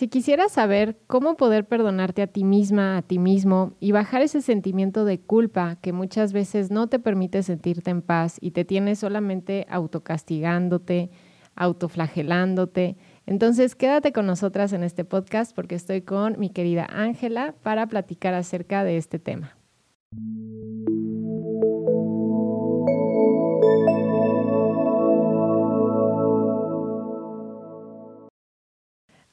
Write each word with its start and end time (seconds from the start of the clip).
Si 0.00 0.08
quisieras 0.08 0.52
saber 0.52 0.96
cómo 1.06 1.36
poder 1.36 1.68
perdonarte 1.68 2.22
a 2.22 2.26
ti 2.26 2.42
misma, 2.42 2.96
a 2.96 3.02
ti 3.02 3.18
mismo 3.18 3.76
y 3.80 3.92
bajar 3.92 4.22
ese 4.22 4.40
sentimiento 4.40 5.04
de 5.04 5.20
culpa 5.20 5.76
que 5.82 5.92
muchas 5.92 6.32
veces 6.32 6.70
no 6.70 6.86
te 6.86 6.98
permite 6.98 7.42
sentirte 7.42 7.90
en 7.90 8.00
paz 8.00 8.38
y 8.40 8.52
te 8.52 8.64
tiene 8.64 8.96
solamente 8.96 9.66
autocastigándote, 9.68 11.10
autoflagelándote, 11.54 12.96
entonces 13.26 13.74
quédate 13.74 14.10
con 14.10 14.24
nosotras 14.24 14.72
en 14.72 14.84
este 14.84 15.04
podcast 15.04 15.54
porque 15.54 15.74
estoy 15.74 16.00
con 16.00 16.38
mi 16.38 16.48
querida 16.48 16.86
Ángela 16.90 17.54
para 17.62 17.86
platicar 17.86 18.32
acerca 18.32 18.84
de 18.84 18.96
este 18.96 19.18
tema. 19.18 19.58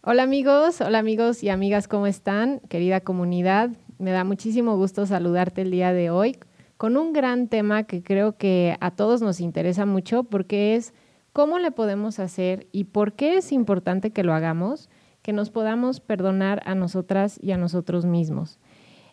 Hola 0.10 0.24
amigos, 0.24 0.80
hola 0.80 1.00
amigos 1.00 1.44
y 1.44 1.50
amigas, 1.50 1.90
¿cómo 1.90 2.08
están? 2.08 2.62
Querida 2.70 3.02
comunidad, 3.02 3.72
me 4.00 4.12
da 4.12 4.24
muchísimo 4.24 4.78
gusto 4.78 5.06
saludarte 5.06 5.64
el 5.64 5.72
día 5.72 5.92
de 5.92 6.12
hoy 6.12 6.38
con 6.78 6.96
un 6.96 7.12
gran 7.12 7.50
tema 7.50 7.84
que 7.84 8.02
creo 8.02 8.38
que 8.38 8.78
a 8.80 8.92
todos 8.92 9.22
nos 9.22 9.42
interesa 9.42 9.86
mucho 9.86 10.24
porque 10.24 10.76
es 10.76 10.94
cómo 11.34 11.60
le 11.60 11.72
podemos 11.72 12.20
hacer 12.20 12.68
y 12.72 12.86
por 12.86 13.16
qué 13.16 13.36
es 13.36 13.52
importante 13.52 14.12
que 14.12 14.24
lo 14.24 14.34
hagamos, 14.34 14.90
que 15.22 15.34
nos 15.34 15.50
podamos 15.50 16.00
perdonar 16.00 16.62
a 16.64 16.74
nosotras 16.74 17.38
y 17.44 17.52
a 17.52 17.58
nosotros 17.58 18.06
mismos. 18.06 18.60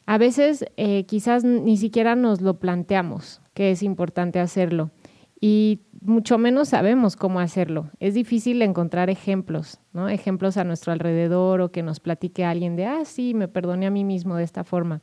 A 0.07 0.17
veces 0.17 0.65
eh, 0.77 1.07
quizás 1.07 1.43
ni 1.43 1.77
siquiera 1.77 2.15
nos 2.15 2.41
lo 2.41 2.61
planteamos 2.61 3.43
que 3.53 3.73
es 3.73 3.83
importante 3.83 4.39
hacerlo 4.39 4.93
y 5.41 5.81
mucho 6.05 6.39
menos 6.39 6.69
sabemos 6.69 7.17
cómo 7.17 7.41
hacerlo. 7.41 7.91
Es 7.99 8.15
difícil 8.15 8.63
encontrar 8.63 9.11
ejemplos, 9.11 9.81
¿no? 9.93 10.09
Ejemplos 10.09 10.57
a 10.57 10.63
nuestro 10.65 10.93
alrededor 10.93 11.61
o 11.61 11.73
que 11.73 11.83
nos 11.83 11.99
platique 11.99 12.45
alguien 12.45 12.77
de, 12.77 12.87
ah, 12.87 13.05
sí, 13.05 13.35
me 13.35 13.49
perdoné 13.49 13.87
a 13.87 13.91
mí 13.91 14.05
mismo 14.05 14.37
de 14.37 14.45
esta 14.45 14.63
forma. 14.65 15.01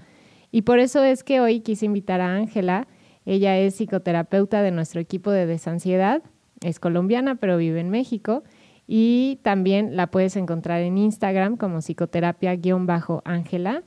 Y 0.52 0.62
por 0.62 0.80
eso 0.80 1.04
es 1.04 1.24
que 1.24 1.42
hoy 1.42 1.62
quise 1.62 1.88
invitar 1.88 2.22
a 2.22 2.36
Ángela. 2.36 2.88
Ella 3.26 3.58
es 3.58 3.74
psicoterapeuta 3.76 4.62
de 4.62 4.70
nuestro 4.72 5.02
equipo 5.02 5.32
de 5.32 5.48
desansiedad. 5.48 6.22
Es 6.62 6.80
colombiana, 6.80 7.36
pero 7.36 7.58
vive 7.58 7.80
en 7.80 7.90
México. 7.90 8.44
Y 8.88 9.40
también 9.44 9.96
la 9.96 10.08
puedes 10.08 10.36
encontrar 10.36 10.82
en 10.82 10.98
Instagram 10.98 11.56
como 11.58 11.82
psicoterapia-ángela. 11.82 13.84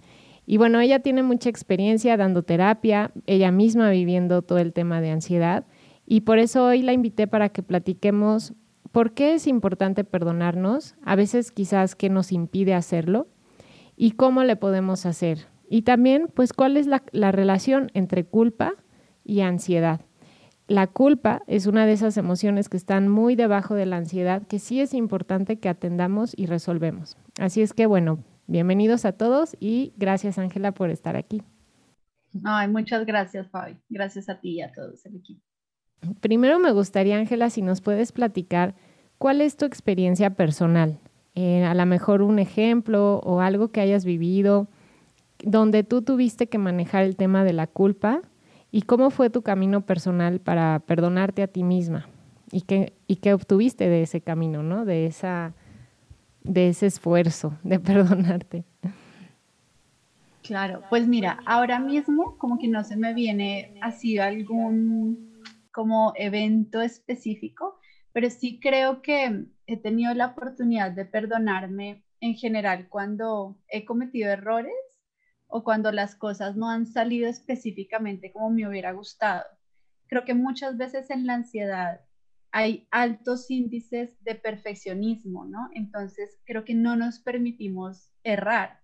Y 0.46 0.56
bueno, 0.56 0.80
ella 0.80 1.00
tiene 1.00 1.22
mucha 1.22 1.48
experiencia 1.48 2.16
dando 2.16 2.42
terapia, 2.42 3.12
ella 3.26 3.50
misma 3.50 3.90
viviendo 3.90 4.42
todo 4.42 4.58
el 4.58 4.72
tema 4.72 5.00
de 5.00 5.10
ansiedad. 5.10 5.64
Y 6.06 6.22
por 6.22 6.38
eso 6.38 6.64
hoy 6.64 6.82
la 6.82 6.92
invité 6.92 7.26
para 7.26 7.48
que 7.48 7.62
platiquemos 7.62 8.54
por 8.92 9.12
qué 9.12 9.34
es 9.34 9.46
importante 9.46 10.04
perdonarnos, 10.04 10.94
a 11.02 11.16
veces 11.16 11.50
quizás 11.50 11.96
qué 11.96 12.10
nos 12.10 12.30
impide 12.30 12.74
hacerlo 12.74 13.26
y 13.96 14.12
cómo 14.12 14.44
le 14.44 14.56
podemos 14.56 15.06
hacer. 15.06 15.46
Y 15.68 15.82
también, 15.82 16.28
pues, 16.32 16.52
cuál 16.52 16.76
es 16.76 16.86
la, 16.86 17.02
la 17.12 17.32
relación 17.32 17.90
entre 17.94 18.24
culpa 18.24 18.74
y 19.24 19.40
ansiedad. 19.40 20.02
La 20.66 20.86
culpa 20.86 21.42
es 21.46 21.66
una 21.66 21.86
de 21.86 21.92
esas 21.92 22.16
emociones 22.16 22.68
que 22.68 22.76
están 22.76 23.08
muy 23.08 23.34
debajo 23.34 23.74
de 23.74 23.86
la 23.86 23.96
ansiedad, 23.96 24.46
que 24.46 24.58
sí 24.58 24.80
es 24.80 24.94
importante 24.94 25.58
que 25.58 25.68
atendamos 25.68 26.32
y 26.36 26.46
resolvemos. 26.46 27.16
Así 27.38 27.60
es 27.62 27.72
que, 27.72 27.86
bueno, 27.86 28.22
bienvenidos 28.46 29.04
a 29.04 29.12
todos 29.12 29.56
y 29.60 29.92
gracias, 29.96 30.38
Ángela, 30.38 30.72
por 30.72 30.90
estar 30.90 31.16
aquí. 31.16 31.42
Ay, 32.44 32.68
muchas 32.68 33.04
gracias, 33.04 33.50
Fabi. 33.50 33.76
Gracias 33.88 34.28
a 34.28 34.40
ti 34.40 34.52
y 34.52 34.62
a 34.62 34.72
todos 34.72 35.04
el 35.06 35.16
equipo. 35.16 35.42
Primero 36.20 36.58
me 36.58 36.72
gustaría, 36.72 37.18
Ángela, 37.18 37.50
si 37.50 37.62
nos 37.62 37.80
puedes 37.80 38.12
platicar 38.12 38.74
cuál 39.18 39.40
es 39.40 39.56
tu 39.56 39.64
experiencia 39.64 40.30
personal. 40.30 40.98
Eh, 41.34 41.64
a 41.64 41.74
lo 41.74 41.86
mejor 41.86 42.22
un 42.22 42.38
ejemplo 42.38 43.20
o 43.24 43.40
algo 43.40 43.68
que 43.68 43.80
hayas 43.80 44.04
vivido 44.04 44.68
donde 45.42 45.82
tú 45.82 46.02
tuviste 46.02 46.46
que 46.46 46.58
manejar 46.58 47.04
el 47.04 47.16
tema 47.16 47.44
de 47.44 47.52
la 47.52 47.66
culpa 47.66 48.22
y 48.70 48.82
cómo 48.82 49.10
fue 49.10 49.30
tu 49.30 49.42
camino 49.42 49.84
personal 49.84 50.40
para 50.40 50.80
perdonarte 50.80 51.42
a 51.42 51.48
ti 51.48 51.62
misma 51.62 52.08
y 52.50 52.62
qué, 52.62 52.92
y 53.06 53.16
qué 53.16 53.34
obtuviste 53.34 53.88
de 53.88 54.02
ese 54.02 54.20
camino, 54.20 54.62
¿no? 54.62 54.84
De, 54.84 55.06
esa, 55.06 55.54
de 56.42 56.68
ese 56.68 56.86
esfuerzo 56.86 57.58
de 57.62 57.78
perdonarte. 57.80 58.64
Claro, 60.42 60.82
pues 60.90 61.08
mira, 61.08 61.40
ahora 61.46 61.78
mismo 61.78 62.36
como 62.36 62.58
que 62.58 62.68
no 62.68 62.84
se 62.84 62.96
me 62.96 63.14
viene 63.14 63.72
así 63.80 64.18
algún 64.18 65.33
como 65.74 66.12
evento 66.16 66.80
específico, 66.80 67.78
pero 68.12 68.30
sí 68.30 68.60
creo 68.60 69.02
que 69.02 69.46
he 69.66 69.76
tenido 69.76 70.14
la 70.14 70.28
oportunidad 70.28 70.92
de 70.92 71.04
perdonarme 71.04 72.04
en 72.20 72.34
general 72.36 72.88
cuando 72.88 73.58
he 73.68 73.84
cometido 73.84 74.30
errores 74.30 74.72
o 75.48 75.64
cuando 75.64 75.90
las 75.92 76.14
cosas 76.14 76.56
no 76.56 76.70
han 76.70 76.86
salido 76.86 77.28
específicamente 77.28 78.32
como 78.32 78.50
me 78.50 78.68
hubiera 78.68 78.92
gustado. 78.92 79.44
Creo 80.06 80.24
que 80.24 80.34
muchas 80.34 80.76
veces 80.76 81.10
en 81.10 81.26
la 81.26 81.34
ansiedad 81.34 82.00
hay 82.52 82.86
altos 82.92 83.50
índices 83.50 84.16
de 84.22 84.36
perfeccionismo, 84.36 85.44
¿no? 85.44 85.68
Entonces 85.74 86.38
creo 86.44 86.64
que 86.64 86.74
no 86.74 86.94
nos 86.94 87.18
permitimos 87.18 88.10
errar 88.22 88.80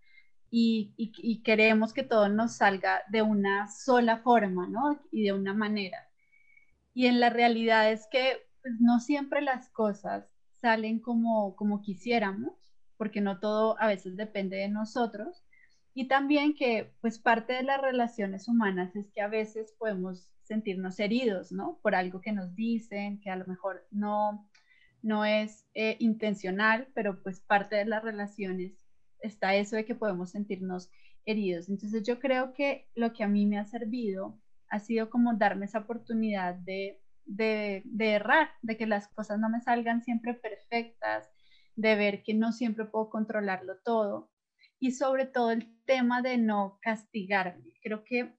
y, 0.51 1.43
queremos 1.45 1.93
que 1.93 2.03
todo 2.03 2.28
nos 2.28 2.57
salga 2.57 3.03
de 3.09 3.22
una 3.22 3.69
sola 3.69 4.19
forma, 4.19 4.67
¿no? 4.67 5.01
Y 5.12 5.22
de 5.22 5.33
una 5.33 5.55
manera. 5.55 6.09
Y 6.95 7.06
en 7.06 7.21
la 7.21 7.31
realidad 7.31 7.93
es 7.93 8.06
que 8.11 8.39
pues, 8.62 8.75
no 8.81 9.01
siempre 9.01 9.43
las 9.43 9.69
cosas 9.71 10.27
salen 10.61 11.01
como, 11.01 11.56
como 11.56 11.81
quisiéramos, 11.83 12.53
porque 12.97 13.21
no 13.21 13.41
todo 13.41 13.81
a 13.81 13.87
veces 13.87 14.17
depende 14.17 14.56
de 14.56 14.69
nosotros. 14.69 15.45
Y 15.95 16.06
también 16.09 16.55
que 16.55 16.93
pues 17.01 17.19
parte 17.19 17.55
de 17.55 17.62
las 17.62 17.81
relaciones 17.81 18.47
humanas 18.49 18.95
es 18.95 19.11
que 19.11 19.23
a 19.23 19.28
veces 19.28 19.75
podemos 19.78 20.31
sentirnos 20.43 20.99
heridos, 21.01 21.53
¿no? 21.53 21.78
Por 21.83 21.95
algo 21.95 22.21
que 22.21 22.33
nos 22.33 22.55
dicen, 22.55 23.21
que 23.21 23.31
a 23.31 23.37
lo 23.37 23.47
mejor 23.47 23.87
no, 23.91 24.49
no 25.03 25.25
es 25.25 25.67
eh, 25.75 25.97
intencional, 25.99 26.89
pero 26.95 27.22
pues 27.22 27.41
parte 27.41 27.77
de 27.77 27.87
las 27.87 28.03
relaciones 28.03 28.72
está 29.21 29.55
eso 29.55 29.77
de 29.77 29.84
que 29.84 29.95
podemos 29.95 30.31
sentirnos 30.31 30.91
heridos. 31.25 31.69
Entonces 31.69 32.03
yo 32.07 32.19
creo 32.19 32.53
que 32.53 32.89
lo 32.95 33.12
que 33.12 33.25
a 33.25 33.28
mí 33.28 33.47
me 33.47 33.59
ha 33.59 33.65
servido 33.65 34.39
ha 34.70 34.78
sido 34.78 35.10
como 35.10 35.34
darme 35.34 35.66
esa 35.66 35.81
oportunidad 35.81 36.54
de, 36.54 37.00
de, 37.26 37.82
errar, 37.98 38.50
de 38.62 38.76
que 38.76 38.86
las 38.86 39.08
cosas 39.08 39.38
no 39.38 39.48
me 39.48 39.60
salgan 39.60 40.03
siempre 40.03 40.34
perfectas, 40.34 41.28
de 41.76 41.97
ver 41.97 42.22
que 42.22 42.34
no 42.34 42.53
siempre 42.53 42.84
puedo 42.84 43.10
controlarlo 43.10 43.78
todo 43.84 44.30
y 44.78 44.92
sobre 44.92 45.26
todo 45.26 45.50
el 45.50 45.69
tema 45.84 46.22
de 46.22 46.38
no 46.38 46.78
castigarme. 46.80 47.75
Creo 47.82 48.04
que 48.04 48.34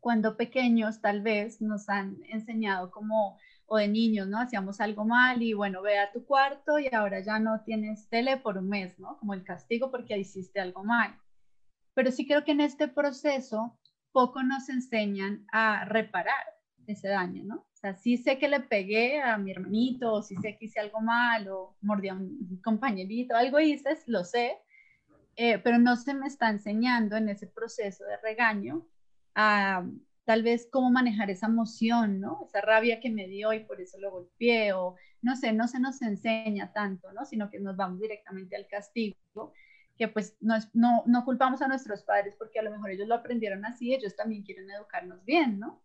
cuando 0.00 0.36
pequeños 0.36 1.00
tal 1.00 1.22
vez 1.22 1.60
nos 1.60 1.88
han 1.88 2.18
enseñado 2.28 2.90
como, 2.90 3.38
o 3.66 3.76
de 3.76 3.88
niños, 3.88 4.28
¿no? 4.28 4.40
Hacíamos 4.40 4.80
algo 4.80 5.04
mal 5.04 5.42
y 5.42 5.52
bueno, 5.52 5.82
ve 5.82 5.98
a 5.98 6.12
tu 6.12 6.24
cuarto 6.24 6.78
y 6.78 6.88
ahora 6.94 7.20
ya 7.20 7.38
no 7.38 7.62
tienes 7.64 8.08
tele 8.08 8.36
por 8.36 8.58
un 8.58 8.68
mes, 8.68 8.98
¿no? 8.98 9.18
Como 9.18 9.34
el 9.34 9.42
castigo 9.42 9.90
porque 9.90 10.16
hiciste 10.16 10.60
algo 10.60 10.84
mal. 10.84 11.18
Pero 11.94 12.12
sí 12.12 12.26
creo 12.26 12.44
que 12.44 12.52
en 12.52 12.60
este 12.60 12.88
proceso 12.88 13.76
poco 14.16 14.42
nos 14.42 14.70
enseñan 14.70 15.44
a 15.52 15.84
reparar 15.84 16.42
ese 16.86 17.08
daño, 17.08 17.44
¿no? 17.44 17.56
O 17.56 17.76
sea, 17.76 17.94
sé 17.94 18.38
que 18.38 18.48
le 18.48 18.60
pegué 18.60 19.20
a 19.20 19.36
mi 19.36 19.50
hermanito, 19.50 20.10
o 20.10 20.22
sí 20.22 20.36
sé 20.36 20.56
que 20.56 20.64
hice 20.64 20.80
algo 20.80 21.02
mal, 21.02 21.46
o 21.48 21.76
mordí 21.82 22.08
a 22.08 22.14
un 22.14 22.58
compañerito, 22.64 23.36
algo 23.36 23.60
hice, 23.60 23.90
lo 24.06 24.24
sé, 24.24 24.56
eh, 25.36 25.58
pero 25.58 25.76
no 25.76 25.96
se 25.96 26.14
me 26.14 26.28
está 26.28 26.48
enseñando 26.48 27.18
en 27.18 27.28
ese 27.28 27.46
proceso 27.46 28.04
de 28.04 28.16
regaño 28.22 28.86
a 29.34 29.84
tal 30.24 30.42
vez 30.42 30.66
cómo 30.72 30.90
manejar 30.90 31.28
esa 31.28 31.48
emoción, 31.48 32.18
¿no? 32.18 32.40
Esa 32.46 32.62
rabia 32.62 33.00
que 33.00 33.10
me 33.10 33.28
dio 33.28 33.52
y 33.52 33.66
por 33.66 33.82
eso 33.82 33.98
lo 34.00 34.10
golpeé, 34.12 34.72
o 34.72 34.96
no 35.20 35.36
sé, 35.36 35.52
no 35.52 35.68
se 35.68 35.78
nos 35.78 36.00
enseña 36.00 36.72
tanto, 36.72 37.12
¿no? 37.12 37.26
Sino 37.26 37.50
que 37.50 37.60
nos 37.60 37.76
vamos 37.76 38.00
directamente 38.00 38.56
al 38.56 38.66
castigo 38.66 39.52
que 39.96 40.08
pues 40.08 40.36
no, 40.40 40.56
no, 40.74 41.02
no 41.06 41.24
culpamos 41.24 41.62
a 41.62 41.68
nuestros 41.68 42.02
padres 42.02 42.34
porque 42.36 42.58
a 42.58 42.62
lo 42.62 42.70
mejor 42.70 42.90
ellos 42.90 43.08
lo 43.08 43.14
aprendieron 43.14 43.64
así, 43.64 43.94
ellos 43.94 44.14
también 44.14 44.42
quieren 44.42 44.70
educarnos 44.70 45.24
bien, 45.24 45.58
¿no? 45.58 45.82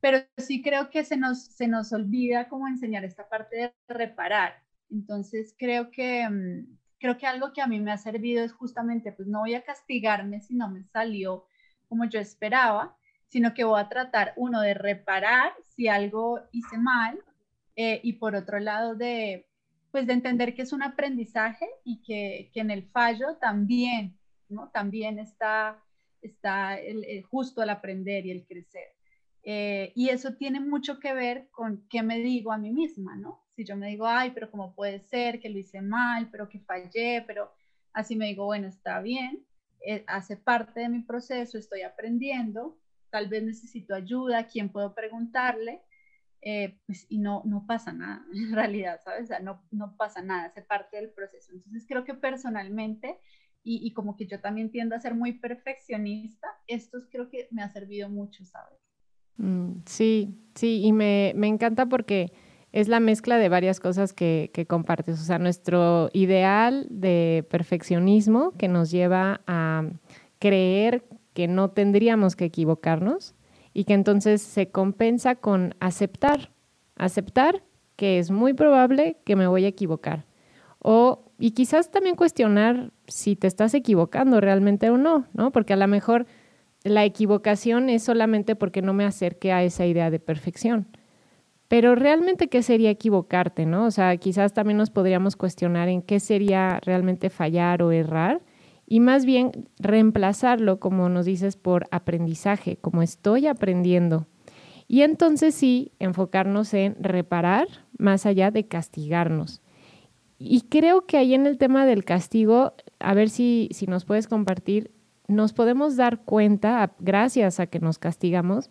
Pero 0.00 0.18
sí 0.36 0.62
creo 0.62 0.90
que 0.90 1.04
se 1.04 1.16
nos, 1.16 1.38
se 1.44 1.66
nos 1.66 1.92
olvida 1.92 2.48
cómo 2.48 2.68
enseñar 2.68 3.04
esta 3.04 3.28
parte 3.28 3.56
de 3.56 3.74
reparar. 3.88 4.62
Entonces 4.90 5.54
creo 5.58 5.90
que, 5.90 6.28
mm, 6.28 6.78
creo 7.00 7.18
que 7.18 7.26
algo 7.26 7.52
que 7.52 7.60
a 7.60 7.66
mí 7.66 7.80
me 7.80 7.90
ha 7.92 7.98
servido 7.98 8.44
es 8.44 8.52
justamente, 8.52 9.12
pues 9.12 9.26
no 9.26 9.40
voy 9.40 9.54
a 9.54 9.64
castigarme 9.64 10.40
si 10.40 10.54
no 10.54 10.70
me 10.70 10.84
salió 10.84 11.46
como 11.88 12.04
yo 12.04 12.20
esperaba, 12.20 12.96
sino 13.28 13.54
que 13.54 13.64
voy 13.64 13.80
a 13.80 13.88
tratar, 13.88 14.32
uno, 14.36 14.60
de 14.60 14.74
reparar 14.74 15.52
si 15.64 15.88
algo 15.88 16.40
hice 16.52 16.78
mal, 16.78 17.18
eh, 17.76 18.00
y 18.02 18.14
por 18.14 18.34
otro 18.34 18.58
lado, 18.58 18.94
de 18.94 19.47
pues 19.90 20.06
de 20.06 20.12
entender 20.12 20.54
que 20.54 20.62
es 20.62 20.72
un 20.72 20.82
aprendizaje 20.82 21.66
y 21.84 22.02
que, 22.02 22.50
que 22.52 22.60
en 22.60 22.70
el 22.70 22.84
fallo 22.90 23.36
también, 23.40 24.16
¿no? 24.48 24.70
También 24.70 25.18
está, 25.18 25.82
está 26.20 26.78
el, 26.78 27.22
justo 27.24 27.62
el 27.62 27.70
aprender 27.70 28.26
y 28.26 28.30
el 28.30 28.44
crecer. 28.46 28.88
Eh, 29.42 29.92
y 29.94 30.10
eso 30.10 30.34
tiene 30.34 30.60
mucho 30.60 30.98
que 30.98 31.14
ver 31.14 31.48
con 31.50 31.86
qué 31.88 32.02
me 32.02 32.18
digo 32.18 32.52
a 32.52 32.58
mí 32.58 32.70
misma, 32.70 33.16
¿no? 33.16 33.40
Si 33.56 33.64
yo 33.64 33.76
me 33.76 33.88
digo, 33.88 34.06
ay, 34.06 34.30
pero 34.32 34.50
¿cómo 34.50 34.74
puede 34.74 35.00
ser 35.00 35.40
que 35.40 35.48
lo 35.48 35.58
hice 35.58 35.80
mal, 35.80 36.28
pero 36.30 36.48
que 36.48 36.60
fallé, 36.60 37.24
pero 37.26 37.50
así 37.92 38.14
me 38.14 38.26
digo, 38.26 38.44
bueno, 38.44 38.68
está 38.68 39.00
bien, 39.00 39.44
eh, 39.80 40.04
hace 40.06 40.36
parte 40.36 40.80
de 40.80 40.88
mi 40.88 41.00
proceso, 41.00 41.56
estoy 41.58 41.82
aprendiendo, 41.82 42.76
tal 43.10 43.28
vez 43.28 43.42
necesito 43.42 43.94
ayuda, 43.94 44.46
¿quién 44.46 44.70
puedo 44.70 44.94
preguntarle? 44.94 45.80
Eh, 46.40 46.78
pues, 46.86 47.06
y 47.08 47.18
no, 47.18 47.42
no 47.44 47.66
pasa 47.66 47.92
nada, 47.92 48.24
en 48.32 48.54
realidad, 48.54 49.00
¿sabes? 49.04 49.24
O 49.24 49.26
sea, 49.26 49.40
no, 49.40 49.62
no 49.70 49.96
pasa 49.96 50.22
nada, 50.22 50.44
hace 50.44 50.62
parte 50.62 50.96
del 50.96 51.10
proceso. 51.10 51.52
Entonces 51.52 51.84
creo 51.86 52.04
que 52.04 52.14
personalmente, 52.14 53.18
y, 53.64 53.84
y, 53.84 53.92
como 53.92 54.16
que 54.16 54.26
yo 54.26 54.40
también 54.40 54.70
tiendo 54.70 54.94
a 54.94 55.00
ser 55.00 55.14
muy 55.14 55.32
perfeccionista, 55.32 56.46
esto 56.68 56.98
creo 57.10 57.28
que 57.28 57.48
me 57.50 57.62
ha 57.62 57.68
servido 57.68 58.08
mucho, 58.08 58.44
¿sabes? 58.44 58.78
Mm, 59.36 59.80
sí, 59.84 60.38
sí, 60.54 60.80
y 60.84 60.92
me, 60.92 61.32
me, 61.36 61.48
encanta 61.48 61.86
porque 61.86 62.32
es 62.72 62.88
la 62.88 63.00
mezcla 63.00 63.36
de 63.36 63.48
varias 63.48 63.80
cosas 63.80 64.12
que, 64.12 64.50
que 64.54 64.66
compartes. 64.66 65.20
O 65.20 65.24
sea, 65.24 65.38
nuestro 65.38 66.08
ideal 66.12 66.86
de 66.88 67.46
perfeccionismo 67.50 68.52
que 68.52 68.68
nos 68.68 68.90
lleva 68.90 69.42
a 69.46 69.84
creer 70.38 71.04
que 71.34 71.48
no 71.48 71.70
tendríamos 71.70 72.36
que 72.36 72.46
equivocarnos 72.46 73.34
y 73.78 73.84
que 73.84 73.94
entonces 73.94 74.42
se 74.42 74.72
compensa 74.72 75.36
con 75.36 75.76
aceptar, 75.78 76.50
aceptar 76.96 77.62
que 77.94 78.18
es 78.18 78.32
muy 78.32 78.52
probable 78.52 79.18
que 79.24 79.36
me 79.36 79.46
voy 79.46 79.66
a 79.66 79.68
equivocar. 79.68 80.24
O, 80.80 81.30
y 81.38 81.52
quizás 81.52 81.92
también 81.92 82.16
cuestionar 82.16 82.90
si 83.06 83.36
te 83.36 83.46
estás 83.46 83.74
equivocando 83.74 84.40
realmente 84.40 84.90
o 84.90 84.98
no, 84.98 85.26
¿no? 85.32 85.52
Porque 85.52 85.74
a 85.74 85.76
lo 85.76 85.86
mejor 85.86 86.26
la 86.82 87.04
equivocación 87.04 87.88
es 87.88 88.02
solamente 88.02 88.56
porque 88.56 88.82
no 88.82 88.94
me 88.94 89.04
acerqué 89.04 89.52
a 89.52 89.62
esa 89.62 89.86
idea 89.86 90.10
de 90.10 90.18
perfección. 90.18 90.88
Pero 91.68 91.94
realmente, 91.94 92.48
¿qué 92.48 92.64
sería 92.64 92.90
equivocarte, 92.90 93.64
no? 93.64 93.86
O 93.86 93.92
sea, 93.92 94.16
quizás 94.16 94.54
también 94.54 94.78
nos 94.78 94.90
podríamos 94.90 95.36
cuestionar 95.36 95.88
en 95.88 96.02
qué 96.02 96.18
sería 96.18 96.80
realmente 96.84 97.30
fallar 97.30 97.84
o 97.84 97.92
errar 97.92 98.40
y 98.90 99.00
más 99.00 99.26
bien 99.26 99.68
reemplazarlo, 99.78 100.80
como 100.80 101.10
nos 101.10 101.26
dices, 101.26 101.56
por 101.56 101.86
aprendizaje, 101.90 102.78
como 102.78 103.02
estoy 103.02 103.46
aprendiendo. 103.46 104.26
Y 104.88 105.02
entonces 105.02 105.54
sí, 105.54 105.92
enfocarnos 105.98 106.72
en 106.72 106.96
reparar 106.98 107.68
más 107.98 108.24
allá 108.24 108.50
de 108.50 108.66
castigarnos. 108.66 109.60
Y 110.38 110.62
creo 110.62 111.04
que 111.04 111.18
ahí 111.18 111.34
en 111.34 111.46
el 111.46 111.58
tema 111.58 111.84
del 111.84 112.06
castigo, 112.06 112.72
a 112.98 113.12
ver 113.12 113.28
si, 113.28 113.68
si 113.72 113.86
nos 113.86 114.06
puedes 114.06 114.26
compartir, 114.26 114.90
nos 115.26 115.52
podemos 115.52 115.96
dar 115.96 116.24
cuenta, 116.24 116.94
gracias 116.98 117.60
a 117.60 117.66
que 117.66 117.80
nos 117.80 117.98
castigamos, 117.98 118.70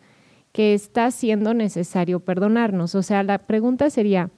que 0.51 0.73
está 0.73 1.11
siendo 1.11 1.53
necesario 1.53 2.21
perdonarnos. 2.21 2.95
O 2.95 3.03
sea, 3.03 3.21
la 3.21 3.45
pregunta 3.45 3.91
sería, 3.91 4.31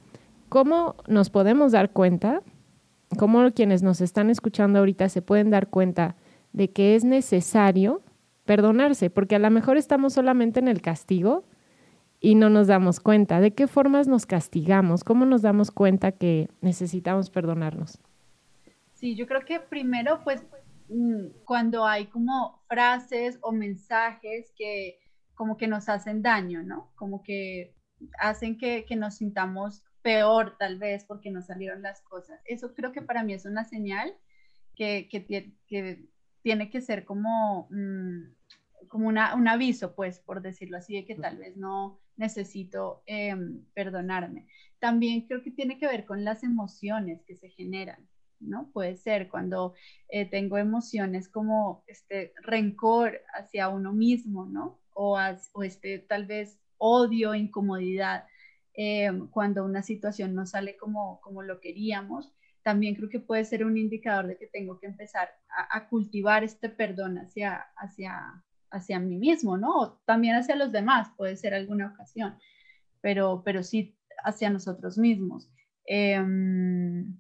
¿cómo 0.50 0.96
nos 1.08 1.30
podemos 1.30 1.72
dar 1.72 1.92
cuenta 1.92 2.42
cómo 3.18 3.52
quienes 3.52 3.84
nos 3.84 4.02
están 4.02 4.30
escuchando 4.30 4.80
ahorita 4.80 5.10
se 5.10 5.22
pueden 5.22 5.50
dar 5.50 5.70
cuenta 5.70 6.16
de 6.54 6.72
que 6.72 6.96
es 6.96 7.04
necesario 7.04 8.02
perdonarse, 8.46 9.10
porque 9.10 9.36
a 9.36 9.40
lo 9.40 9.50
mejor 9.52 9.78
estamos 9.78 10.14
solamente 10.14 10.60
en 10.60 10.68
el 10.68 10.82
castigo 10.82 11.46
y 12.20 12.36
no 12.36 12.50
nos 12.50 12.68
damos 12.68 13.00
cuenta. 13.00 13.40
¿De 13.40 13.52
qué 13.52 13.68
formas 13.68 14.08
nos 14.08 14.26
castigamos? 14.26 15.04
¿Cómo 15.04 15.26
nos 15.26 15.42
damos 15.42 15.72
cuenta 15.72 16.12
que 16.12 16.50
necesitamos 16.62 17.30
perdonarnos? 17.30 18.00
Sí, 18.94 19.16
yo 19.16 19.28
creo 19.28 19.46
que 19.46 19.60
primero, 19.60 20.22
pues, 20.24 20.44
mm, 20.90 21.44
cuando 21.46 21.86
hay 21.86 22.08
como 22.08 22.62
frases 22.68 23.38
o 23.42 23.52
mensajes 23.52 24.52
que 24.58 24.98
como 25.36 25.56
que 25.56 25.68
nos 25.68 25.88
hacen 25.88 26.22
daño, 26.22 26.64
¿no? 26.64 26.92
Como 26.96 27.24
que 27.24 27.74
hacen 28.20 28.58
que, 28.58 28.84
que 28.86 28.98
nos 28.98 29.16
sintamos 29.16 29.84
peor 30.02 30.56
tal 30.58 30.78
vez 30.78 31.04
porque 31.06 31.32
no 31.32 31.42
salieron 31.42 31.82
las 31.82 32.02
cosas. 32.02 32.40
Eso 32.46 32.74
creo 32.74 32.92
que 32.92 33.02
para 33.02 33.24
mí 33.24 33.34
es 33.34 33.46
una 33.46 33.66
señal 33.66 34.16
que, 34.76 35.08
que, 35.10 36.06
tiene 36.42 36.70
que 36.70 36.82
ser 36.82 37.06
como, 37.06 37.68
mm, 37.70 38.88
como 38.88 39.08
una, 39.08 39.36
un 39.36 39.48
aviso, 39.48 39.94
pues, 39.94 40.20
por 40.20 40.42
decirlo 40.42 40.78
así, 40.78 40.96
de 40.96 41.06
que 41.06 41.16
tal 41.16 41.38
vez 41.38 41.58
no 41.58 42.00
necesito 42.16 43.04
em, 43.06 43.66
perdonarme. 43.74 44.48
También 44.80 45.28
creo 45.28 45.44
que 45.44 45.52
tiene 45.52 45.78
que 45.78 45.88
ver 45.88 46.06
con 46.06 46.24
las 46.24 46.44
emociones 46.44 47.22
que 47.26 47.36
se 47.36 47.50
generan. 47.50 48.08
¿no? 48.40 48.72
Puede 48.72 48.96
ser 48.96 49.28
cuando 49.28 49.74
eh, 50.08 50.26
tengo 50.26 50.58
emociones 50.58 51.28
como 51.28 51.84
este 51.88 52.34
rencor 52.42 53.22
hacia 53.34 53.68
uno 53.68 53.92
mismo, 53.92 54.46
¿no? 54.46 54.80
O, 54.94 55.20
o 55.54 55.64
este 55.64 56.00
tal 56.00 56.26
vez 56.26 56.58
odio, 56.78 57.36
incomodidad 57.36 58.26
eh, 58.82 59.12
cuando 59.32 59.66
una 59.66 59.84
situación 59.84 60.34
no 60.34 60.46
sale 60.46 60.78
como, 60.78 61.20
como 61.20 61.42
lo 61.42 61.60
queríamos, 61.60 62.32
también 62.64 62.96
creo 62.96 63.10
que 63.10 63.20
puede 63.20 63.44
ser 63.44 63.66
un 63.66 63.78
indicador 63.78 64.26
de 64.28 64.38
que 64.38 64.48
tengo 64.48 64.80
que 64.80 64.88
empezar 64.88 65.28
a, 65.50 65.90
cultivar 65.90 66.46
este 66.46 66.70
perdón 66.70 67.18
hacia, 67.18 67.58
hacia, 67.76 68.42
hacia 68.72 69.00
mí 69.02 69.18
mismo, 69.18 69.58
¿no? 69.58 69.78
O 69.78 70.02
también 70.06 70.36
hacia 70.36 70.56
los 70.56 70.72
demás, 70.72 71.10
puede 71.18 71.36
ser 71.36 71.54
alguna 71.54 71.88
ocasión, 71.88 72.38
pero, 73.02 73.42
pero 73.44 73.64
sí 73.64 73.98
hacia 74.24 74.50
nosotros 74.50 74.98
mismos. 74.98 75.52
Em, 75.84 77.20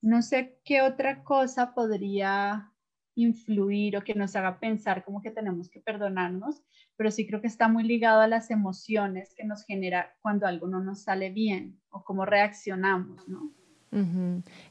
no 0.00 0.22
sé 0.22 0.60
qué 0.64 0.80
otra 0.80 1.24
cosa 1.24 1.74
podría 1.74 2.72
influir 3.14 3.96
o 3.96 4.02
que 4.02 4.14
nos 4.14 4.34
haga 4.36 4.58
pensar 4.58 5.04
como 5.04 5.22
que 5.22 5.30
tenemos 5.30 5.68
que 5.68 5.80
perdonarnos, 5.80 6.62
pero 6.96 7.10
sí 7.10 7.26
creo 7.26 7.40
que 7.40 7.46
está 7.46 7.68
muy 7.68 7.84
ligado 7.84 8.20
a 8.20 8.28
las 8.28 8.50
emociones 8.50 9.34
que 9.36 9.44
nos 9.44 9.64
genera 9.64 10.14
cuando 10.20 10.46
algo 10.46 10.66
no 10.66 10.80
nos 10.80 11.02
sale 11.02 11.30
bien 11.30 11.78
o 11.90 12.04
cómo 12.04 12.24
reaccionamos, 12.24 13.28
¿no? 13.28 13.52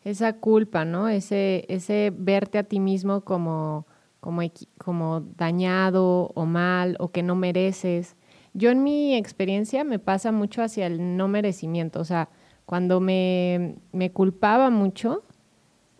Esa 0.04 0.34
culpa, 0.34 0.84
¿no? 0.84 1.08
Ese, 1.08 1.66
ese 1.70 2.12
verte 2.14 2.58
a 2.58 2.64
ti 2.64 2.82
mismo 2.82 3.22
como, 3.22 3.88
como, 4.20 4.42
como 4.78 5.22
dañado 5.22 6.32
o 6.36 6.46
mal 6.46 6.98
o 7.00 7.12
que 7.12 7.24
no 7.24 7.36
mereces. 7.36 8.18
Yo 8.54 8.70
en 8.70 8.84
mi 8.84 9.16
experiencia 9.16 9.86
me 9.86 9.98
pasa 9.98 10.34
mucho 10.34 10.62
hacia 10.62 10.88
el 10.88 11.16
no 11.16 11.30
merecimiento, 11.30 12.02
o 12.02 12.04
sea, 12.04 12.28
cuando 12.66 13.00
me, 13.00 13.78
me 13.94 14.12
culpaba 14.12 14.70
mucho, 14.70 15.24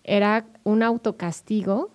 era 0.04 0.46
un 0.64 0.84
autocastigo 0.84 1.93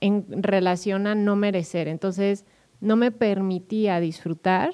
en 0.00 0.42
relación 0.42 1.06
a 1.06 1.14
no 1.14 1.36
merecer. 1.36 1.88
Entonces, 1.88 2.44
no 2.80 2.96
me 2.96 3.12
permitía 3.12 4.00
disfrutar, 4.00 4.72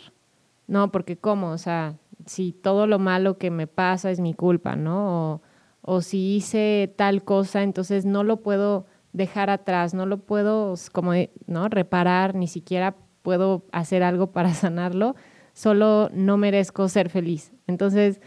no, 0.68 0.90
porque 0.90 1.16
cómo, 1.16 1.50
o 1.50 1.58
sea, 1.58 1.96
si 2.24 2.52
todo 2.52 2.86
lo 2.86 2.98
malo 2.98 3.38
que 3.38 3.50
me 3.50 3.66
pasa 3.66 4.10
es 4.10 4.20
mi 4.20 4.34
culpa, 4.34 4.76
¿no? 4.76 5.42
O, 5.82 6.00
si 6.00 6.36
hice 6.36 6.92
tal 6.96 7.22
cosa, 7.22 7.62
entonces 7.62 8.04
no 8.04 8.24
lo 8.24 8.38
puedo 8.38 8.86
dejar 9.12 9.50
atrás, 9.50 9.94
no 9.94 10.06
lo 10.06 10.18
puedo, 10.18 10.74
como, 10.92 11.12
¿no? 11.46 11.68
Reparar, 11.68 12.34
ni 12.34 12.48
siquiera 12.48 12.96
puedo 13.22 13.64
hacer 13.72 14.02
algo 14.02 14.30
para 14.32 14.54
sanarlo, 14.54 15.14
solo 15.52 16.10
no 16.12 16.36
merezco 16.36 16.88
ser 16.88 17.08
feliz. 17.08 17.52
Entonces, 17.66 18.20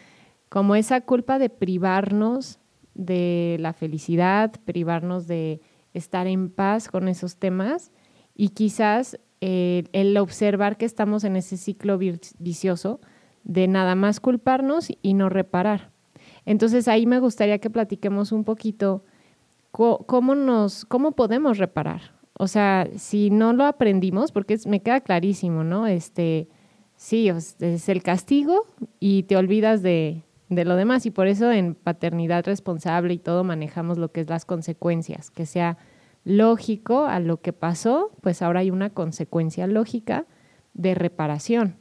como 0.48 0.76
esa 0.76 1.02
culpa 1.02 1.38
de 1.40 1.50
privarnos 1.50 2.60
de 2.96 3.58
la 3.60 3.74
felicidad, 3.74 4.52
privarnos 4.66 5.28
de 5.28 5.62
estar 5.94 6.28
en 6.28 6.50
paz 6.50 6.90
con 6.90 7.08
esos 7.08 7.38
temas 7.38 7.92
y 8.36 8.50
quizás 8.50 9.20
eh, 9.42 9.84
el 9.94 10.18
observar 10.18 10.78
que 10.78 10.86
estamos 10.86 11.24
en 11.24 11.36
ese 11.36 11.58
ciclo 11.58 11.98
vicioso 11.98 13.00
de 13.44 13.68
nada 13.68 13.96
más 13.96 14.20
culparnos 14.20 14.90
y 15.02 15.14
no 15.14 15.30
reparar. 15.30 15.92
Entonces 16.46 16.88
ahí 16.88 17.06
me 17.06 17.20
gustaría 17.20 17.60
que 17.60 17.70
platiquemos 17.70 18.32
un 18.32 18.44
poquito 18.44 19.04
cómo, 19.72 20.36
nos, 20.36 20.86
cómo 20.86 21.12
podemos 21.12 21.58
reparar. 21.58 22.14
O 22.34 22.48
sea, 22.48 22.88
si 22.96 23.30
no 23.30 23.54
lo 23.54 23.66
aprendimos, 23.66 24.32
porque 24.32 24.58
me 24.66 24.82
queda 24.82 25.02
clarísimo, 25.02 25.64
¿no? 25.64 25.88
Este, 25.88 26.48
sí, 26.96 27.30
es 27.30 27.90
el 27.90 28.02
castigo 28.02 28.66
y 29.00 29.24
te 29.24 29.36
olvidas 29.36 29.82
de, 29.82 30.24
de 30.50 30.66
lo 30.66 30.76
demás 30.76 31.06
y 31.06 31.12
por 31.12 31.28
eso 31.28 31.52
en 31.52 31.76
paternidad 31.76 32.46
responsable 32.46 33.14
y 33.14 33.20
todo 33.20 33.44
manejamos 33.44 33.98
lo 33.98 34.12
que 34.12 34.22
es 34.22 34.30
las 34.30 34.46
consecuencias, 34.46 35.30
que 35.30 35.46
sea 35.46 35.78
lógico 36.24 37.06
a 37.06 37.20
lo 37.20 37.40
que 37.42 37.54
pasó, 37.54 38.12
pues 38.22 38.42
ahora 38.42 38.62
hay 38.62 38.72
una 38.72 38.90
consecuencia 38.90 39.68
lógica 39.68 40.26
de 40.74 40.96
reparación. 40.96 41.78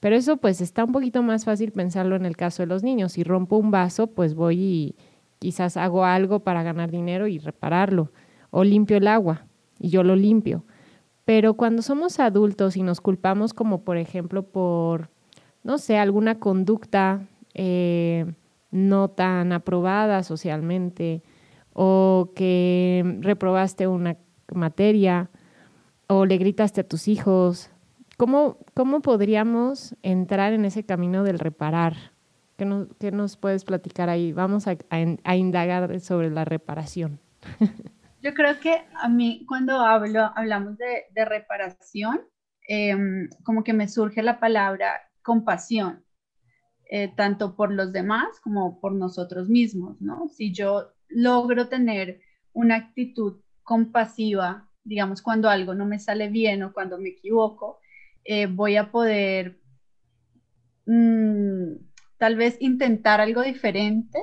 Pero 0.00 0.16
eso 0.16 0.36
pues 0.36 0.60
está 0.60 0.84
un 0.84 0.92
poquito 0.92 1.22
más 1.22 1.44
fácil 1.44 1.72
pensarlo 1.72 2.16
en 2.16 2.24
el 2.24 2.36
caso 2.36 2.62
de 2.62 2.66
los 2.66 2.82
niños. 2.82 3.12
Si 3.12 3.22
rompo 3.22 3.56
un 3.56 3.70
vaso, 3.70 4.08
pues 4.08 4.34
voy 4.34 4.58
y 4.60 4.96
quizás 5.38 5.76
hago 5.76 6.04
algo 6.04 6.40
para 6.40 6.62
ganar 6.62 6.90
dinero 6.90 7.28
y 7.28 7.38
repararlo. 7.38 8.10
O 8.50 8.64
limpio 8.64 8.96
el 8.96 9.06
agua 9.06 9.46
y 9.78 9.90
yo 9.90 10.02
lo 10.02 10.16
limpio. 10.16 10.64
Pero 11.24 11.54
cuando 11.54 11.82
somos 11.82 12.18
adultos 12.18 12.76
y 12.76 12.82
nos 12.82 13.00
culpamos 13.00 13.54
como 13.54 13.84
por 13.84 13.96
ejemplo 13.96 14.42
por, 14.42 15.10
no 15.62 15.78
sé, 15.78 15.98
alguna 15.98 16.40
conducta 16.40 17.28
eh, 17.54 18.32
no 18.70 19.08
tan 19.10 19.52
aprobada 19.52 20.22
socialmente 20.22 21.22
o 21.72 22.32
que 22.34 23.18
reprobaste 23.20 23.86
una 23.86 24.16
materia 24.52 25.30
o 26.06 26.26
le 26.26 26.38
gritaste 26.38 26.82
a 26.82 26.88
tus 26.88 27.08
hijos. 27.08 27.70
¿Cómo, 28.16 28.58
cómo 28.74 29.00
podríamos 29.00 29.96
entrar 30.02 30.52
en 30.52 30.64
ese 30.64 30.84
camino 30.84 31.24
del 31.24 31.38
reparar? 31.38 31.96
¿Qué 32.56 32.64
nos, 32.64 32.88
qué 32.98 33.10
nos 33.10 33.36
puedes 33.36 33.64
platicar 33.64 34.08
ahí? 34.08 34.32
Vamos 34.32 34.68
a, 34.68 34.76
a, 34.90 35.36
indagar 35.36 35.98
sobre 36.00 36.30
la 36.30 36.44
reparación. 36.44 37.18
Yo 38.22 38.34
creo 38.34 38.60
que 38.60 38.84
a 38.94 39.08
mí 39.08 39.44
cuando 39.48 39.80
hablo, 39.80 40.30
hablamos 40.36 40.76
de, 40.78 41.24
reparación, 41.24 42.20
em, 42.68 43.28
como 43.42 43.64
que 43.64 43.72
me 43.72 43.88
surge 43.88 44.22
la 44.22 44.38
palabra 44.38 45.00
compasión, 45.22 46.04
eh, 46.94 47.08
tanto 47.08 47.56
por 47.56 47.72
los 47.72 47.90
demás 47.90 48.38
como 48.40 48.78
por 48.78 48.92
nosotros 48.92 49.48
mismos, 49.48 49.98
¿no? 50.02 50.28
Si 50.28 50.52
yo 50.52 50.92
logro 51.08 51.68
tener 51.68 52.20
una 52.52 52.76
actitud 52.76 53.40
compasiva, 53.62 54.68
digamos, 54.84 55.22
cuando 55.22 55.48
algo 55.48 55.74
no 55.74 55.86
me 55.86 55.98
sale 55.98 56.28
bien 56.28 56.62
o 56.62 56.74
cuando 56.74 56.98
me 56.98 57.08
equivoco, 57.08 57.80
eh, 58.24 58.44
voy 58.44 58.76
a 58.76 58.90
poder 58.90 59.58
mm, 60.84 61.76
tal 62.18 62.36
vez 62.36 62.58
intentar 62.60 63.22
algo 63.22 63.40
diferente 63.40 64.18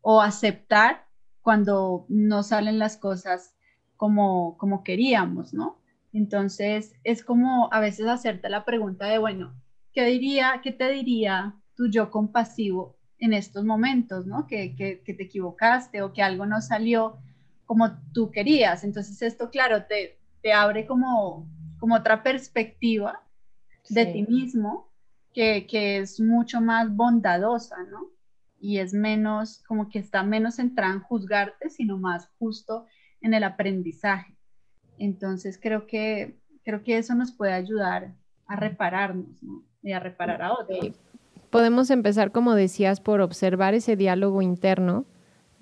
o 0.00 0.20
aceptar 0.22 1.08
cuando 1.42 2.06
no 2.08 2.44
salen 2.44 2.78
las 2.78 2.96
cosas 2.96 3.56
como, 3.96 4.56
como 4.58 4.84
queríamos, 4.84 5.52
¿no? 5.52 5.82
Entonces 6.12 6.94
es 7.02 7.24
como 7.24 7.68
a 7.72 7.80
veces 7.80 8.06
hacerte 8.06 8.48
la 8.48 8.64
pregunta 8.64 9.06
de, 9.06 9.18
bueno, 9.18 9.60
¿qué 9.92 10.04
diría, 10.04 10.60
qué 10.62 10.70
te 10.70 10.88
diría 10.92 11.56
tu 11.76 11.88
yo 11.88 12.10
compasivo 12.10 12.96
en 13.18 13.32
estos 13.32 13.64
momentos, 13.64 14.26
¿no? 14.26 14.46
Que, 14.46 14.74
que, 14.74 15.14
te 15.14 15.22
equivocaste 15.22 16.02
o 16.02 16.12
que 16.12 16.22
algo 16.22 16.46
no 16.46 16.60
salió 16.60 17.18
como 17.64 17.90
tú 18.12 18.30
querías. 18.30 18.84
Entonces 18.84 19.20
esto, 19.22 19.50
claro, 19.50 19.84
te, 19.84 20.18
te 20.42 20.52
abre 20.52 20.86
como, 20.86 21.48
como 21.78 21.96
otra 21.96 22.22
perspectiva 22.22 23.22
de 23.88 24.06
ti 24.06 24.22
mismo 24.22 24.90
que, 25.32 25.66
que 25.66 25.98
es 25.98 26.20
mucho 26.20 26.60
más 26.60 26.94
bondadosa, 26.94 27.76
¿no? 27.90 28.16
y 28.60 28.78
es 28.78 28.94
menos, 28.94 29.62
como 29.66 29.88
que 29.88 29.98
está 29.98 30.22
menos 30.22 30.56
centrada 30.56 30.94
en 30.94 31.00
juzgarte, 31.00 31.70
sino 31.70 31.98
más 31.98 32.28
justo 32.38 32.86
en 33.20 33.34
el 33.34 33.44
aprendizaje. 33.44 34.36
Entonces 34.98 35.58
creo 35.60 35.86
que, 35.86 36.38
creo 36.64 36.82
que 36.82 36.98
eso 36.98 37.14
nos 37.14 37.32
puede 37.32 37.52
ayudar 37.52 38.14
a 38.46 38.56
repararnos 38.56 39.40
y 39.82 39.92
a 39.92 40.00
reparar 40.00 40.42
a 40.42 40.52
otros. 40.54 40.98
Podemos 41.50 41.90
empezar, 41.90 42.32
como 42.32 42.54
decías, 42.54 43.00
por 43.00 43.20
observar 43.20 43.74
ese 43.74 43.96
diálogo 43.96 44.42
interno 44.42 45.06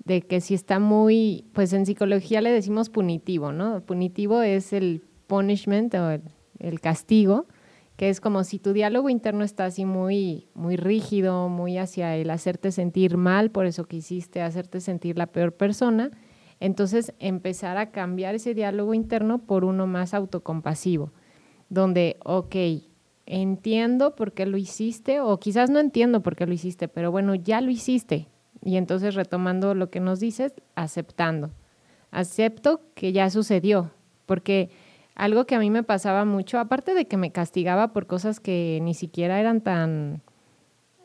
de 0.03 0.21
que 0.21 0.41
si 0.41 0.53
está 0.53 0.79
muy, 0.79 1.45
pues 1.53 1.73
en 1.73 1.85
psicología 1.85 2.41
le 2.41 2.51
decimos 2.51 2.89
punitivo, 2.89 3.51
¿no? 3.51 3.81
Punitivo 3.81 4.41
es 4.41 4.71
el 4.73 5.03
punishment 5.27 5.93
o 5.95 6.11
el, 6.11 6.21
el 6.59 6.79
castigo, 6.79 7.47
que 7.95 8.09
es 8.09 8.19
como 8.19 8.43
si 8.43 8.59
tu 8.59 8.73
diálogo 8.73 9.09
interno 9.09 9.43
está 9.43 9.65
así 9.65 9.85
muy, 9.85 10.47
muy 10.53 10.75
rígido, 10.75 11.49
muy 11.49 11.77
hacia 11.77 12.15
el 12.15 12.29
hacerte 12.29 12.71
sentir 12.71 13.17
mal 13.17 13.51
por 13.51 13.65
eso 13.65 13.85
que 13.85 13.97
hiciste, 13.97 14.41
hacerte 14.41 14.81
sentir 14.81 15.17
la 15.17 15.27
peor 15.27 15.53
persona, 15.53 16.11
entonces 16.59 17.13
empezar 17.19 17.77
a 17.77 17.91
cambiar 17.91 18.35
ese 18.35 18.53
diálogo 18.53 18.93
interno 18.93 19.39
por 19.39 19.65
uno 19.65 19.87
más 19.87 20.13
autocompasivo, 20.13 21.11
donde, 21.69 22.17
ok, 22.23 22.55
entiendo 23.25 24.15
por 24.15 24.33
qué 24.33 24.45
lo 24.45 24.57
hiciste, 24.57 25.19
o 25.19 25.39
quizás 25.39 25.69
no 25.69 25.79
entiendo 25.79 26.21
por 26.21 26.35
qué 26.35 26.45
lo 26.45 26.53
hiciste, 26.53 26.87
pero 26.87 27.11
bueno, 27.11 27.35
ya 27.35 27.61
lo 27.61 27.71
hiciste. 27.71 28.27
Y 28.63 28.77
entonces 28.77 29.15
retomando 29.15 29.75
lo 29.75 29.89
que 29.89 29.99
nos 29.99 30.19
dices, 30.19 30.53
aceptando. 30.75 31.51
Acepto 32.11 32.81
que 32.93 33.11
ya 33.11 33.29
sucedió, 33.29 33.91
porque 34.25 34.69
algo 35.15 35.45
que 35.45 35.55
a 35.55 35.59
mí 35.59 35.69
me 35.69 35.83
pasaba 35.83 36.25
mucho, 36.25 36.59
aparte 36.59 36.93
de 36.93 37.05
que 37.05 37.17
me 37.17 37.31
castigaba 37.31 37.93
por 37.93 38.07
cosas 38.07 38.39
que 38.39 38.79
ni 38.81 38.93
siquiera 38.93 39.39
eran 39.39 39.61
tan 39.61 40.21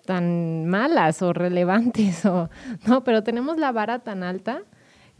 tan 0.05 0.67
malas 0.67 1.23
o 1.23 1.33
relevantes 1.33 2.25
o 2.27 2.51
no, 2.87 3.05
pero 3.05 3.23
tenemos 3.23 3.59
la 3.59 3.71
vara 3.71 4.01
tan 4.01 4.23
alta 4.23 4.63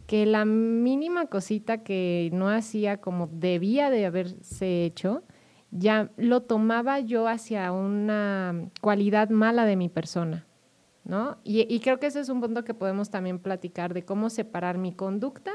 que 0.07 0.25
la 0.25 0.43
mínima 0.43 1.27
cosita 1.27 1.83
que 1.83 2.29
no 2.33 2.49
hacía 2.49 2.97
como 2.97 3.27
debía 3.31 3.89
de 3.89 4.05
haberse 4.05 4.83
hecho, 4.83 5.23
ya 5.71 6.11
lo 6.17 6.43
tomaba 6.43 6.99
yo 6.99 7.27
hacia 7.27 7.71
una 7.71 8.69
cualidad 8.81 9.29
mala 9.29 9.65
de 9.65 9.75
mi 9.75 9.89
persona, 9.89 10.45
¿no? 11.03 11.37
Y, 11.43 11.79
creo 11.79 11.99
que 11.99 12.07
ese 12.07 12.19
es 12.19 12.29
un 12.29 12.41
punto 12.41 12.63
que 12.63 12.73
podemos 12.73 13.09
también 13.09 13.39
platicar 13.39 13.93
de 13.93 14.03
cómo 14.03 14.29
separar 14.29 14.77
mi 14.77 14.93
conducta 14.93 15.51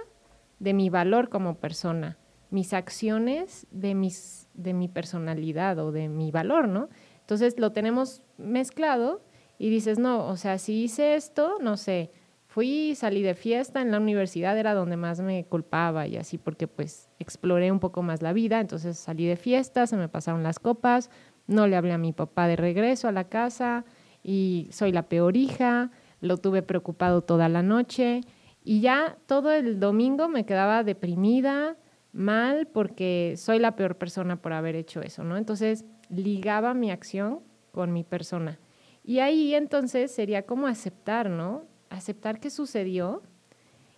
de 0.58 0.74
mi 0.74 0.90
valor 0.90 1.28
como 1.28 1.58
persona 1.58 2.18
mis 2.50 2.72
acciones 2.72 3.66
de, 3.70 3.94
mis, 3.94 4.48
de 4.54 4.72
mi 4.72 4.88
personalidad 4.88 5.78
o 5.78 5.92
de 5.92 6.08
mi 6.08 6.30
valor, 6.30 6.68
¿no? 6.68 6.88
Entonces 7.20 7.58
lo 7.58 7.72
tenemos 7.72 8.22
mezclado 8.38 9.20
y 9.58 9.70
dices, 9.70 9.98
no, 9.98 10.26
o 10.26 10.36
sea, 10.36 10.58
si 10.58 10.84
hice 10.84 11.16
esto, 11.16 11.58
no 11.60 11.76
sé, 11.76 12.12
fui, 12.56 12.94
salí 12.94 13.20
de 13.20 13.34
fiesta 13.34 13.82
en 13.82 13.90
la 13.90 13.98
universidad, 13.98 14.56
era 14.56 14.72
donde 14.72 14.96
más 14.96 15.20
me 15.20 15.44
culpaba 15.44 16.06
y 16.06 16.16
así, 16.16 16.38
porque 16.38 16.66
pues 16.66 17.10
exploré 17.18 17.70
un 17.70 17.80
poco 17.80 18.02
más 18.02 18.22
la 18.22 18.32
vida, 18.32 18.60
entonces 18.60 18.96
salí 18.96 19.26
de 19.26 19.36
fiesta, 19.36 19.86
se 19.86 19.98
me 19.98 20.08
pasaron 20.08 20.42
las 20.42 20.58
copas, 20.58 21.10
no 21.46 21.66
le 21.66 21.76
hablé 21.76 21.92
a 21.92 21.98
mi 21.98 22.14
papá 22.14 22.48
de 22.48 22.56
regreso 22.56 23.08
a 23.08 23.12
la 23.12 23.24
casa 23.24 23.84
y 24.22 24.70
soy 24.72 24.90
la 24.90 25.02
peor 25.02 25.36
hija, 25.36 25.90
lo 26.22 26.38
tuve 26.38 26.62
preocupado 26.62 27.20
toda 27.20 27.50
la 27.50 27.62
noche 27.62 28.22
y 28.64 28.80
ya 28.80 29.18
todo 29.26 29.52
el 29.52 29.78
domingo 29.78 30.30
me 30.30 30.46
quedaba 30.46 30.82
deprimida, 30.82 31.76
mal 32.14 32.68
porque 32.68 33.34
soy 33.36 33.58
la 33.58 33.76
peor 33.76 33.98
persona 33.98 34.40
por 34.40 34.54
haber 34.54 34.76
hecho 34.76 35.02
eso, 35.02 35.24
¿no? 35.24 35.36
Entonces 35.36 35.84
ligaba 36.08 36.72
mi 36.72 36.90
acción 36.90 37.40
con 37.70 37.92
mi 37.92 38.02
persona. 38.02 38.58
Y 39.04 39.18
ahí 39.18 39.54
entonces 39.54 40.10
sería 40.10 40.46
como 40.46 40.66
aceptar, 40.66 41.28
¿no? 41.28 41.75
Aceptar 41.90 42.40
que 42.40 42.50
sucedió 42.50 43.22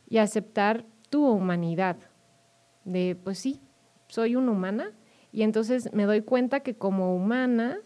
y 0.09 0.19
aceptar 0.19 0.85
tu 1.11 1.27
humanidad. 1.27 1.97
De, 2.85 3.17
pues 3.23 3.39
sí, 3.39 3.61
soy 4.09 4.37
una 4.37 4.53
humana 4.53 4.93
y 5.33 5.43
entonces 5.43 5.93
me 5.93 6.05
doy 6.05 6.23
cuenta 6.23 6.61
que 6.61 6.75
como 6.75 7.15
humana 7.15 7.79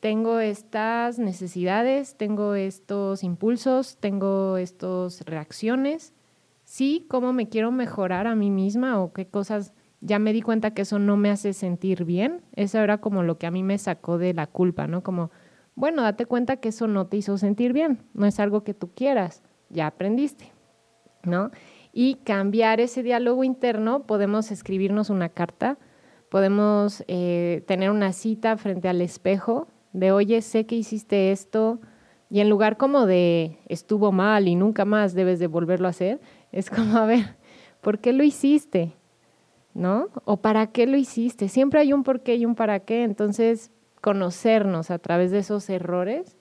tengo 0.00 0.40
estas 0.40 1.18
necesidades, 1.18 2.16
tengo 2.16 2.54
estos 2.54 3.22
impulsos, 3.22 3.98
tengo 3.98 4.56
estas 4.56 5.20
reacciones 5.22 6.14
sí, 6.72 7.06
cómo 7.08 7.34
me 7.34 7.50
quiero 7.50 7.70
mejorar 7.70 8.26
a 8.26 8.34
mí 8.34 8.50
misma 8.50 8.98
o 8.98 9.12
qué 9.12 9.26
cosas, 9.26 9.74
ya 10.00 10.18
me 10.18 10.32
di 10.32 10.40
cuenta 10.40 10.72
que 10.72 10.82
eso 10.82 10.98
no 10.98 11.18
me 11.18 11.30
hace 11.30 11.52
sentir 11.52 12.06
bien. 12.06 12.42
Eso 12.54 12.78
era 12.78 12.98
como 12.98 13.22
lo 13.22 13.36
que 13.36 13.46
a 13.46 13.50
mí 13.50 13.62
me 13.62 13.76
sacó 13.76 14.16
de 14.16 14.32
la 14.32 14.46
culpa, 14.46 14.86
¿no? 14.86 15.02
Como, 15.02 15.30
bueno, 15.74 16.02
date 16.02 16.26
cuenta 16.26 16.56
que 16.56 16.68
eso 16.70 16.86
no 16.86 17.06
te 17.06 17.16
hizo 17.16 17.38
sentir 17.38 17.72
bien, 17.72 17.98
no 18.14 18.26
es 18.26 18.38
algo 18.40 18.64
que 18.64 18.74
tú 18.74 18.90
quieras, 18.94 19.42
ya 19.70 19.86
aprendiste, 19.86 20.52
¿no? 21.24 21.50
Y 21.92 22.16
cambiar 22.24 22.80
ese 22.80 23.02
diálogo 23.02 23.44
interno, 23.44 24.04
podemos 24.04 24.50
escribirnos 24.50 25.10
una 25.10 25.28
carta, 25.28 25.78
podemos 26.28 27.04
eh, 27.08 27.64
tener 27.66 27.90
una 27.90 28.12
cita 28.12 28.56
frente 28.56 28.88
al 28.88 29.00
espejo 29.00 29.68
de, 29.92 30.12
oye, 30.12 30.40
sé 30.42 30.66
que 30.66 30.76
hiciste 30.76 31.32
esto, 31.32 31.80
y 32.32 32.40
en 32.40 32.48
lugar 32.48 32.78
como 32.78 33.04
de 33.04 33.58
estuvo 33.68 34.10
mal 34.10 34.48
y 34.48 34.54
nunca 34.54 34.86
más 34.86 35.12
debes 35.12 35.38
de 35.38 35.48
volverlo 35.48 35.86
a 35.86 35.90
hacer, 35.90 36.18
es 36.50 36.70
como, 36.70 36.96
a 36.96 37.04
ver, 37.04 37.36
¿por 37.82 37.98
qué 37.98 38.14
lo 38.14 38.24
hiciste? 38.24 38.94
¿No? 39.74 40.08
¿O 40.24 40.38
para 40.38 40.68
qué 40.68 40.86
lo 40.86 40.96
hiciste? 40.96 41.48
Siempre 41.48 41.80
hay 41.80 41.92
un 41.92 42.04
por 42.04 42.22
qué 42.22 42.36
y 42.36 42.46
un 42.46 42.54
para 42.54 42.80
qué. 42.80 43.02
Entonces, 43.04 43.70
conocernos 44.02 44.90
a 44.90 44.98
través 44.98 45.30
de 45.30 45.38
esos 45.38 45.70
errores 45.70 46.36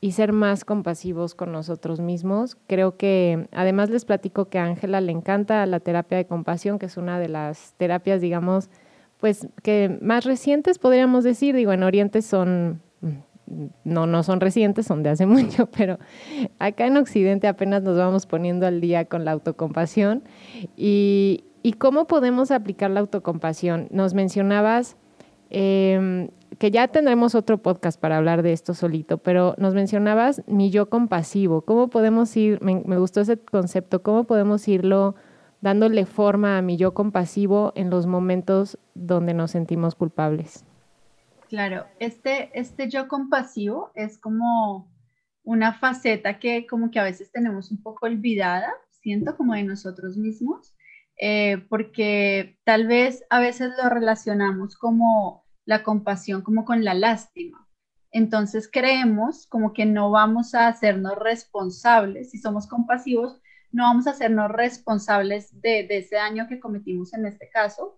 y 0.00 0.12
ser 0.12 0.32
más 0.32 0.64
compasivos 0.64 1.36
con 1.36 1.52
nosotros 1.52 2.00
mismos. 2.00 2.56
Creo 2.66 2.96
que, 2.96 3.46
además 3.52 3.88
les 3.90 4.04
platico 4.04 4.46
que 4.46 4.58
a 4.58 4.64
Ángela 4.64 5.00
le 5.00 5.12
encanta 5.12 5.64
la 5.66 5.78
terapia 5.78 6.18
de 6.18 6.26
compasión, 6.26 6.80
que 6.80 6.86
es 6.86 6.96
una 6.96 7.20
de 7.20 7.28
las 7.28 7.74
terapias, 7.76 8.20
digamos, 8.20 8.68
pues 9.20 9.46
que 9.62 9.96
más 10.02 10.24
recientes 10.24 10.80
podríamos 10.80 11.22
decir, 11.22 11.54
digo, 11.54 11.72
en 11.72 11.84
Oriente 11.84 12.20
son 12.22 12.82
no, 13.84 14.06
no 14.06 14.22
son 14.22 14.40
recientes, 14.40 14.86
son 14.86 15.02
de 15.02 15.10
hace 15.10 15.26
mucho, 15.26 15.66
pero 15.66 15.98
acá 16.58 16.86
en 16.86 16.96
Occidente 16.96 17.48
apenas 17.48 17.82
nos 17.82 17.96
vamos 17.96 18.26
poniendo 18.26 18.66
al 18.66 18.80
día 18.80 19.04
con 19.04 19.24
la 19.24 19.32
autocompasión. 19.32 20.22
¿Y, 20.76 21.44
cómo 21.78 22.06
podemos 22.06 22.50
aplicar 22.50 22.90
la 22.90 23.00
autocompasión? 23.00 23.88
Nos 23.90 24.14
mencionabas 24.14 24.96
em, 25.52 26.28
que 26.58 26.70
ya 26.70 26.88
tendremos 26.88 27.34
otro 27.34 27.58
podcast 27.58 28.00
para 28.00 28.16
hablar 28.16 28.42
de 28.42 28.52
esto 28.52 28.74
solito, 28.74 29.18
pero 29.18 29.54
nos 29.58 29.74
mencionabas 29.74 30.42
mi 30.46 30.70
yo 30.70 30.88
compasivo. 30.88 31.62
¿Cómo 31.62 31.88
podemos 31.88 32.36
ir, 32.36 32.60
me, 32.62 32.82
me 32.84 32.98
gustó 32.98 33.20
ese 33.20 33.38
concepto, 33.38 34.02
cómo 34.02 34.24
podemos 34.24 34.66
irlo 34.68 35.14
dándole 35.60 36.06
forma 36.06 36.58
a 36.58 36.62
mi 36.62 36.76
yo 36.76 36.92
compasivo 36.92 37.72
en 37.76 37.88
los 37.88 38.06
momentos 38.06 38.78
donde 38.94 39.32
nos 39.32 39.52
sentimos 39.52 39.94
culpables? 39.94 40.64
Claro, 41.48 41.86
este, 41.98 42.50
este 42.58 42.88
yo 42.88 43.08
compasivo 43.08 43.90
es 43.94 44.18
como 44.18 44.90
una 45.44 45.74
faceta 45.74 46.38
que 46.38 46.66
como 46.66 46.90
que 46.90 46.98
a 46.98 47.04
veces 47.04 47.30
tenemos 47.30 47.70
un 47.70 47.82
poco 47.82 48.06
olvidada, 48.06 48.72
siento 48.90 49.36
como 49.36 49.54
de 49.54 49.62
nosotros 49.62 50.16
mismos, 50.16 50.74
eh, 51.20 51.64
porque 51.68 52.58
tal 52.64 52.86
vez 52.86 53.24
a 53.30 53.38
veces 53.40 53.72
lo 53.82 53.88
relacionamos 53.90 54.76
como 54.76 55.41
la 55.64 55.82
compasión, 55.82 56.42
como 56.42 56.64
con 56.64 56.84
la 56.84 56.94
lástima. 56.94 57.68
Entonces 58.10 58.68
creemos 58.70 59.46
como 59.46 59.72
que 59.72 59.86
no 59.86 60.10
vamos 60.10 60.54
a 60.54 60.68
hacernos 60.68 61.16
responsables 61.18 62.30
si 62.30 62.38
somos 62.38 62.66
compasivos 62.66 63.40
no 63.72 63.84
vamos 63.84 64.06
a 64.06 64.10
hacernos 64.10 64.50
responsables 64.50 65.60
de, 65.60 65.86
ese 65.90 66.16
daño 66.16 66.46
que 66.46 66.60
cometimos 66.60 67.12
en 67.14 67.26
este 67.26 67.48
caso 67.48 67.96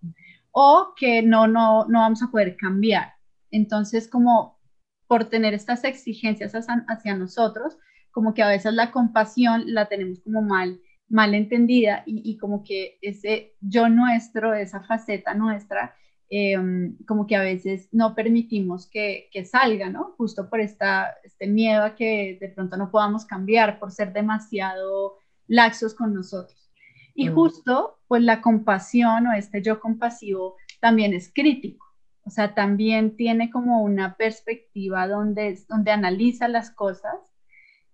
o 0.53 0.95
que 0.97 1.23
no, 1.23 1.47
no, 1.49 1.85
no 1.87 1.99
vamos 1.99 2.23
a 2.23 2.31
poder 2.31 2.57
cambiar. 2.57 3.13
Entonces, 3.51 4.09
como 4.09 4.61
por 5.09 5.25
tener 5.25 5.53
estas 5.53 5.83
exigencias 5.85 6.55
hacia, 6.55 7.17
nosotros, 7.17 7.77
como 8.13 8.35
que 8.35 8.43
a 8.43 8.49
veces 8.49 8.73
la 8.73 8.93
compasión 8.93 9.65
la 9.67 9.87
tenemos 9.87 10.21
como 10.21 10.43
mal, 10.43 10.81
mal 11.09 11.35
entendida 11.35 12.05
y, 12.07 12.37
como 12.39 12.63
que 12.63 12.99
ese 13.03 13.55
yo 13.61 13.89
nuestro, 13.89 14.55
esa 14.55 14.81
faceta 14.85 15.35
nuestra, 15.35 15.97
em, 16.31 16.97
como 17.07 17.27
que 17.27 17.37
a 17.37 17.43
veces 17.43 17.89
no 17.93 18.15
permitimos 18.15 18.89
que, 18.89 19.29
que, 19.33 19.45
salga, 19.45 19.91
¿no? 19.91 20.15
Justo 20.17 20.49
por 20.49 20.61
esta, 20.61 21.15
este 21.23 21.47
miedo 21.47 21.83
a 21.83 21.95
que 21.95 22.39
de 22.41 22.49
pronto 22.49 22.77
no 22.77 22.91
podamos 22.91 23.25
cambiar, 23.25 23.79
por 23.79 23.93
ser 23.93 24.13
demasiado 24.13 25.15
laxos 25.47 25.95
con 25.95 26.15
nosotros. 26.15 26.71
Y 27.15 27.31
mm. 27.31 27.35
justo, 27.35 27.99
pues 28.09 28.23
la 28.23 28.41
compasión 28.41 29.27
o 29.27 29.33
este 29.33 29.63
yo 29.63 29.81
compasivo 29.81 30.57
también 30.81 31.15
es 31.15 31.33
crítico. 31.33 31.85
O 32.27 32.31
sea, 32.31 32.55
también 32.55 33.17
tiene 33.17 33.51
como 33.51 33.83
una 33.83 34.17
perspectiva 34.17 35.07
donde, 35.07 35.59
donde 35.69 35.91
analiza 35.91 36.49
las 36.49 36.71
cosas. 36.71 37.15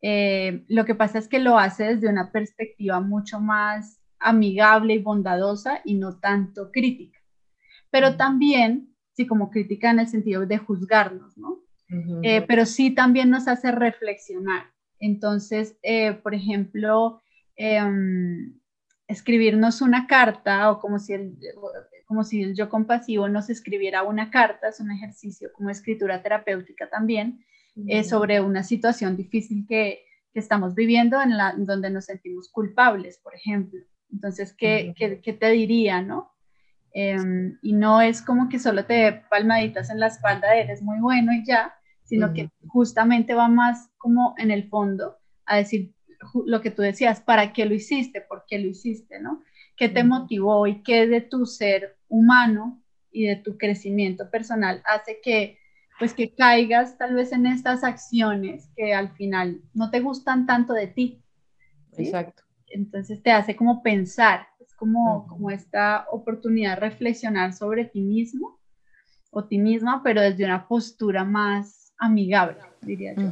Eh, 0.03 0.65
lo 0.69 0.85
que 0.85 0.95
pasa 0.95 1.19
es 1.19 1.29
que 1.29 1.41
lo 1.41 1.59
hace 1.59 1.95
desde 1.95 2.09
una 2.09 2.31
perspectiva 2.31 3.01
mucho 3.01 3.41
más 3.41 4.01
amigable 4.19 4.95
y 4.95 4.99
bondadosa 5.03 5.81
y 5.85 5.95
no 5.95 6.19
tanto 6.19 6.71
crítica. 6.71 7.20
Pero 7.91 8.17
también, 8.17 8.95
sí, 9.13 9.27
como 9.27 9.51
crítica 9.51 9.91
en 9.91 10.01
el 10.01 10.09
sentido 10.09 10.47
de 10.47 10.59
juzgarnos, 10.59 11.37
¿no? 11.37 11.61
Eh, 12.23 12.43
pero 12.47 12.67
sí 12.67 12.93
también 12.93 13.31
nos 13.31 13.49
hace 13.49 13.73
reflexionar. 13.73 14.67
Entonces, 15.01 15.77
eh, 15.83 16.13
por 16.13 16.35
ejemplo, 16.35 17.21
em, 17.57 18.61
escribirnos 19.09 19.83
una 19.83 20.07
carta 20.07 20.71
o 20.71 20.79
como 20.79 21.01
si 21.01 21.15
el, 21.15 21.37
como 22.07 22.23
si 22.23 22.43
el 22.43 22.55
yo 22.55 22.69
compasivo 22.69 23.29
nos 23.29 23.51
escribiera 23.51 24.05
una 24.05 24.31
carta, 24.31 24.69
es 24.69 24.79
un 24.79 24.93
ejercicio 24.93 25.51
como 25.53 25.71
escritura 25.71 26.23
terapéutica 26.23 26.89
también, 26.89 27.45
eh, 27.89 28.05
sobre 28.05 28.41
una 28.41 28.63
situación 28.63 29.17
difícil 29.17 29.67
que, 29.69 30.05
que 30.33 30.41
estamos 30.41 30.75
viviendo 30.75 31.21
en 31.21 31.37
la 31.37 31.55
donde 31.57 31.91
nos 31.91 32.07
sentimos 32.07 32.49
culpables, 32.51 33.19
por 33.19 33.35
ejemplo. 33.35 33.81
Entonces, 34.13 34.53
¿qué, 34.53 34.93
¿qué, 34.97 35.21
¿qué, 35.21 35.33
te 35.33 35.51
diría, 35.51 36.03
no? 36.03 36.33
Em, 36.93 37.59
y 37.63 37.73
no 37.73 38.01
es 38.01 38.21
como 38.21 38.49
que 38.49 38.59
solo 38.59 38.85
te 38.85 38.95
dé 38.95 39.23
palmaditas 39.31 39.91
en 39.91 40.01
la 40.01 40.09
espalda, 40.09 40.55
eres 40.55 40.83
muy 40.83 40.99
bueno 40.99 41.33
y 41.33 41.45
ya, 41.45 41.75
sino 42.03 42.33
que 42.33 42.51
justamente 42.67 43.35
va 43.35 43.49
más 43.49 43.91
como 43.97 44.35
en 44.39 44.51
el 44.51 44.69
fondo 44.69 45.19
a 45.47 45.57
decir 45.57 45.95
lo 46.47 46.61
que 46.61 46.71
tú 46.71 46.83
decías, 46.83 47.21
¿para 47.21 47.53
qué 47.53 47.65
lo 47.65 47.75
hiciste? 47.75 48.21
¿Por 48.21 48.45
qué 48.47 48.59
lo 48.59 48.69
hiciste? 48.69 49.21
¿No? 49.21 49.43
¿Qué 49.77 49.89
te 49.89 50.05
motivó 50.05 50.67
y 50.67 50.83
qué 50.83 51.07
de 51.07 51.21
tu 51.21 51.47
ser 51.47 51.97
humano 52.09 52.83
y 53.11 53.27
de 53.27 53.37
tu 53.37 53.57
crecimiento 53.57 54.31
personal 54.31 54.83
hace 54.85 55.21
que 55.23 55.59
pues 56.01 56.15
que 56.15 56.35
caigas 56.35 56.97
tal 56.97 57.15
vez 57.15 57.31
en 57.33 57.47
estas 57.47 57.85
acciones 57.85 58.71
que 58.75 58.95
al 58.95 59.11
final 59.17 59.61
no 59.75 59.91
te 59.91 60.01
gustan 60.01 60.47
tanto 60.47 60.73
de 60.73 60.87
ti. 60.87 61.23
Exacto. 61.97 62.43
Entonces 62.69 63.23
te 63.23 63.31
hace 63.31 63.55
como 63.55 63.83
pensar, 63.83 64.47
como, 64.81 65.27
como 65.27 65.51
esta 65.51 66.07
oportunidad 66.11 66.77
de 66.77 66.81
reflexionar 66.81 67.53
sobre 67.53 67.85
ti 67.85 68.01
mismo 68.01 68.59
o 69.31 69.45
ti 69.45 69.59
misma, 69.59 70.03
pero 70.03 70.23
desde 70.23 70.47
una 70.47 70.67
postura 70.67 71.23
más 71.23 71.93
amigable, 71.99 72.57
diría 72.81 73.15
yo. 73.15 73.31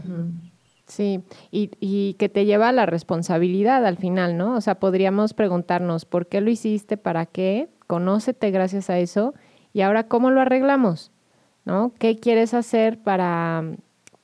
Sí, 0.84 1.22
y, 1.50 1.70
y, 1.80 2.14
que 2.14 2.28
te 2.28 2.44
lleva 2.44 2.68
a 2.68 2.72
la 2.72 2.84
responsabilidad 2.84 3.86
al 3.86 3.96
final, 3.96 4.36
¿no? 4.36 4.56
O 4.56 4.60
sea, 4.60 4.78
podríamos 4.78 5.32
preguntarnos, 5.32 6.04
¿por 6.04 6.26
qué 6.26 6.42
lo 6.42 6.50
hiciste? 6.50 6.98
¿Para 6.98 7.24
qué? 7.24 7.68
Conócete 7.86 8.50
gracias 8.50 8.90
a 8.90 8.98
eso. 8.98 9.34
Y 9.72 9.80
ahora, 9.80 10.06
¿cómo 10.06 10.30
lo 10.30 10.42
arreglamos? 10.42 11.12
¿No? 11.64 11.92
¿Qué 11.98 12.16
quieres 12.16 12.52
hacer 12.52 12.98
para, 12.98 13.64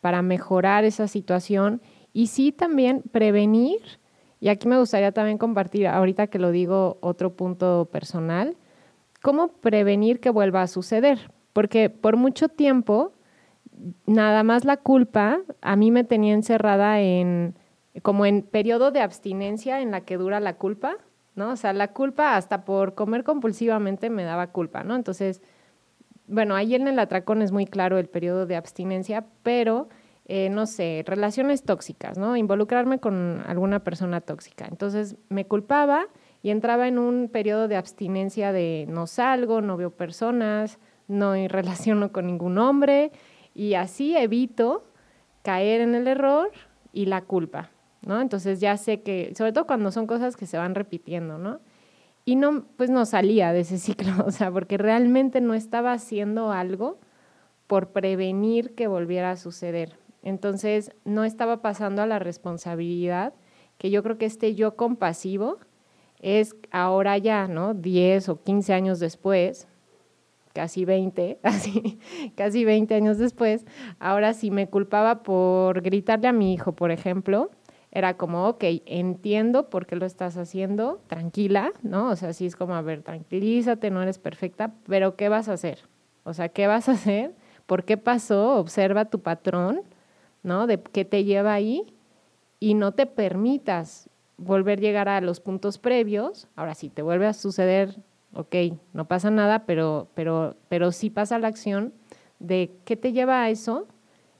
para 0.00 0.20
mejorar 0.20 0.84
esa 0.84 1.08
situación? 1.08 1.80
Y 2.12 2.26
sí, 2.26 2.52
también 2.52 3.02
prevenir. 3.12 3.80
Y 4.44 4.50
aquí 4.50 4.68
me 4.68 4.78
gustaría 4.78 5.10
también 5.10 5.38
compartir, 5.38 5.86
ahorita 5.86 6.26
que 6.26 6.38
lo 6.38 6.50
digo, 6.50 6.98
otro 7.00 7.32
punto 7.32 7.88
personal, 7.90 8.58
cómo 9.22 9.48
prevenir 9.48 10.20
que 10.20 10.28
vuelva 10.28 10.60
a 10.60 10.66
suceder. 10.66 11.30
Porque 11.54 11.88
por 11.88 12.18
mucho 12.18 12.50
tiempo 12.50 13.12
nada 14.04 14.42
más 14.42 14.66
la 14.66 14.76
culpa 14.76 15.40
a 15.62 15.76
mí 15.76 15.90
me 15.90 16.04
tenía 16.04 16.34
encerrada 16.34 17.00
en 17.00 17.54
como 18.02 18.26
en 18.26 18.42
periodo 18.42 18.90
de 18.90 19.00
abstinencia 19.00 19.80
en 19.80 19.90
la 19.90 20.02
que 20.02 20.18
dura 20.18 20.40
la 20.40 20.58
culpa, 20.58 20.98
¿no? 21.36 21.52
O 21.52 21.56
sea, 21.56 21.72
la 21.72 21.94
culpa 21.94 22.36
hasta 22.36 22.66
por 22.66 22.94
comer 22.94 23.24
compulsivamente 23.24 24.10
me 24.10 24.24
daba 24.24 24.48
culpa, 24.48 24.84
¿no? 24.84 24.94
Entonces, 24.94 25.40
bueno, 26.26 26.54
ahí 26.54 26.74
en 26.74 26.86
el 26.86 26.98
atracón 26.98 27.40
es 27.40 27.50
muy 27.50 27.64
claro 27.64 27.96
el 27.96 28.10
periodo 28.10 28.44
de 28.44 28.56
abstinencia, 28.56 29.24
pero 29.42 29.88
eh, 30.26 30.48
no 30.48 30.66
sé, 30.66 31.04
relaciones 31.06 31.64
tóxicas, 31.64 32.16
¿no? 32.16 32.36
Involucrarme 32.36 32.98
con 32.98 33.42
alguna 33.46 33.80
persona 33.80 34.20
tóxica. 34.22 34.66
Entonces 34.70 35.16
me 35.28 35.46
culpaba 35.46 36.06
y 36.42 36.50
entraba 36.50 36.88
en 36.88 36.98
un 36.98 37.28
periodo 37.28 37.68
de 37.68 37.76
abstinencia 37.76 38.52
de 38.52 38.86
no 38.88 39.06
salgo, 39.06 39.60
no 39.60 39.76
veo 39.76 39.90
personas, 39.90 40.78
no 41.08 41.34
relaciono 41.48 42.12
con 42.12 42.26
ningún 42.26 42.58
hombre 42.58 43.12
y 43.54 43.74
así 43.74 44.16
evito 44.16 44.84
caer 45.42 45.82
en 45.82 45.94
el 45.94 46.08
error 46.08 46.50
y 46.92 47.06
la 47.06 47.22
culpa, 47.22 47.70
¿no? 48.02 48.20
Entonces 48.20 48.60
ya 48.60 48.76
sé 48.78 49.02
que, 49.02 49.32
sobre 49.36 49.52
todo 49.52 49.66
cuando 49.66 49.90
son 49.90 50.06
cosas 50.06 50.36
que 50.36 50.46
se 50.46 50.56
van 50.56 50.74
repitiendo, 50.74 51.36
¿no? 51.38 51.60
Y 52.24 52.36
no, 52.36 52.64
pues 52.76 52.88
no 52.88 53.04
salía 53.04 53.52
de 53.52 53.60
ese 53.60 53.78
ciclo, 53.78 54.24
o 54.24 54.30
sea, 54.30 54.50
porque 54.50 54.78
realmente 54.78 55.42
no 55.42 55.52
estaba 55.52 55.92
haciendo 55.92 56.50
algo 56.50 56.98
por 57.66 57.88
prevenir 57.88 58.74
que 58.74 58.86
volviera 58.86 59.32
a 59.32 59.36
suceder. 59.36 59.98
Entonces 60.24 60.90
no 61.04 61.22
estaba 61.24 61.62
pasando 61.62 62.02
a 62.02 62.06
la 62.06 62.18
responsabilidad, 62.18 63.34
que 63.78 63.90
yo 63.90 64.02
creo 64.02 64.18
que 64.18 64.24
este 64.24 64.54
yo 64.54 64.74
compasivo 64.74 65.58
es 66.20 66.56
ahora 66.70 67.18
ya, 67.18 67.46
¿no? 67.46 67.74
10 67.74 68.30
o 68.30 68.42
15 68.42 68.72
años 68.72 68.98
después, 68.98 69.68
casi 70.54 70.86
20, 70.86 71.38
así, 71.42 72.00
casi 72.36 72.64
20 72.64 72.94
años 72.94 73.18
después, 73.18 73.66
ahora 73.98 74.32
sí 74.32 74.50
me 74.50 74.68
culpaba 74.68 75.22
por 75.22 75.82
gritarle 75.82 76.28
a 76.28 76.32
mi 76.32 76.54
hijo, 76.54 76.72
por 76.72 76.90
ejemplo, 76.90 77.50
era 77.92 78.16
como, 78.16 78.48
ok, 78.48 78.64
entiendo 78.86 79.68
por 79.68 79.86
qué 79.86 79.94
lo 79.94 80.06
estás 80.06 80.38
haciendo, 80.38 81.00
tranquila, 81.06 81.72
¿no? 81.82 82.08
O 82.08 82.16
sea, 82.16 82.32
sí 82.32 82.46
es 82.46 82.56
como, 82.56 82.74
a 82.74 82.82
ver, 82.82 83.02
tranquilízate, 83.02 83.90
no 83.90 84.02
eres 84.02 84.18
perfecta, 84.18 84.72
pero 84.88 85.16
¿qué 85.16 85.28
vas 85.28 85.48
a 85.48 85.52
hacer? 85.52 85.80
O 86.24 86.32
sea, 86.32 86.48
¿qué 86.48 86.66
vas 86.66 86.88
a 86.88 86.92
hacer? 86.92 87.34
¿Por 87.66 87.84
qué 87.84 87.96
pasó? 87.96 88.56
Observa 88.56 89.04
tu 89.04 89.20
patrón, 89.20 89.82
¿no? 90.44 90.68
De 90.68 90.80
qué 90.80 91.04
te 91.04 91.24
lleva 91.24 91.52
ahí 91.52 91.84
y 92.60 92.74
no 92.74 92.92
te 92.92 93.06
permitas 93.06 94.08
volver 94.36 94.78
a 94.78 94.82
llegar 94.82 95.08
a 95.08 95.20
los 95.20 95.40
puntos 95.40 95.78
previos. 95.78 96.46
Ahora, 96.54 96.76
si 96.76 96.88
te 96.88 97.02
vuelve 97.02 97.26
a 97.26 97.32
suceder 97.32 97.96
ok, 98.34 98.54
no 98.92 99.06
pasa 99.06 99.30
nada, 99.30 99.64
pero, 99.66 100.08
pero, 100.14 100.56
pero 100.68 100.92
sí 100.92 101.10
pasa 101.10 101.38
la 101.38 101.48
acción 101.48 101.92
de 102.38 102.70
qué 102.84 102.96
te 102.96 103.12
lleva 103.12 103.42
a 103.42 103.50
eso. 103.50 103.86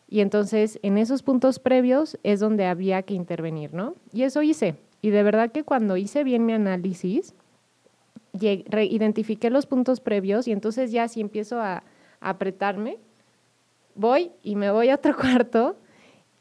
Y 0.09 0.21
entonces 0.21 0.79
en 0.83 0.99
esos 0.99 1.23
puntos 1.23 1.59
previos 1.59 2.19
es 2.23 2.41
donde 2.41 2.67
había 2.67 3.03
que 3.03 3.15
intervenir, 3.15 3.73
¿no? 3.73 3.95
Y 4.13 4.23
eso 4.23 4.43
hice. 4.43 4.77
Y 5.01 5.11
de 5.11 5.23
verdad 5.23 5.51
que 5.51 5.65
cuando 5.65 5.97
hice 5.97 6.25
bien 6.25 6.47
mi 6.47 6.53
análisis, 6.53 7.35
identifiqué 8.33 9.51
los 9.51 9.67
puntos 9.67 10.01
previos 10.01 10.49
y 10.49 10.53
entonces 10.53 10.91
ya 10.91 11.09
si 11.09 11.21
empiezo 11.21 11.61
a, 11.61 11.83
apretarme, 12.21 12.97
voy 13.95 14.33
y 14.43 14.57
me 14.57 14.71
voy 14.71 14.89
a 14.89 14.95
otro 14.95 15.15
cuarto 15.21 15.77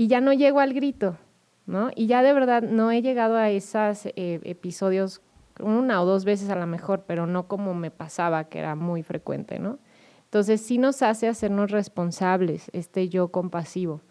y 0.04 0.08
ya 0.08 0.20
no 0.20 0.34
llego 0.34 0.60
al 0.60 0.74
grito, 0.74 1.18
¿no? 1.66 1.89
Y 1.96 2.08
ya 2.08 2.22
de 2.24 2.34
verdad 2.34 2.62
no 2.62 2.92
he 2.92 3.02
llegado 3.02 3.38
a 3.38 3.50
esos 3.50 4.06
eh, 4.06 4.42
episodios 4.44 5.22
una 5.62 6.02
o 6.02 6.06
dos 6.06 6.26
veces 6.26 6.50
a 6.50 6.58
lo 6.58 6.68
mejor, 6.68 7.06
pero 7.08 7.26
no 7.26 7.48
como 7.48 7.74
me 7.74 7.89
pasaba, 7.89 8.50
que 8.50 8.60
era 8.60 8.76
muy 8.76 9.02
frecuente, 9.02 9.60
¿no? 9.60 9.80
Entonces 10.26 10.60
sí 10.60 10.78
nos 10.78 11.02
hace 11.04 11.30
hacernos 11.30 11.72
responsables, 11.72 12.70
este 12.74 13.08
yo 13.08 13.30
compasivo 13.30 14.02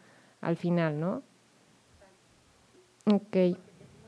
al 0.41 0.57
final, 0.57 0.99
¿no? 0.99 1.23
Ok. 3.05 3.37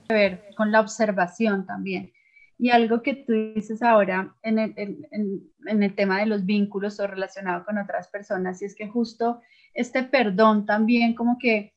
A 0.09 0.15
ver, 0.15 0.47
con 0.57 0.73
la 0.73 0.81
observación 0.81 1.67
también. 1.67 2.13
Y 2.57 2.71
algo 2.71 3.03
que 3.03 3.13
tú 3.15 3.35
dices 3.55 3.83
ahora 3.83 4.35
en 4.41 4.59
el, 4.59 4.73
en, 4.79 5.51
en 5.67 5.83
el 5.83 5.95
tema 5.95 6.19
de 6.21 6.25
los 6.25 6.47
vínculos 6.47 6.99
o 6.99 7.07
relacionado 7.07 7.63
con 7.67 7.77
otras 7.77 8.09
personas, 8.09 8.63
y 8.63 8.65
es 8.65 8.75
que 8.75 8.89
justo 8.89 9.43
este 9.75 10.03
perdón 10.03 10.65
también 10.65 11.15
como 11.15 11.37
que 11.39 11.74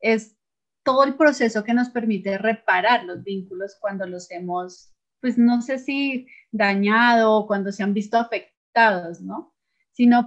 es 0.00 0.36
todo 0.82 1.04
el 1.04 1.16
proceso 1.16 1.64
que 1.64 1.74
nos 1.74 1.90
permite 1.90 2.38
reparar 2.38 3.04
los 3.04 3.22
vínculos 3.22 3.76
cuando 3.80 4.06
los 4.06 4.30
hemos 4.30 4.94
pues 5.20 5.38
no 5.38 5.62
sé 5.62 5.78
si 5.78 6.26
dañado 6.50 7.34
o 7.34 7.46
cuando 7.46 7.72
se 7.72 7.82
han 7.82 7.94
visto 7.94 8.18
afectados, 8.18 9.20
¿no? 9.20 9.54
Sino 9.92 10.24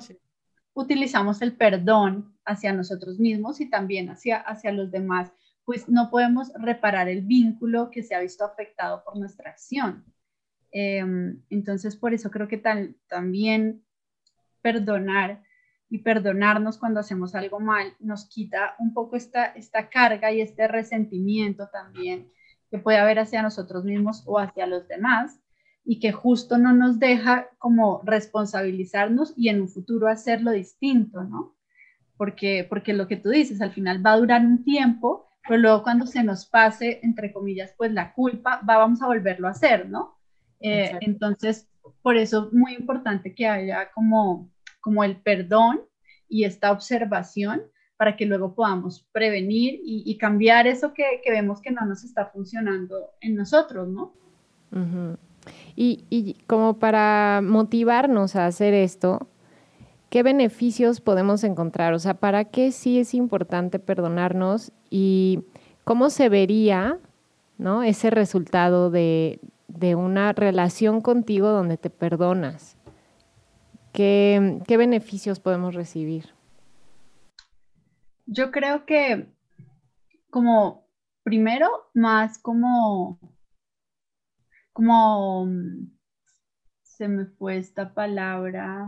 utilizamos 0.73 1.41
el 1.41 1.55
perdón 1.55 2.37
hacia 2.45 2.73
nosotros 2.73 3.19
mismos 3.19 3.61
y 3.61 3.69
también 3.69 4.09
hacia, 4.09 4.37
hacia 4.37 4.71
los 4.71 4.91
demás, 4.91 5.31
pues 5.63 5.87
no 5.87 6.09
podemos 6.09 6.51
reparar 6.55 7.07
el 7.07 7.21
vínculo 7.21 7.91
que 7.91 8.03
se 8.03 8.15
ha 8.15 8.19
visto 8.19 8.43
afectado 8.43 9.03
por 9.03 9.17
nuestra 9.17 9.51
acción. 9.51 10.05
Em, 10.71 11.41
entonces, 11.49 11.95
por 11.95 12.13
eso 12.13 12.31
creo 12.31 12.47
que 12.47 12.57
tal, 12.57 12.95
también 13.07 13.83
perdonar 14.61 15.43
y 15.91 15.99
perdonarnos 15.99 16.77
cuando 16.77 17.01
hacemos 17.01 17.35
algo 17.35 17.59
mal 17.59 17.93
nos 17.99 18.25
quita 18.25 18.75
un 18.79 18.93
poco 18.93 19.17
esta, 19.17 19.47
esta 19.47 19.89
carga 19.89 20.31
y 20.31 20.39
este 20.39 20.69
resentimiento 20.69 21.67
también 21.67 22.31
que 22.71 22.79
puede 22.79 22.97
haber 22.97 23.19
hacia 23.19 23.41
nosotros 23.41 23.83
mismos 23.83 24.23
o 24.25 24.39
hacia 24.39 24.65
los 24.67 24.87
demás 24.87 25.41
y 25.83 25.99
que 25.99 26.13
justo 26.13 26.57
no 26.57 26.71
nos 26.71 26.97
deja 26.97 27.49
como 27.57 28.01
responsabilizarnos 28.05 29.33
y 29.35 29.49
en 29.49 29.59
un 29.59 29.67
futuro 29.67 30.07
hacerlo 30.07 30.51
distinto, 30.51 31.25
¿no? 31.25 31.57
Porque, 32.15 32.65
porque 32.69 32.93
lo 32.93 33.09
que 33.09 33.17
tú 33.17 33.29
dices, 33.29 33.61
al 33.61 33.73
final 33.73 34.05
va 34.05 34.13
a 34.13 34.17
durar 34.17 34.45
un 34.45 34.63
tiempo, 34.63 35.27
pero 35.45 35.59
luego 35.59 35.83
cuando 35.83 36.05
se 36.05 36.23
nos 36.23 36.45
pase, 36.45 37.01
entre 37.03 37.33
comillas, 37.33 37.73
pues 37.75 37.91
la 37.91 38.13
culpa, 38.13 38.61
va, 38.67 38.77
vamos 38.77 39.01
a 39.01 39.07
volverlo 39.07 39.49
a 39.49 39.51
hacer, 39.51 39.89
¿no? 39.89 40.17
Eh, 40.61 40.97
entonces, 41.01 41.67
por 42.01 42.15
eso 42.15 42.47
es 42.47 42.53
muy 42.53 42.75
importante 42.75 43.35
que 43.35 43.47
haya 43.47 43.91
como 43.91 44.49
como 44.81 45.03
el 45.03 45.15
perdón 45.21 45.81
y 46.27 46.43
esta 46.43 46.71
observación 46.71 47.61
para 48.01 48.17
que 48.17 48.25
luego 48.25 48.55
podamos 48.55 49.05
prevenir 49.11 49.79
y, 49.83 50.17
cambiar 50.17 50.65
eso 50.65 50.91
que, 50.91 51.21
vemos 51.29 51.61
que 51.61 51.69
no 51.69 51.85
nos 51.85 52.03
está 52.03 52.25
funcionando 52.25 53.11
en 53.21 53.35
nosotros, 53.35 53.87
¿no? 53.87 54.11
y, 55.75 56.05
y, 56.09 56.33
como 56.47 56.79
para 56.79 57.41
motivarnos 57.43 58.35
a 58.35 58.47
hacer 58.47 58.73
esto, 58.73 59.27
¿qué 60.09 60.23
beneficios 60.23 60.99
podemos 60.99 61.43
encontrar? 61.43 61.93
O 61.93 61.99
sea, 61.99 62.15
¿para 62.15 62.45
qué 62.45 62.71
sí 62.71 62.97
es 62.97 63.13
importante 63.13 63.77
perdonarnos 63.77 64.71
y 64.89 65.43
cómo 65.83 66.09
se 66.09 66.27
vería 66.27 66.97
¿no? 67.59 67.83
ese 67.83 68.09
resultado 68.09 68.89
de, 68.89 69.39
de 69.67 69.93
una 69.93 70.33
relación 70.33 71.01
contigo 71.01 71.49
donde 71.49 71.77
te 71.77 71.91
perdonas? 71.91 72.77
¿Qué, 73.93 74.63
beneficios 74.67 75.39
podemos 75.39 75.75
recibir? 75.75 76.29
Yo 78.25 78.51
creo 78.51 78.85
que 78.85 79.27
como 80.29 80.87
primero, 81.23 81.67
más 81.93 82.39
como, 82.39 83.19
como, 84.71 85.47
se 86.81 87.07
me 87.07 87.25
fue 87.25 87.57
esta 87.57 87.93
palabra, 87.93 88.87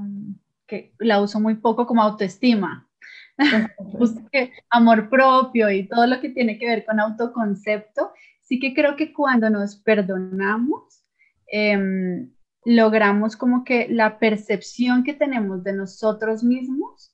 que 0.68 0.94
la 1.00 1.22
uso 1.22 1.40
muy 1.40 1.56
poco 1.56 1.86
como 1.86 2.02
autoestima. 2.02 2.88
amor 4.70 5.10
propio 5.10 5.70
y 5.72 5.88
todo 5.88 6.06
lo 6.08 6.22
que 6.22 6.30
tiene 6.30 6.58
que 6.58 6.68
ver 6.68 6.86
con 6.86 7.00
autoconcepto, 7.00 8.12
sí 8.42 8.60
que 8.60 8.74
creo 8.74 8.96
que 8.96 9.12
cuando 9.12 9.50
nos 9.50 9.76
perdonamos, 9.76 11.04
em, 11.48 12.33
logramos 12.66 13.36
como 13.36 13.64
que 13.64 13.88
la 13.90 14.20
percepción 14.20 15.04
que 15.04 15.14
tenemos 15.14 15.64
de 15.64 15.74
nosotros 15.74 16.44
mismos 16.44 17.14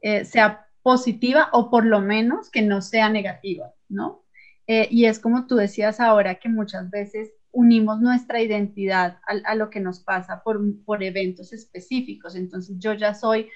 eh, 0.00 0.24
sea 0.24 0.66
positiva 0.82 1.48
o 1.52 1.70
por 1.70 1.86
lo 1.86 2.00
menos 2.00 2.50
que 2.50 2.62
no 2.62 2.82
sea 2.82 3.08
negativa, 3.08 3.72
¿no? 3.88 4.24
Eh, 4.66 4.88
y 4.90 5.06
es 5.06 5.18
como 5.18 5.46
tú 5.46 5.56
decías 5.56 6.00
ahora 6.00 6.36
que 6.36 6.48
muchas 6.48 6.90
veces 6.90 7.32
unimos 7.52 8.00
nuestra 8.00 8.40
identidad 8.40 9.18
a, 9.26 9.54
lo 9.54 9.68
que 9.70 9.80
nos 9.80 10.00
pasa 10.00 10.42
por, 10.42 10.60
por 10.84 11.02
eventos 11.02 11.52
específicos. 11.52 12.34
Entonces 12.34 12.76
yo 12.78 12.94
ya 12.94 13.14
soy, 13.14 13.48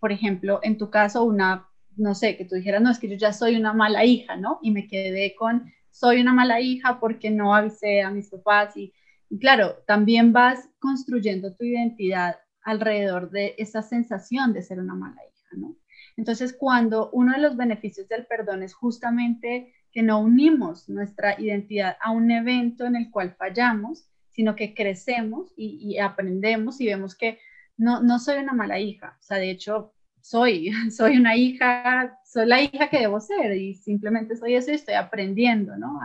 por 0.00 0.12
ejemplo, 0.12 0.58
en 0.62 0.76
tu 0.76 0.90
caso, 0.90 1.22
una, 1.22 1.68
no 1.96 2.14
sé, 2.14 2.36
que 2.36 2.44
tú 2.44 2.56
dijeras, 2.56 2.82
no, 2.82 2.90
es 2.90 2.98
que 2.98 3.08
yo 3.08 3.16
ya 3.16 3.32
soy 3.32 3.56
una 3.56 3.72
mala 3.72 4.04
hija, 4.04 4.36
¿no? 4.36 4.58
Y 4.62 4.72
me 4.72 4.88
quedé 4.88 5.34
con, 5.36 5.72
soy 5.90 6.20
una 6.20 6.34
mala 6.34 6.60
hija 6.60 6.98
porque 6.98 7.30
no 7.30 7.54
avisé 7.54 8.02
a 8.02 8.10
mis 8.10 8.28
papás 8.28 8.76
y 8.76 8.92
y 8.92 8.92
claro, 9.40 9.76
también 9.86 10.32
vas 10.32 10.68
construyendo 10.78 11.54
tu 11.54 11.64
identidad 11.64 12.36
alrededor 12.62 13.30
de 13.30 13.54
esa 13.58 13.82
sensación 13.82 14.52
de 14.52 14.62
ser 14.62 14.80
una 14.80 14.94
mala 14.94 15.20
hija, 15.22 15.48
¿no? 15.56 15.76
Entonces, 16.16 16.54
cuando 16.58 17.10
uno 17.10 17.32
de 17.32 17.40
los 17.40 17.56
beneficios 17.56 18.08
del 18.08 18.26
perdón 18.26 18.62
es 18.62 18.74
justamente 18.74 19.72
que 19.92 20.02
no 20.02 20.20
unimos 20.20 20.88
nuestra 20.88 21.40
identidad 21.40 21.96
a 22.02 22.10
un 22.10 22.30
evento 22.30 22.86
en 22.86 22.96
el 22.96 23.10
cual 23.10 23.34
fallamos, 23.38 24.08
sino 24.30 24.54
que 24.56 24.74
crecemos 24.74 25.52
y, 25.56 25.98
aprendemos 25.98 26.80
y 26.80 26.86
vemos 26.86 27.14
que 27.14 27.38
no, 27.76 28.02
no 28.02 28.18
soy 28.18 28.38
una 28.38 28.52
mala 28.52 28.78
hija, 28.78 29.16
o 29.18 29.22
sea, 29.22 29.38
de 29.38 29.50
hecho, 29.50 29.92
soy, 30.20 30.70
soy 30.90 31.16
una 31.16 31.36
hija, 31.36 32.18
soy 32.24 32.46
la 32.46 32.60
hija 32.62 32.88
que 32.88 32.98
debo 32.98 33.20
ser 33.20 33.56
y 33.56 33.74
simplemente 33.74 34.36
soy 34.36 34.54
eso 34.54 34.70
y 34.70 34.74
estoy 34.74 34.94
aprendiendo, 34.94 35.76
¿no? 35.76 35.98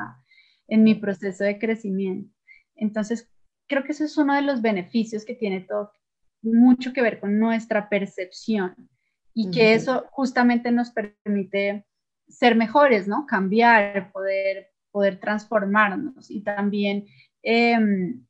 en 0.68 0.84
mi 0.84 0.96
proceso 0.96 1.44
de 1.44 1.60
crecimiento. 1.60 2.34
Entonces, 2.82 3.30
creo 3.68 3.84
que 3.84 3.92
eso 3.92 4.04
es 4.04 4.18
uno 4.18 4.36
de 4.36 4.42
los 4.42 4.62
beneficios 4.62 5.24
que 5.24 5.36
tiene 5.36 5.62
todo, 5.62 5.94
mucho 6.42 6.92
que 6.92 7.04
ver 7.04 7.20
con 7.20 7.38
nuestra 7.38 7.88
percepción 7.88 8.90
y 9.34 9.52
que 9.52 9.76
eso 9.76 10.08
justamente 10.10 10.72
nos 10.72 10.90
permite 10.90 11.86
ser 12.28 12.56
mejores, 12.56 13.08
¿no? 13.08 13.28
Cambiar, 13.28 14.12
poder, 14.12 14.72
poder 14.90 15.20
transformarnos 15.20 16.32
y 16.32 16.42
también 16.42 17.06
em, 17.44 18.26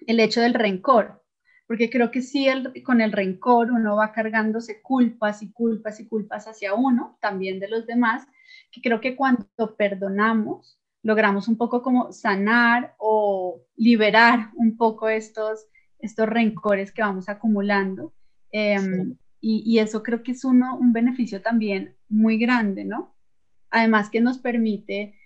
el 0.00 0.20
hecho 0.20 0.40
del 0.40 0.54
rencor, 0.54 1.22
porque 1.68 1.88
creo 1.88 2.10
que 2.10 2.20
sí, 2.20 2.48
con 2.84 3.00
el 3.00 3.12
rencor 3.12 3.70
uno 3.70 3.94
va 3.96 4.12
cargándose 4.12 4.82
culpas 4.82 5.42
y 5.42 5.52
culpas 5.52 6.00
y 6.00 6.08
culpas 6.08 6.48
hacia 6.48 6.74
uno, 6.74 7.16
también 7.20 7.60
de 7.60 7.68
los 7.68 7.86
demás, 7.86 8.26
que 8.72 8.82
creo 8.82 9.00
que 9.00 9.14
cuando 9.14 9.46
perdonamos, 9.78 10.81
logramos 11.02 11.48
un 11.48 11.56
poco 11.56 11.82
como 11.82 12.12
sanar 12.12 12.94
o 12.98 13.62
liberar 13.76 14.50
un 14.54 14.76
poco 14.76 15.08
estos, 15.08 15.66
estos 15.98 16.28
rencores 16.28 16.92
que 16.92 17.02
vamos 17.02 17.28
acumulando. 17.28 18.14
Em, 18.50 19.16
y, 19.40 19.78
eso 19.78 20.02
creo 20.02 20.22
que 20.22 20.32
es 20.32 20.44
uno, 20.44 20.78
un 20.78 20.92
beneficio 20.92 21.42
también 21.42 21.96
muy 22.08 22.38
grande, 22.38 22.84
¿no? 22.84 23.16
Además 23.70 24.08
que 24.10 24.20
nos 24.20 24.38
permite 24.38 25.18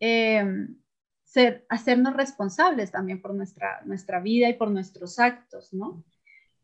em, 0.00 0.76
ser, 1.24 1.64
hacernos 1.70 2.14
responsables 2.14 2.90
también 2.90 3.22
por 3.22 3.34
nuestra, 3.34 3.80
nuestra 3.86 4.20
vida 4.20 4.48
y 4.50 4.54
por 4.54 4.70
nuestros 4.70 5.18
actos, 5.18 5.72
¿no? 5.72 6.04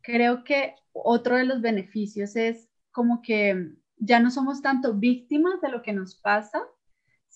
Creo 0.03 0.45
que 0.45 0.75
otro 0.93 1.37
de 1.37 1.45
los 1.45 1.63
beneficios 1.63 2.37
es 2.37 2.69
como 2.91 3.23
que 3.23 3.73
ya 3.97 4.21
no 4.21 4.31
somos 4.31 4.61
tanto 4.61 4.95
víctimas 4.95 5.61
de 5.61 5.71
lo 5.71 5.83
que 5.83 5.93
nos 5.93 6.17
pasa, 6.17 6.63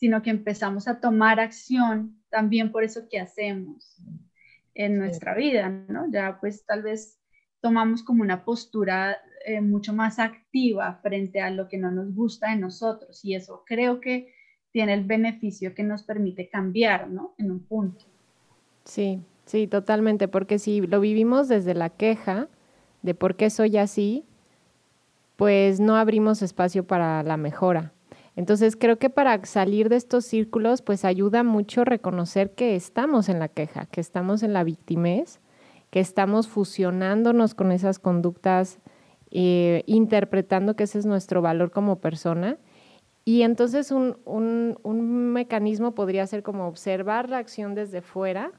sino 0.04 0.20
que 0.20 0.28
empezamos 0.28 0.86
a 0.86 1.00
tomar 1.00 1.40
acción 1.40 2.22
también 2.28 2.70
por 2.70 2.84
eso 2.84 3.08
que 3.08 3.18
hacemos 3.18 3.96
en 4.74 4.98
nuestra 4.98 5.34
vida, 5.34 5.70
¿no? 5.88 6.12
Ya 6.12 6.36
pues 6.42 6.66
tal 6.66 6.82
vez 6.82 7.18
tomamos 7.62 8.02
como 8.02 8.20
una 8.22 8.44
postura 8.44 9.16
eh, 9.46 9.62
mucho 9.62 9.94
más 9.94 10.18
activa 10.18 11.00
frente 11.02 11.40
a 11.40 11.48
lo 11.48 11.68
que 11.68 11.78
no 11.78 11.90
nos 11.90 12.14
gusta 12.14 12.50
de 12.50 12.56
nosotros 12.56 13.24
y 13.24 13.34
eso 13.34 13.64
creo 13.64 14.02
que 14.02 14.30
tiene 14.72 14.92
el 14.92 15.04
beneficio 15.04 15.74
que 15.74 15.84
nos 15.84 16.02
permite 16.02 16.50
cambiar, 16.50 17.08
¿no? 17.08 17.34
En 17.38 17.50
un 17.50 17.60
punto. 17.60 18.04
Sí, 18.84 19.22
sí, 19.46 19.66
totalmente, 19.66 20.28
porque 20.28 20.58
si 20.58 20.82
lo 20.82 21.00
vivimos 21.00 21.48
desde 21.48 21.72
la 21.72 21.88
queja 21.88 22.48
de 23.00 23.14
por 23.14 23.36
qué 23.36 23.48
soy 23.48 23.78
así, 23.78 24.26
pues 25.36 25.80
no 25.80 25.96
abrimos 25.96 26.42
espacio 26.42 26.86
para 26.86 27.22
la 27.22 27.38
mejora. 27.38 27.93
Entonces 28.36 28.76
creo 28.76 28.98
que 28.98 29.10
para 29.10 29.44
salir 29.44 29.88
de 29.88 29.96
estos 29.96 30.24
círculos, 30.24 30.82
pues 30.82 31.04
ayuda 31.04 31.42
mucho 31.42 31.84
reconocer 31.84 32.54
que 32.54 32.74
estamos 32.74 33.28
en 33.28 33.38
la 33.38 33.48
queja, 33.48 33.86
que 33.86 34.00
estamos 34.00 34.42
en 34.42 34.52
la 34.52 34.64
victimez, 34.64 35.40
que 35.90 36.00
estamos 36.00 36.48
fusionándonos 36.48 37.54
con 37.54 37.70
esas 37.70 38.00
conductas, 38.00 38.80
eh, 39.30 39.84
interpretando 39.86 40.74
que 40.74 40.84
ese 40.84 40.98
es 40.98 41.06
nuestro 41.06 41.42
valor 41.42 41.70
como 41.70 42.00
persona. 42.00 42.58
Y 43.24 43.42
entonces 43.42 43.90
un, 43.92 44.16
un, 44.24 45.32
mecanismo 45.32 45.94
podría 45.94 46.26
ser 46.26 46.42
como 46.42 46.66
observar 46.66 47.30
la 47.30 47.38
acción 47.38 47.74
desde 47.74 48.02
fuera, 48.02 48.52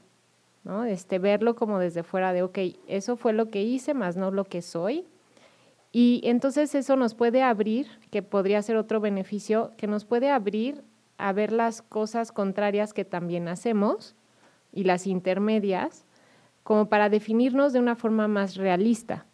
¿no? 0.64 0.84
Este, 0.84 1.18
verlo 1.18 1.54
como 1.54 1.78
desde 1.78 2.02
fuera 2.02 2.32
de, 2.32 2.42
ok, 2.42 2.58
eso 2.88 3.16
fue 3.16 3.32
lo 3.32 3.50
que 3.50 3.62
hice, 3.62 3.94
más 3.94 4.16
no 4.16 4.30
lo 4.32 4.44
que 4.44 4.62
soy 4.62 5.06
y 5.92 6.20
entonces 6.24 6.74
eso 6.74 6.96
nos 6.96 7.14
puede 7.14 7.42
abrir, 7.42 7.86
que 8.10 8.22
podría 8.22 8.62
ser 8.62 8.76
otro 8.76 9.00
beneficio, 9.00 9.72
que 9.76 9.86
nos 9.86 10.04
puede 10.04 10.30
abrir 10.30 10.84
a 11.18 11.32
ver 11.32 11.52
las 11.52 11.82
cosas 11.82 12.32
contrarias 12.32 12.92
que 12.92 13.04
también 13.04 13.48
hacemos 13.48 14.14
y 14.72 14.84
las 14.84 15.06
intermedias, 15.06 16.04
como 16.62 16.88
para 16.88 17.08
definirnos 17.08 17.72
de 17.72 17.78
una 17.78 17.96
forma 17.96 18.28
más 18.28 18.56
realista. 18.56 19.26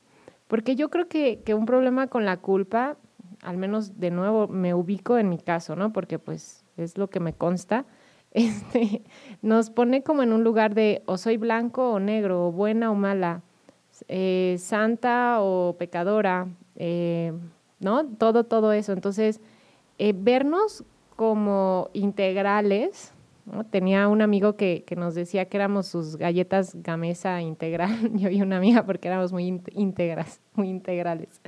Porque 0.46 0.76
yo 0.76 0.90
creo 0.90 1.08
que, 1.08 1.42
un 1.54 1.66
problema 1.66 2.06
con 2.08 2.24
la 2.24 2.36
culpa, 2.36 2.96
al 3.42 3.56
menos 3.56 3.98
de 3.98 4.10
nuevo 4.10 4.48
me 4.48 4.74
ubico 4.74 5.18
en 5.18 5.28
mi 5.30 5.38
caso, 5.38 5.74
¿no? 5.74 5.92
Porque 5.92 6.18
pues 6.18 6.64
es 6.76 6.98
lo 6.98 7.08
que 7.08 7.20
me 7.20 7.32
consta, 7.32 7.86
este, 8.32 9.02
nos 9.40 9.70
pone 9.70 10.02
como 10.02 10.22
en 10.22 10.32
un 10.32 10.44
lugar 10.44 10.74
de 10.74 11.02
o 11.06 11.16
soy 11.16 11.38
blanco 11.38 11.92
o 11.92 12.00
negro, 12.00 12.46
o 12.46 12.52
buena 12.52 12.90
o 12.90 12.94
mala, 12.94 13.42
eh, 14.08 14.56
santa 14.58 15.38
o 15.40 15.76
pecadora, 15.78 16.48
eh, 16.76 17.32
¿no? 17.80 18.06
Todo, 18.06 18.44
todo 18.44 18.72
eso. 18.72 18.92
Entonces, 18.92 19.40
eh, 19.98 20.12
vernos 20.16 20.84
como 21.16 21.90
integrales. 21.92 23.12
Tenía 23.70 24.06
un 24.06 24.22
amigo 24.22 24.54
que, 24.56 24.84
nos 24.96 25.16
decía 25.16 25.46
que 25.46 25.56
éramos 25.56 25.88
sus 25.88 26.16
galletas 26.16 26.76
gamesa 26.82 27.42
integral. 27.42 28.12
Yo 28.14 28.28
y 28.30 28.40
una 28.40 28.58
amiga 28.58 28.86
porque 28.86 29.08
éramos 29.08 29.32
muy 29.32 29.60
íntegras, 29.72 30.40
muy 30.54 30.68
integrales. 30.68 31.40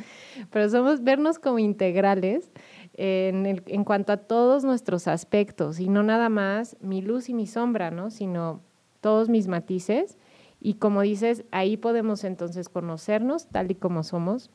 Pero 0.50 0.68
somos 0.68 1.04
vernos 1.04 1.38
como 1.38 1.60
integrales 1.60 2.50
en, 2.94 3.62
en, 3.66 3.84
cuanto 3.84 4.12
a 4.12 4.16
todos 4.16 4.64
nuestros 4.64 5.06
aspectos 5.06 5.78
y 5.78 5.88
no 5.88 6.02
nada 6.02 6.28
más 6.28 6.76
mi 6.80 7.00
luz 7.00 7.28
y 7.28 7.34
mi 7.34 7.46
sombra, 7.46 7.92
¿no? 7.92 8.10
Sino 8.10 8.60
todos 9.00 9.28
mis 9.28 9.46
matices. 9.46 10.18
Y 10.64 10.76
como 10.76 11.02
dices, 11.02 11.44
ahí 11.50 11.76
podemos 11.76 12.24
entonces 12.24 12.70
conocernos 12.70 13.48
tal 13.48 13.70
y 13.70 13.74
como 13.74 14.02
somos 14.02 14.50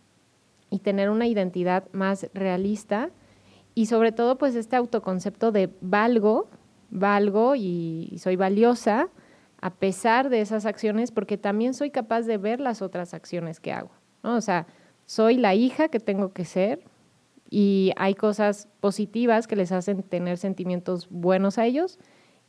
y 0.72 0.80
tener 0.80 1.12
una 1.12 1.28
identidad 1.28 1.84
más 1.92 2.32
realista 2.34 3.12
y 3.76 3.86
sobre 3.86 4.12
todo 4.12 4.40
pues 4.40 4.56
este 4.56 4.76
autoconcepto 4.76 5.52
de 5.52 5.70
valgo, 5.82 6.50
valgo 6.90 7.54
y, 7.56 8.18
soy 8.18 8.38
valiosa 8.38 9.10
a 9.62 9.76
pesar 9.76 10.30
de 10.30 10.42
esas 10.42 10.66
acciones 10.66 11.12
porque 11.12 11.38
también 11.38 11.76
soy 11.76 11.92
capaz 11.92 12.24
de 12.24 12.40
ver 12.40 12.60
las 12.60 12.82
otras 12.82 13.14
acciones 13.14 13.60
que 13.60 13.72
hago, 13.72 13.92
¿no? 14.24 14.36
O 14.36 14.42
sea, 14.42 14.66
soy 15.06 15.38
la 15.38 15.54
hija 15.54 15.90
que 15.90 16.00
tengo 16.00 16.34
que 16.34 16.44
ser 16.44 16.82
y 17.52 17.94
hay 17.98 18.16
cosas 18.16 18.68
positivas 18.80 19.46
que 19.46 19.56
les 19.56 19.72
hacen 19.72 20.02
tener 20.02 20.40
sentimientos 20.40 21.08
buenos 21.12 21.60
a 21.60 21.68
ellos 21.68 22.00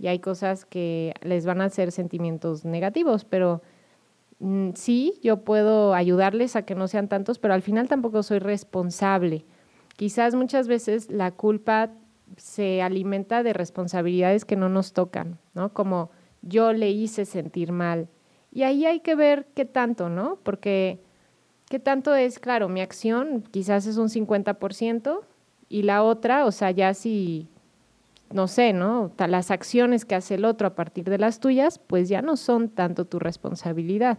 y 0.01 0.09
hay 0.09 0.19
cosas 0.19 0.65
que 0.65 1.15
les 1.23 1.47
van 1.47 1.61
a 1.61 1.67
hacer 1.67 1.93
sentimientos 1.93 2.65
negativos, 2.65 3.25
pero 3.25 3.63
mm, 4.41 4.71
sí, 4.75 5.21
yo 5.23 5.45
puedo 5.45 5.95
ayudarles 5.95 6.57
a 6.57 6.63
que 6.63 6.75
no 6.75 6.89
sean 6.89 7.09
tantos, 7.09 7.39
pero 7.39 7.55
al 7.55 7.63
final 7.63 7.87
tampoco 7.87 8.25
soy 8.25 8.41
responsable 8.41 9.45
Quizás 10.01 10.35
muchas 10.35 10.67
veces 10.67 11.11
la 11.11 11.31
culpa 11.31 11.91
se 12.39 12.81
alimenta 12.81 13.43
de 13.43 13.53
responsabilidades 13.53 14.47
que 14.47 14.57
no 14.57 14.71
nos 14.71 14.95
tocan, 14.95 15.37
¿no? 15.53 15.75
Como 15.75 16.11
yo 16.41 16.73
le 16.73 16.89
hice 16.89 17.27
sentir 17.27 17.71
mal. 17.71 18.09
Y 18.51 18.63
ahí 18.63 18.87
hay 18.87 19.01
que 19.01 19.15
ver 19.15 19.47
qué 19.55 19.67
tanto, 19.67 20.09
¿no? 20.09 20.39
Porque 20.43 21.03
qué 21.69 21.79
tanto 21.81 22.15
es, 22.15 22.39
claro, 22.39 22.71
mi 22.71 22.81
acción 22.81 23.45
quizás 23.51 23.85
es 23.85 23.99
un 23.99 24.09
50% 24.09 25.21
y 25.69 25.83
la 25.83 26.03
otra, 26.03 26.47
o 26.47 26.51
sea, 26.51 26.71
ya 26.71 26.95
si, 26.95 27.51
no 28.33 28.49
sé, 28.49 28.73
¿no? 28.73 29.13
Las 29.19 29.51
acciones 29.51 30.05
que 30.05 30.15
hace 30.15 30.37
el 30.37 30.45
otro 30.45 30.69
a 30.69 30.75
partir 30.75 31.11
de 31.11 31.19
las 31.19 31.41
tuyas, 31.41 31.79
pues 31.79 32.09
ya 32.09 32.23
no 32.23 32.37
son 32.37 32.69
tanto 32.69 33.05
tu 33.05 33.19
responsabilidad. 33.19 34.19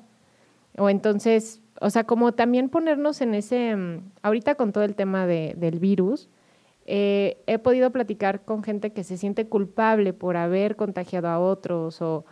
O 0.78 0.90
entonces 0.90 1.62
o 1.82 1.90
sea, 1.90 2.04
como 2.04 2.32
también 2.34 2.70
ponernos 2.70 3.22
en 3.22 3.34
ese, 3.34 3.76
mm, 3.76 4.12
ahorita 4.22 4.56
con 4.56 4.72
todo 4.72 4.84
el 4.84 4.96
tema 4.96 5.26
del 5.26 5.80
virus, 5.80 6.30
eh, 6.86 7.38
he 7.48 7.58
podido 7.58 7.92
platicar 7.92 8.46
con 8.46 8.64
gente 8.64 8.94
que 8.94 9.04
se 9.04 9.18
siente 9.18 9.48
culpable 9.48 10.14
por 10.14 10.38
haber 10.38 10.76
contagiado 10.76 11.28
a 11.28 11.40
otros 11.40 12.02
o, 12.02 12.26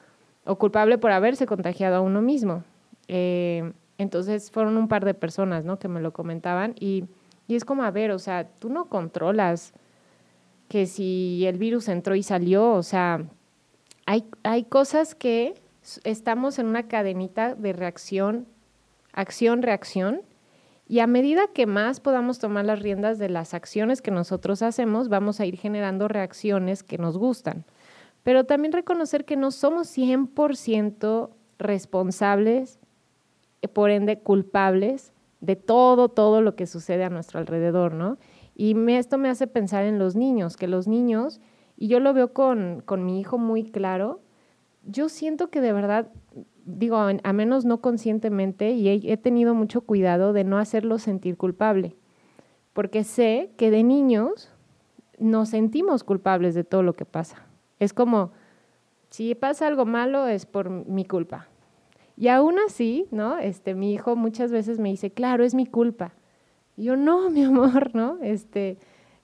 culpable 0.57 0.97
por 0.97 1.11
haberse 1.11 1.45
contagiado 1.45 1.97
a 1.97 2.01
uno 2.01 2.21
mismo. 2.21 2.63
Eh, 3.07 3.71
entonces 3.97 4.51
fueron 4.51 4.77
un 4.77 4.87
par 4.87 5.05
de 5.05 5.13
personas, 5.13 5.65
¿no? 5.65 5.79
Que 5.79 5.87
me 5.87 6.01
lo 6.01 6.13
comentaban 6.13 6.75
y, 6.79 7.05
y 7.47 7.55
es 7.55 7.65
como, 7.65 7.83
a 7.83 7.91
ver, 7.91 8.11
o 8.11 8.19
sea, 8.19 8.47
tú 8.59 8.69
no 8.69 8.85
controlas 8.85 9.73
que 10.69 10.85
si 10.85 11.45
el 11.45 11.57
virus 11.57 11.89
entró 11.89 12.15
y 12.15 12.23
salió, 12.23 12.71
o 12.71 12.83
sea, 12.83 13.25
hay, 14.05 14.23
hay 14.43 14.63
cosas 14.63 15.13
que 15.15 15.55
estamos 16.05 16.59
en 16.59 16.67
una 16.67 16.87
cadenita 16.87 17.55
de 17.55 17.73
reacción 17.73 18.47
acción-reacción, 19.13 20.21
y 20.87 20.99
a 20.99 21.07
medida 21.07 21.43
que 21.53 21.67
más 21.67 21.99
podamos 21.99 22.39
tomar 22.39 22.65
las 22.65 22.79
riendas 22.79 23.19
de 23.19 23.29
las 23.29 23.53
acciones 23.53 24.01
que 24.01 24.09
nosotros 24.09 24.63
hacemos, 24.63 25.07
vamos 25.07 25.39
a 25.39 25.45
ir 25.45 25.55
generando 25.55 26.07
reacciones 26.07 26.81
que 26.81 26.97
nos 26.97 27.15
gustan. 27.15 27.63
Pero 28.23 28.45
también 28.45 28.71
reconocer 28.71 29.23
que 29.23 29.37
no 29.37 29.51
somos 29.51 29.95
100% 29.95 31.29
responsables, 31.59 32.79
eh, 33.61 33.67
por 33.67 33.91
ende 33.91 34.19
culpables 34.19 35.11
de 35.41 35.55
todo, 35.55 36.09
todo 36.09 36.41
lo 36.41 36.55
que 36.55 36.65
sucede 36.65 37.03
a 37.03 37.09
nuestro 37.09 37.39
alrededor, 37.39 37.93
¿no? 37.93 38.17
Y 38.59 38.75
esto 38.91 39.17
me 39.17 39.29
hace 39.29 39.47
pensar 39.47 39.85
en 39.85 39.99
los 39.99 40.17
niños, 40.17 40.57
que 40.57 40.67
los 40.67 40.85
niños, 40.85 41.39
y 41.77 41.87
yo 41.87 42.01
lo 42.01 42.13
veo 42.13 42.33
con, 42.33 42.83
con 42.85 43.05
mi 43.05 43.21
hijo 43.21 43.37
muy 43.37 43.63
claro, 43.63 44.19
yo 44.83 45.07
siento 45.07 45.49
que 45.49 45.61
de 45.61 45.71
verdad 45.71 46.09
digo, 46.65 46.97
a 46.97 47.33
menos 47.33 47.63
no 47.63 47.79
conscientemente, 47.79 48.71
y 48.71 49.09
he, 49.09 49.15
tenido 49.15 49.55
mucho 49.55 49.79
cuidado 49.79 50.33
de 50.33 50.43
no 50.43 50.57
hacerlo 50.57 50.99
sentir 50.99 51.37
culpable, 51.37 51.95
porque 52.73 53.05
sé 53.05 53.53
que 53.55 53.71
de 53.71 53.81
niños 53.81 54.51
nos 55.19 55.47
sentimos 55.47 56.03
culpables 56.03 56.53
de 56.53 56.65
todo 56.65 56.83
lo 56.83 56.97
que 56.97 57.05
pasa. 57.05 57.45
Es 57.79 57.93
como, 57.93 58.33
si 59.09 59.35
pasa 59.35 59.67
algo 59.67 59.85
malo 59.85 60.27
es 60.27 60.45
por 60.45 60.69
mi 60.69 61.05
culpa. 61.05 61.47
Y 62.17 62.27
aún 62.27 62.57
así, 62.67 63.07
¿no? 63.09 63.37
Este, 63.37 63.73
mi 63.73 63.93
hijo 63.93 64.17
muchas 64.17 64.51
veces 64.51 64.79
me 64.79 64.89
dice, 64.89 65.11
claro, 65.11 65.45
es 65.45 65.55
mi 65.55 65.65
culpa. 65.65 66.13
Yo, 66.79 66.95
no, 66.95 67.29
mi 67.31 67.43
amor, 67.43 67.93
¿no? 67.93 68.17
Este, 68.21 68.77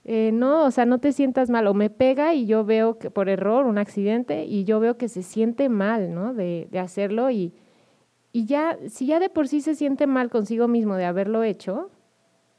eh, 0.04 0.30
no, 0.32 0.64
o 0.64 0.70
sea, 0.70 0.86
no 0.86 0.98
te 0.98 1.12
sientas 1.12 1.50
mal, 1.50 1.66
o 1.66 1.74
me 1.74 1.90
pega 1.90 2.34
y 2.34 2.46
yo 2.46 2.64
veo 2.64 2.98
que 2.98 3.10
por 3.10 3.28
error, 3.28 3.66
un 3.66 3.78
accidente, 3.78 4.44
y 4.44 4.64
yo 4.64 4.78
veo 4.80 4.96
que 4.96 5.08
se 5.08 5.22
siente 5.22 5.68
mal, 5.68 6.14
¿no? 6.14 6.34
De, 6.34 6.68
de 6.70 6.78
hacerlo 6.78 7.30
y, 7.30 7.54
y 8.32 8.44
ya, 8.44 8.78
si 8.88 9.06
ya 9.06 9.18
de 9.18 9.30
por 9.30 9.48
sí 9.48 9.60
se 9.62 9.74
siente 9.74 10.06
mal 10.06 10.30
consigo 10.30 10.68
mismo 10.68 10.96
de 10.96 11.06
haberlo 11.06 11.42
hecho, 11.42 11.90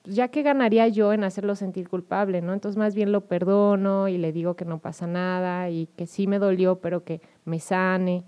pues 0.02 0.16
ya 0.16 0.30
que 0.30 0.42
ganaría 0.42 0.88
yo 0.88 1.14
en 1.14 1.24
hacerlo 1.24 1.56
sentir 1.56 1.90
culpable, 1.90 2.42
¿no? 2.42 2.54
Entonces 2.54 2.78
más 2.78 2.96
bien 2.96 3.12
lo 3.12 3.22
perdono 3.28 4.08
y 4.08 4.18
le 4.18 4.32
digo 4.32 4.56
que 4.56 4.66
no 4.66 4.80
pasa 4.80 5.06
nada 5.06 5.70
y 5.70 5.88
que 5.96 6.08
sí 6.08 6.28
me 6.28 6.40
dolió, 6.40 6.80
pero 6.80 7.04
que 7.04 7.22
me 7.46 7.60
sane. 7.60 8.24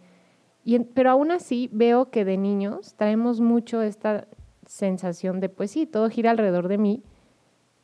Y, 0.63 0.77
pero 0.79 1.12
aún 1.12 1.32
así 1.32 1.69
veo 1.71 2.12
que 2.12 2.25
de 2.25 2.38
niños 2.38 2.95
traemos 2.95 3.41
mucho 3.41 3.82
esta 3.82 4.27
sensación 4.69 5.39
de, 5.39 5.49
pues 5.49 5.71
sí, 5.71 5.88
todo 5.88 6.10
gira 6.12 6.29
alrededor 6.29 6.67
de 6.67 6.77
mí 6.77 7.03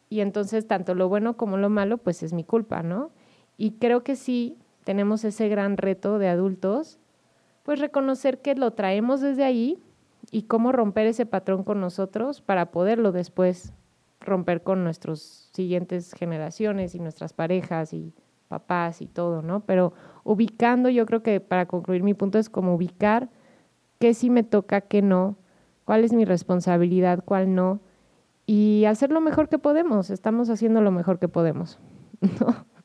y 0.08 0.20
entonces 0.20 0.68
tanto 0.68 0.94
lo 0.94 1.10
bueno 1.10 1.36
como 1.36 1.58
lo 1.58 1.70
malo, 1.70 1.98
pues 1.98 2.22
es 2.22 2.32
mi 2.32 2.44
culpa, 2.44 2.84
¿no? 2.84 3.10
Y 3.58 3.72
creo 3.72 4.04
que 4.04 4.16
sí 4.16 4.60
tenemos 4.84 5.24
ese 5.24 5.50
gran 5.50 5.78
reto 5.78 6.20
de 6.20 6.30
adultos, 6.30 7.00
pues 7.64 7.80
reconocer 7.80 8.40
que 8.40 8.54
lo 8.54 8.74
traemos 8.74 9.20
desde 9.20 9.44
ahí 9.44 9.82
y 10.30 10.44
cómo 10.44 10.72
romper 10.72 11.08
ese 11.08 11.26
patrón 11.26 11.64
con 11.64 11.82
nosotros 11.82 12.42
para 12.42 12.70
poderlo 12.70 13.12
después 13.12 13.74
romper 14.20 14.62
con 14.62 14.84
nuestras 14.84 15.50
siguientes 15.54 16.14
generaciones 16.14 16.94
y 16.94 17.00
nuestras 17.00 17.34
parejas 17.34 17.94
y 17.94 18.14
papás 18.48 19.02
y 19.02 19.08
todo, 19.08 19.42
¿no? 19.42 19.62
Pero 19.62 19.94
ubicando, 20.24 20.90
yo 20.90 21.08
creo 21.08 21.24
que 21.24 21.40
para 21.40 21.66
concluir 21.66 22.04
mi 22.04 22.14
punto 22.14 22.38
es 22.38 22.48
como 22.48 22.76
ubicar 22.76 23.30
qué 23.98 24.14
sí 24.14 24.30
me 24.30 24.44
toca, 24.44 24.82
qué 24.82 25.02
no, 25.02 25.36
cuál 25.86 26.04
es 26.04 26.12
mi 26.12 26.26
responsabilidad, 26.26 27.24
cuál 27.24 27.56
no, 27.56 27.80
y 28.46 28.86
hacer 28.86 29.12
lo 29.12 29.22
mejor 29.22 29.50
que 29.50 29.58
podemos. 29.58 30.10
Estamos 30.10 30.50
haciendo 30.50 30.82
lo 30.82 30.92
mejor 30.92 31.20
que 31.20 31.28
podemos. 31.30 31.80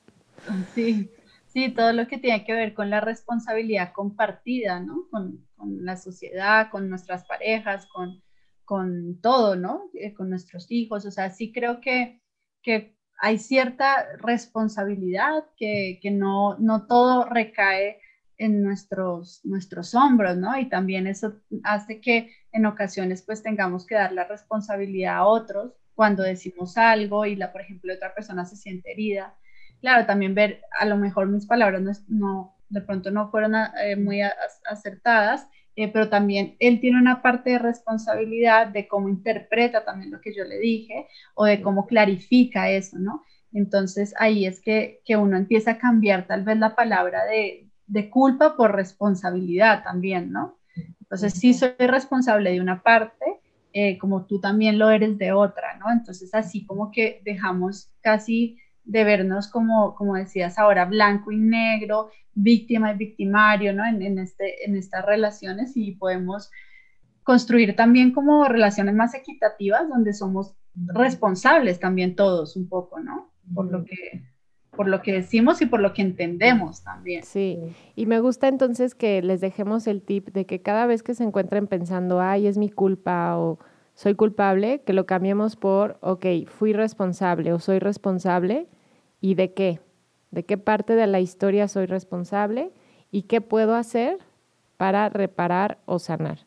Sí, 0.74 1.10
sí, 1.46 1.68
todo 1.68 1.92
lo 1.92 2.08
que 2.08 2.16
tiene 2.16 2.44
que 2.44 2.54
ver 2.54 2.72
con 2.72 2.88
la 2.88 3.00
responsabilidad 3.00 3.92
compartida, 3.92 4.80
¿no? 4.80 5.06
Con, 5.10 5.46
la 5.58 5.98
sociedad, 5.98 6.70
con 6.70 6.88
nuestras 6.88 7.26
parejas, 7.26 7.86
con, 7.86 8.22
con 8.64 9.20
todo, 9.20 9.54
¿no? 9.54 9.90
Eh, 9.92 10.14
con 10.14 10.30
nuestros 10.30 10.70
hijos. 10.70 11.04
O 11.04 11.10
sea, 11.10 11.28
sí 11.28 11.52
creo 11.52 11.82
que, 11.82 12.22
que 12.62 12.96
hay 13.20 13.38
cierta 13.38 14.06
responsabilidad, 14.16 15.44
que, 15.58 15.98
que 16.00 16.10
no, 16.10 16.56
no 16.58 16.86
todo 16.86 17.26
recae 17.26 18.00
en 18.40 18.62
nuestros, 18.62 19.42
nuestros 19.44 19.94
hombros, 19.94 20.36
¿no? 20.38 20.58
Y 20.58 20.68
también 20.70 21.06
eso 21.06 21.34
hace 21.62 22.00
que 22.00 22.32
en 22.52 22.64
ocasiones 22.64 23.22
pues 23.22 23.42
tengamos 23.42 23.86
que 23.86 23.94
dar 23.96 24.12
la 24.12 24.24
responsabilidad 24.24 25.18
a 25.18 25.26
otros 25.26 25.74
cuando 25.94 26.22
decimos 26.22 26.78
algo 26.78 27.26
y 27.26 27.36
la, 27.36 27.52
por 27.52 27.60
ejemplo, 27.60 27.92
otra 27.92 28.14
persona 28.14 28.46
se 28.46 28.56
siente 28.56 28.92
herida. 28.92 29.36
Claro, 29.82 30.06
también 30.06 30.34
ver, 30.34 30.62
a 30.78 30.86
lo 30.86 30.96
mejor 30.96 31.28
mis 31.28 31.46
palabras 31.46 31.82
no, 31.82 31.92
no 32.08 32.56
de 32.70 32.80
pronto 32.80 33.10
no 33.10 33.30
fueron 33.30 33.54
eh, 33.54 33.96
muy 33.96 34.22
acertadas, 34.64 35.46
eh, 35.76 35.88
pero 35.92 36.08
también 36.08 36.56
él 36.60 36.80
tiene 36.80 36.98
una 36.98 37.20
parte 37.20 37.50
de 37.50 37.58
responsabilidad 37.58 38.68
de 38.68 38.88
cómo 38.88 39.10
interpreta 39.10 39.84
también 39.84 40.12
lo 40.12 40.20
que 40.22 40.34
yo 40.34 40.44
le 40.44 40.58
dije 40.58 41.08
o 41.34 41.44
de 41.44 41.60
cómo 41.60 41.86
clarifica 41.86 42.70
eso, 42.70 42.98
¿no? 42.98 43.22
Entonces 43.52 44.14
ahí 44.18 44.46
es 44.46 44.62
que, 44.62 45.02
que 45.04 45.18
uno 45.18 45.36
empieza 45.36 45.72
a 45.72 45.78
cambiar 45.78 46.26
tal 46.26 46.44
vez 46.44 46.56
la 46.56 46.74
palabra 46.74 47.26
de, 47.26 47.69
de 47.90 48.08
culpa 48.08 48.56
por 48.56 48.74
responsabilidad 48.74 49.82
también, 49.82 50.30
¿no? 50.30 50.58
Entonces 51.00 51.32
sí 51.32 51.52
soy 51.52 51.74
responsable 51.78 52.52
de 52.52 52.60
una 52.60 52.82
parte, 52.82 53.40
eh, 53.72 53.98
como 53.98 54.26
tú 54.26 54.40
también 54.40 54.78
lo 54.78 54.90
eres 54.90 55.18
de 55.18 55.32
otra, 55.32 55.76
¿no? 55.76 55.90
Entonces 55.90 56.32
así 56.32 56.64
como 56.64 56.92
que 56.92 57.20
dejamos 57.24 57.92
casi 58.00 58.58
de 58.84 59.02
vernos 59.04 59.48
como, 59.48 59.94
como 59.96 60.14
decías 60.14 60.56
ahora, 60.56 60.84
blanco 60.84 61.32
y 61.32 61.38
negro, 61.38 62.10
víctima 62.32 62.92
y 62.92 62.96
victimario, 62.96 63.72
¿no? 63.72 63.84
En, 63.84 64.00
en, 64.02 64.20
este, 64.20 64.64
en 64.64 64.76
estas 64.76 65.04
relaciones 65.04 65.76
y 65.76 65.92
podemos 65.92 66.50
construir 67.24 67.74
también 67.74 68.12
como 68.12 68.44
relaciones 68.44 68.94
más 68.94 69.14
equitativas 69.14 69.88
donde 69.88 70.12
somos 70.12 70.54
responsables 70.74 71.80
también 71.80 72.14
todos 72.14 72.54
un 72.54 72.68
poco, 72.68 73.00
¿no? 73.00 73.32
Por 73.52 73.70
lo 73.70 73.84
que 73.84 74.22
por 74.76 74.88
lo 74.88 75.02
que 75.02 75.12
decimos 75.12 75.60
y 75.62 75.66
por 75.66 75.80
lo 75.80 75.92
que 75.92 76.02
entendemos 76.02 76.82
también. 76.82 77.22
Sí, 77.24 77.58
y 77.96 78.06
me 78.06 78.20
gusta 78.20 78.48
entonces 78.48 78.94
que 78.94 79.20
les 79.22 79.40
dejemos 79.40 79.86
el 79.86 80.02
tip 80.02 80.28
de 80.28 80.46
que 80.46 80.62
cada 80.62 80.86
vez 80.86 81.02
que 81.02 81.14
se 81.14 81.24
encuentren 81.24 81.66
pensando, 81.66 82.20
ay, 82.20 82.46
es 82.46 82.56
mi 82.56 82.70
culpa 82.70 83.36
o 83.38 83.58
soy 83.94 84.14
culpable, 84.14 84.82
que 84.82 84.92
lo 84.92 85.06
cambiemos 85.06 85.56
por, 85.56 85.98
ok, 86.00 86.24
fui 86.46 86.72
responsable 86.72 87.52
o 87.52 87.58
soy 87.58 87.78
responsable 87.80 88.68
y 89.20 89.34
de 89.34 89.52
qué, 89.52 89.80
de 90.30 90.44
qué 90.44 90.56
parte 90.56 90.94
de 90.94 91.06
la 91.06 91.20
historia 91.20 91.68
soy 91.68 91.86
responsable 91.86 92.70
y 93.10 93.22
qué 93.22 93.40
puedo 93.40 93.74
hacer 93.74 94.18
para 94.76 95.08
reparar 95.08 95.78
o 95.84 95.98
sanar. 95.98 96.46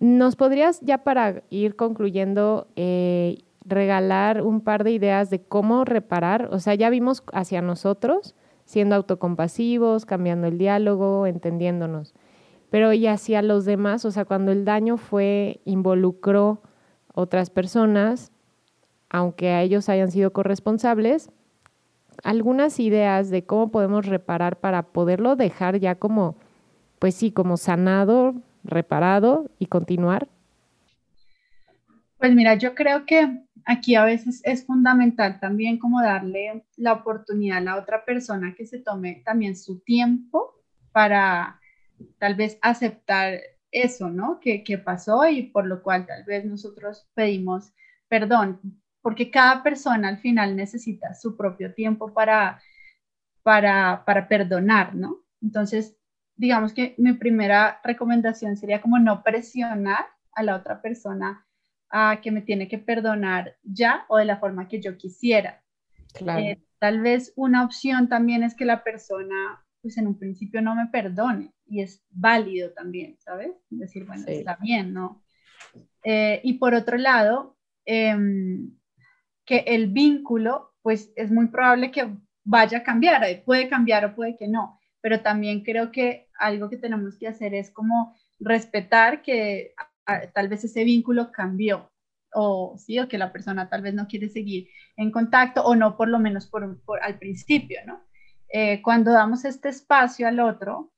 ¿Nos 0.00 0.36
podrías 0.36 0.80
ya 0.80 0.98
para 0.98 1.42
ir 1.50 1.74
concluyendo 1.74 2.68
eh, 2.76 3.38
regalar 3.68 4.42
un 4.42 4.60
par 4.60 4.84
de 4.84 4.92
ideas 4.92 5.30
de 5.30 5.40
cómo 5.40 5.84
reparar? 5.84 6.48
O 6.52 6.58
sea, 6.58 6.74
ya 6.74 6.90
vimos 6.90 7.22
hacia 7.32 7.62
nosotros, 7.62 8.34
siendo 8.64 8.96
autocompasivos, 8.96 10.06
cambiando 10.06 10.46
el 10.46 10.58
diálogo, 10.58 11.26
entendiéndonos. 11.26 12.14
Pero 12.70 12.92
y 12.92 13.06
hacia 13.06 13.42
los 13.42 13.64
demás, 13.64 14.04
o 14.04 14.10
sea, 14.10 14.24
cuando 14.24 14.52
el 14.52 14.64
daño 14.64 14.96
fue, 14.96 15.60
involucró 15.64 16.60
otras 17.14 17.50
personas, 17.50 18.30
aunque 19.08 19.50
a 19.50 19.62
ellos 19.62 19.88
hayan 19.88 20.10
sido 20.10 20.32
corresponsables, 20.32 21.30
algunas 22.24 22.78
ideas 22.80 23.30
de 23.30 23.44
cómo 23.44 23.70
podemos 23.70 24.06
reparar 24.06 24.56
para 24.56 24.82
poderlo 24.82 25.36
dejar 25.36 25.78
ya 25.78 25.94
como, 25.94 26.36
pues 26.98 27.14
sí, 27.14 27.30
como 27.30 27.56
sanado, 27.56 28.34
reparado 28.64 29.50
y 29.58 29.66
continuar? 29.66 30.28
Pues 32.18 32.34
mira, 32.34 32.54
yo 32.56 32.74
creo 32.74 33.06
que 33.06 33.44
aquí 33.68 33.94
a 33.96 34.04
veces 34.04 34.40
es 34.44 34.64
fundamental 34.64 35.38
también 35.40 35.78
como 35.78 36.00
darle 36.00 36.64
la 36.76 36.94
oportunidad 36.94 37.58
a 37.58 37.60
la 37.60 37.76
otra 37.76 38.02
persona 38.04 38.54
que 38.56 38.64
se 38.64 38.78
tome 38.78 39.22
también 39.26 39.56
su 39.56 39.80
tiempo 39.80 40.54
para 40.90 41.60
tal 42.18 42.34
vez 42.34 42.58
aceptar 42.62 43.38
eso, 43.70 44.08
¿no? 44.08 44.40
Que, 44.40 44.62
pasó 44.82 45.28
y 45.28 45.42
por 45.42 45.66
lo 45.66 45.82
cual 45.82 46.06
tal 46.06 46.24
vez 46.24 46.46
nosotros 46.46 47.06
pedimos 47.12 47.74
perdón, 48.08 48.58
porque 49.02 49.30
cada 49.30 49.62
persona 49.62 50.08
al 50.08 50.18
final 50.18 50.56
necesita 50.56 51.14
su 51.14 51.36
propio 51.36 51.74
tiempo 51.74 52.14
para, 52.14 52.62
para, 53.42 54.02
para 54.06 54.28
perdonar, 54.28 54.94
¿no? 54.94 55.18
Entonces, 55.42 55.94
digamos 56.36 56.72
que 56.72 56.94
mi 56.96 57.12
primera 57.12 57.80
recomendación 57.84 58.56
sería 58.56 58.80
como 58.80 58.98
no 58.98 59.22
presionar 59.22 60.06
a 60.32 60.42
la 60.42 60.56
otra 60.56 60.80
persona 60.80 61.46
a 61.90 62.20
que 62.20 62.30
me 62.30 62.42
tiene 62.42 62.68
que 62.68 62.78
perdonar 62.78 63.56
ya 63.62 64.04
o 64.08 64.18
de 64.18 64.24
la 64.24 64.38
forma 64.38 64.68
que 64.68 64.80
yo 64.80 64.96
quisiera. 64.96 65.62
Eh, 66.20 66.60
tal 66.78 67.00
vez 67.00 67.32
una 67.36 67.64
opción 67.64 68.08
también 68.08 68.42
es 68.42 68.54
que 68.54 68.64
la 68.64 68.82
persona, 68.82 69.64
pues 69.82 69.96
en 69.98 70.06
un 70.06 70.18
principio 70.18 70.60
no 70.62 70.74
me 70.74 70.86
perdone 70.86 71.52
y 71.66 71.82
es 71.82 72.02
válido 72.10 72.72
también, 72.72 73.16
¿sabes? 73.18 73.52
Decir, 73.70 74.04
bueno, 74.04 74.24
está 74.26 74.56
bien, 74.60 74.92
¿no? 74.92 75.22
Eh, 76.02 76.40
y 76.42 76.54
por 76.54 76.74
otro 76.74 76.96
lado, 76.96 77.56
em, 77.84 78.74
que 79.44 79.64
el 79.66 79.88
vínculo, 79.88 80.74
pues 80.82 81.12
es 81.16 81.30
muy 81.30 81.48
probable 81.48 81.90
que 81.90 82.08
vaya 82.44 82.78
a 82.78 82.82
cambiar, 82.82 83.24
puede 83.44 83.68
cambiar 83.68 84.04
o 84.04 84.14
puede 84.14 84.36
que 84.36 84.48
no, 84.48 84.78
pero 85.00 85.20
también 85.20 85.62
creo 85.62 85.90
que 85.90 86.28
algo 86.38 86.70
que 86.70 86.76
tenemos 86.76 87.18
que 87.18 87.28
hacer 87.28 87.54
es 87.54 87.70
como 87.70 88.14
respetar 88.40 89.22
que 89.22 89.74
tal 90.34 90.48
vez 90.48 90.64
ese 90.64 90.84
vínculo 90.84 91.30
cambió 91.32 91.90
o 92.32 92.76
sí 92.78 92.98
o 92.98 93.08
que 93.08 93.18
la 93.18 93.32
persona 93.32 93.68
tal 93.68 93.82
vez 93.82 93.94
no 93.94 94.06
quiere 94.06 94.28
seguir 94.28 94.68
en 94.96 95.10
contacto 95.10 95.64
o 95.64 95.74
no 95.74 95.96
por 95.96 96.08
lo 96.08 96.18
menos 96.18 96.46
por, 96.46 96.78
al 97.02 97.18
principio 97.18 97.78
no 97.86 98.04
eh, 98.52 98.82
cuando 98.82 99.12
damos 99.12 99.44
este 99.44 99.68
espacio 99.68 100.26
al 100.26 100.40
otro 100.40 100.92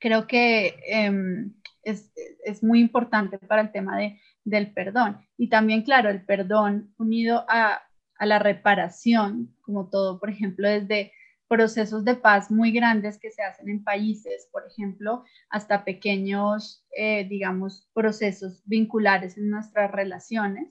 creo 0.00 0.26
que 0.26 0.80
em, 0.86 1.52
es, 1.82 2.12
es, 2.44 2.62
muy 2.62 2.80
importante 2.80 3.38
para 3.38 3.62
el 3.62 3.72
tema 3.72 3.98
de, 3.98 4.20
del 4.44 4.72
perdón. 4.72 5.18
Y 5.36 5.48
también 5.48 5.82
claro 5.82 6.10
el 6.10 6.24
perdón 6.24 6.94
unido 6.98 7.44
a, 7.48 7.82
a 8.16 8.26
la 8.26 8.38
reparación 8.38 9.54
como 9.60 9.88
todo 9.88 10.18
por 10.18 10.30
ejemplo 10.30 10.68
desde 10.68 11.12
procesos 11.50 12.04
de 12.04 12.14
paz 12.14 12.48
muy 12.48 12.70
grandes 12.70 13.18
que 13.18 13.32
se 13.32 13.42
hacen 13.42 13.68
en 13.68 13.82
países, 13.82 14.48
por 14.52 14.62
ejemplo, 14.68 15.24
hasta 15.48 15.84
pequeños, 15.84 16.86
eh, 16.96 17.26
digamos, 17.28 17.90
procesos 17.92 18.62
vinculares 18.66 19.36
en 19.36 19.50
nuestras 19.50 19.90
relaciones. 19.90 20.68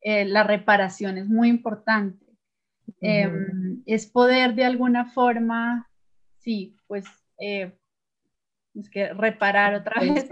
Eh, 0.00 0.24
la 0.24 0.42
reparación 0.42 1.18
es 1.18 1.28
muy 1.28 1.50
importante. 1.50 2.24
Em, 3.02 3.82
es 3.84 4.06
poder 4.06 4.54
de 4.54 4.64
alguna 4.64 5.04
forma, 5.04 5.90
sí, 6.38 6.78
pues 6.86 7.04
eh, 7.38 7.70
es 8.74 8.88
que 8.88 9.12
reparar 9.12 9.74
otra 9.74 10.00
vez. 10.00 10.30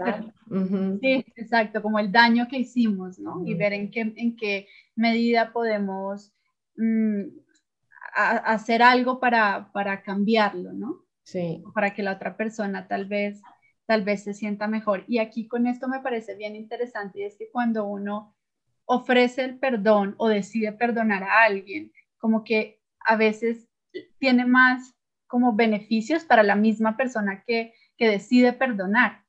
Sí, 0.99 1.25
exacto, 1.35 1.79
como 1.83 1.99
el 1.99 2.11
daño 2.11 2.47
que 2.49 2.57
hicimos, 2.57 3.19
¿no? 3.19 3.45
Y 3.45 3.53
ver 3.53 3.73
en 3.73 3.91
qué, 3.91 4.01
en 4.15 4.35
qué 4.35 4.67
medida 4.95 5.53
podemos 5.53 6.33
mm, 6.75 7.21
hacer 8.13 8.81
algo 8.81 9.19
para, 9.19 9.71
para 9.71 10.01
cambiarlo, 10.03 10.73
¿no? 10.73 11.05
Sí. 11.23 11.63
Para 11.73 11.93
que 11.93 12.03
la 12.03 12.13
otra 12.13 12.35
persona 12.35 12.87
tal 12.87 13.05
vez, 13.05 13.41
tal 13.85 14.03
vez 14.03 14.23
se 14.23 14.33
sienta 14.33 14.67
mejor. 14.67 15.03
Y 15.07 15.19
aquí 15.19 15.47
con 15.47 15.67
esto 15.67 15.87
me 15.87 15.99
parece 15.99 16.35
bien 16.35 16.55
interesante 16.55 17.19
y 17.19 17.23
es 17.23 17.37
que 17.37 17.49
cuando 17.49 17.85
uno 17.85 18.35
ofrece 18.85 19.43
el 19.43 19.57
perdón 19.57 20.15
o 20.17 20.27
decide 20.27 20.73
perdonar 20.73 21.23
a 21.23 21.43
alguien, 21.43 21.91
como 22.17 22.43
que 22.43 22.81
a 22.99 23.15
veces 23.15 23.67
tiene 24.19 24.45
más 24.45 24.95
como 25.27 25.53
beneficios 25.53 26.25
para 26.25 26.43
la 26.43 26.55
misma 26.55 26.97
persona 26.97 27.43
que, 27.45 27.73
que 27.97 28.09
decide 28.09 28.51
perdonar, 28.51 29.23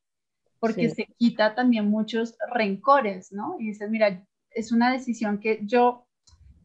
porque 0.59 0.91
se 0.91 1.07
quita 1.17 1.55
también 1.55 1.89
muchos 1.89 2.37
rencores, 2.53 3.33
¿no? 3.33 3.57
Y 3.59 3.69
dices, 3.69 3.89
mira, 3.89 4.25
es 4.51 4.73
una 4.73 4.93
decisión 4.93 5.39
que 5.39 5.61
yo 5.63 6.07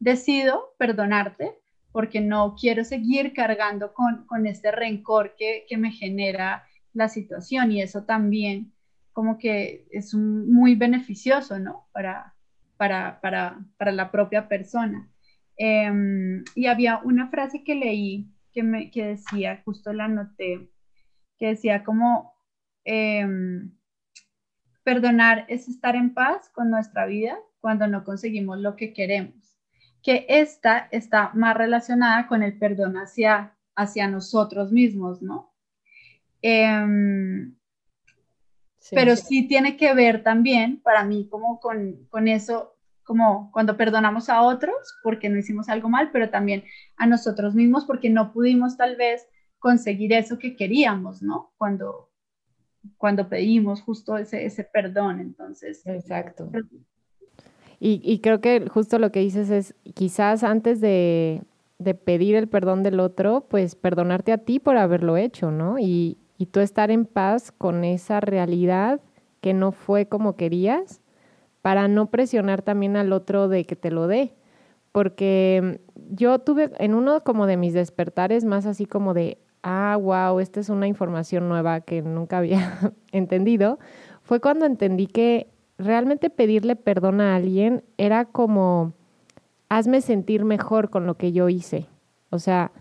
decido 0.00 0.74
perdonarte 0.78 1.58
porque 1.92 2.20
no 2.20 2.54
quiero 2.58 2.84
seguir 2.84 3.32
cargando 3.32 3.92
con, 3.94 4.26
con 4.26 4.46
este 4.46 4.70
rencor 4.70 5.34
que, 5.36 5.64
que, 5.68 5.76
me 5.76 5.90
genera 5.90 6.64
la 6.92 7.08
situación 7.08 7.72
y 7.72 7.82
eso 7.82 8.04
también 8.04 8.72
como 9.12 9.38
que 9.38 9.86
es 9.90 10.14
muy 10.14 10.74
beneficioso, 10.74 11.58
¿no? 11.58 11.88
Para, 11.92 12.34
para, 12.76 13.20
para, 13.20 13.58
para 13.76 13.92
la 13.92 14.10
propia 14.10 14.48
persona. 14.48 15.10
Em, 15.56 16.44
y 16.54 16.66
había 16.66 16.98
una 16.98 17.28
frase 17.28 17.64
que 17.64 17.74
leí 17.74 18.30
que, 18.52 18.62
me, 18.62 18.90
que 18.90 19.04
decía, 19.06 19.60
justo 19.64 19.92
la 19.92 20.04
anoté, 20.04 20.70
que 21.38 21.48
decía 21.48 21.82
como, 21.82 22.32
em, 22.84 23.72
perdonar 24.84 25.46
es 25.48 25.68
estar 25.68 25.96
en 25.96 26.14
paz 26.14 26.48
con 26.50 26.70
nuestra 26.70 27.06
vida 27.06 27.36
cuando 27.60 27.88
no 27.88 28.04
conseguimos 28.04 28.58
lo 28.58 28.76
que 28.76 28.92
queremos 28.92 29.47
que 30.08 30.24
esta 30.26 30.88
está 30.90 31.32
más 31.34 31.54
relacionada 31.54 32.28
con 32.28 32.42
el 32.42 32.58
perdón 32.58 32.96
hacia, 32.96 33.54
hacia 33.76 34.08
nosotros 34.08 34.72
mismos, 34.72 35.20
¿no? 35.20 35.52
Em, 36.40 37.54
pero 38.90 39.16
sí 39.16 39.46
tiene 39.46 39.76
que 39.76 39.92
ver 39.92 40.22
también, 40.22 40.80
para 40.80 41.04
mí, 41.04 41.28
como 41.28 41.60
con, 41.60 42.06
con 42.08 42.26
eso, 42.26 42.74
como 43.04 43.50
cuando 43.52 43.76
perdonamos 43.76 44.30
a 44.30 44.40
otros 44.40 44.98
porque 45.02 45.28
no 45.28 45.36
hicimos 45.36 45.68
algo 45.68 45.90
mal, 45.90 46.08
pero 46.10 46.30
también 46.30 46.64
a 46.96 47.06
nosotros 47.06 47.54
mismos 47.54 47.84
porque 47.84 48.08
no 48.08 48.32
pudimos 48.32 48.78
tal 48.78 48.96
vez 48.96 49.28
conseguir 49.58 50.14
eso 50.14 50.38
que 50.38 50.56
queríamos, 50.56 51.20
¿no? 51.20 51.52
Cuando, 51.58 52.10
cuando 52.96 53.28
pedimos 53.28 53.82
justo 53.82 54.16
ese, 54.16 54.46
ese 54.46 54.64
perdón. 54.64 55.20
Entonces, 55.20 55.86
Exacto. 55.86 56.50
Y, 57.80 58.18
creo 58.18 58.40
que 58.40 58.68
justo 58.68 58.98
lo 58.98 59.12
que 59.12 59.20
dices 59.20 59.50
es, 59.50 59.74
quizás 59.94 60.42
antes 60.42 60.80
de, 60.80 61.42
pedir 62.04 62.34
el 62.34 62.48
perdón 62.48 62.82
del 62.82 62.98
otro, 62.98 63.46
pues 63.48 63.76
perdonarte 63.76 64.32
a 64.32 64.38
ti 64.38 64.58
por 64.58 64.76
haberlo 64.76 65.16
hecho, 65.16 65.52
¿no? 65.52 65.78
Y, 65.78 66.18
y 66.38 66.46
tú 66.46 66.58
estar 66.58 66.90
en 66.90 67.04
paz 67.06 67.52
con 67.52 67.84
esa 67.84 68.20
realidad 68.20 69.00
que 69.40 69.54
no 69.54 69.70
fue 69.70 70.06
como 70.06 70.34
querías, 70.34 71.00
para 71.62 71.86
no 71.86 72.06
presionar 72.06 72.62
también 72.62 72.96
al 72.96 73.12
otro 73.12 73.48
de 73.48 73.64
que 73.64 73.76
te 73.76 73.90
lo 73.90 74.06
dé. 74.06 74.34
Porque 74.90 75.80
yo 76.10 76.38
tuve 76.38 76.72
en 76.78 76.94
uno 76.94 77.22
como 77.22 77.46
de 77.46 77.56
mis 77.56 77.74
despertares 77.74 78.44
más 78.44 78.66
así 78.66 78.86
como 78.86 79.14
de, 79.14 79.38
ah, 79.62 79.96
wow, 80.00 80.40
esta 80.40 80.60
es 80.60 80.68
una 80.68 80.86
información 80.86 81.48
nueva 81.48 81.80
que 81.80 82.02
nunca 82.02 82.38
había 82.38 82.92
entendido, 83.12 83.78
fue 84.22 84.40
cuando 84.40 84.66
entendí 84.66 85.06
que 85.06 85.48
realmente 85.78 86.30
pedirle 86.30 86.76
perdón 86.76 87.20
a 87.20 87.36
alguien 87.36 87.84
era 87.96 88.24
como, 88.24 88.94
hazme 89.68 90.00
sentir 90.00 90.44
mejor 90.44 90.90
con 90.90 91.06
lo 91.06 91.16
que 91.16 91.32
yo 91.32 91.48
hice. 91.48 91.86
O 92.30 92.38
sea, 92.38 92.72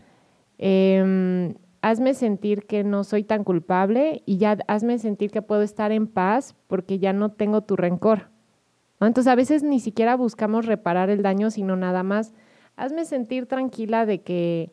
em, 0.57 1.55
hazme 1.81 2.13
sentir 2.13 2.65
que 2.65 2.83
no 2.83 3.03
soy 3.03 3.23
tan 3.23 3.43
culpable 3.43 4.23
y 4.25 4.37
ya 4.37 4.57
hazme 4.67 4.97
sentir 4.99 5.31
que 5.31 5.41
puedo 5.41 5.61
estar 5.61 5.91
en 5.91 6.07
paz 6.07 6.55
porque 6.67 6.99
ya 6.99 7.13
no 7.13 7.31
tengo 7.31 7.61
tu 7.61 7.75
rencor. 7.75 8.29
Entonces 8.99 9.31
a 9.31 9.35
veces 9.35 9.63
ni 9.63 9.79
siquiera 9.79 10.15
buscamos 10.15 10.65
reparar 10.65 11.09
el 11.09 11.21
daño, 11.21 11.51
sino 11.51 11.75
nada 11.75 12.01
más, 12.03 12.33
hazme 12.75 13.05
sentir 13.05 13.45
tranquila 13.45 14.05
de 14.05 14.21
que 14.21 14.71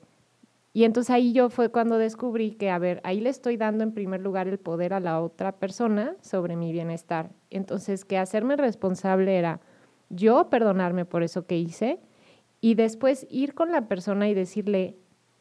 Y 0.76 0.82
entonces 0.82 1.10
ahí 1.10 1.32
yo 1.32 1.50
fue 1.50 1.70
cuando 1.70 1.98
descubrí 1.98 2.50
que, 2.50 2.68
a 2.68 2.78
ver, 2.78 3.00
ahí 3.04 3.20
le 3.20 3.30
estoy 3.30 3.56
dando 3.56 3.84
en 3.84 3.92
primer 3.92 4.20
lugar 4.20 4.48
el 4.48 4.58
poder 4.58 4.92
a 4.92 4.98
la 4.98 5.20
otra 5.20 5.52
persona 5.52 6.16
sobre 6.20 6.56
mi 6.56 6.72
bienestar. 6.72 7.30
Entonces, 7.48 8.04
que 8.04 8.18
hacerme 8.18 8.56
responsable 8.56 9.38
era 9.38 9.60
yo 10.08 10.50
perdonarme 10.50 11.04
por 11.04 11.22
eso 11.22 11.46
que 11.46 11.56
hice 11.56 12.00
y 12.60 12.74
después 12.74 13.24
ir 13.30 13.54
con 13.54 13.70
la 13.70 13.86
persona 13.86 14.28
y 14.28 14.34
decirle, 14.34 14.96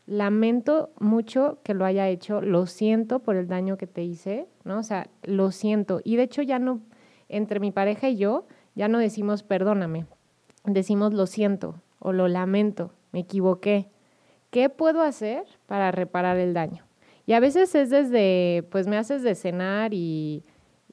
lamento 0.05 0.91
mucho 0.99 1.57
que 1.63 1.73
lo 1.73 1.83
haya 1.83 2.07
hecho, 2.09 2.39
lo 2.39 2.67
siento 2.67 3.19
por 3.19 3.35
el 3.35 3.47
daño 3.47 3.75
que 3.75 3.87
te 3.87 4.03
hice, 4.03 4.47
¿no? 4.63 4.77
O 4.77 4.83
sea, 4.83 5.09
lo 5.23 5.49
siento. 5.49 5.99
Y 6.03 6.15
de 6.15 6.23
hecho 6.23 6.43
ya 6.43 6.59
no, 6.59 6.81
entre 7.27 7.59
mi 7.59 7.71
pareja 7.71 8.07
y 8.07 8.17
yo, 8.17 8.45
ya 8.75 8.87
no 8.87 8.99
decimos 8.99 9.41
perdóname, 9.41 10.05
decimos 10.63 11.11
lo 11.11 11.25
siento 11.25 11.81
o 11.97 12.11
lo 12.11 12.27
lamento, 12.27 12.93
me 13.11 13.21
equivoqué. 13.21 13.89
¿Qué 14.53 14.69
puedo 14.69 15.01
hacer 15.01 15.45
para 15.65 15.89
reparar 15.89 16.37
el 16.37 16.53
daño? 16.53 16.85
Y 17.25 17.33
a 17.33 17.39
veces 17.39 17.73
es 17.73 17.89
desde, 17.89 18.61
pues 18.69 18.85
me 18.85 18.97
haces 18.97 19.23
de 19.23 19.33
cenar 19.33 19.95
y, 19.95 20.43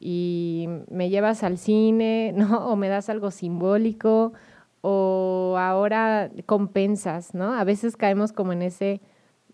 me 0.00 1.10
llevas 1.10 1.42
al 1.42 1.58
cine, 1.58 2.32
¿no? 2.36 2.70
O 2.70 2.76
me 2.76 2.88
das 2.88 3.10
algo 3.10 3.30
simbólico, 3.30 4.32
o 4.80 5.56
ahora 5.58 6.30
compensas, 6.46 7.34
¿no? 7.34 7.52
A 7.52 7.64
veces 7.64 7.98
caemos 7.98 8.32
como 8.32 8.54
en 8.54 8.62
ese, 8.62 9.02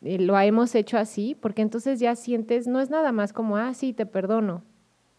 eh, 0.02 0.20
lo 0.20 0.38
hemos 0.38 0.76
hecho 0.76 0.98
así, 0.98 1.34
porque 1.34 1.62
entonces 1.62 1.98
ya 1.98 2.14
sientes, 2.14 2.68
no 2.68 2.78
es 2.78 2.90
nada 2.90 3.10
más 3.10 3.32
como, 3.32 3.56
ah, 3.56 3.74
sí, 3.74 3.92
te 3.92 4.06
perdono. 4.06 4.62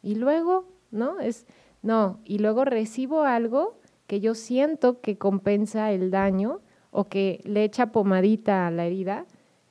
Y 0.01 0.15
luego, 0.15 0.65
¿no? 0.91 1.19
Es, 1.19 1.45
no, 1.81 2.21
y 2.23 2.39
luego 2.39 2.63
recibo 2.63 3.23
algo 3.23 3.81
que 4.07 4.21
yo 4.21 4.33
siento 4.33 5.01
que 5.01 5.17
compensa 5.17 5.91
el 5.91 6.09
daño 6.09 6.61
o 6.97 7.03
que 7.09 7.41
le 7.43 7.63
echa 7.63 7.91
pomadita 7.91 8.65
a 8.65 8.71
la 8.71 8.87
herida, 8.87 9.27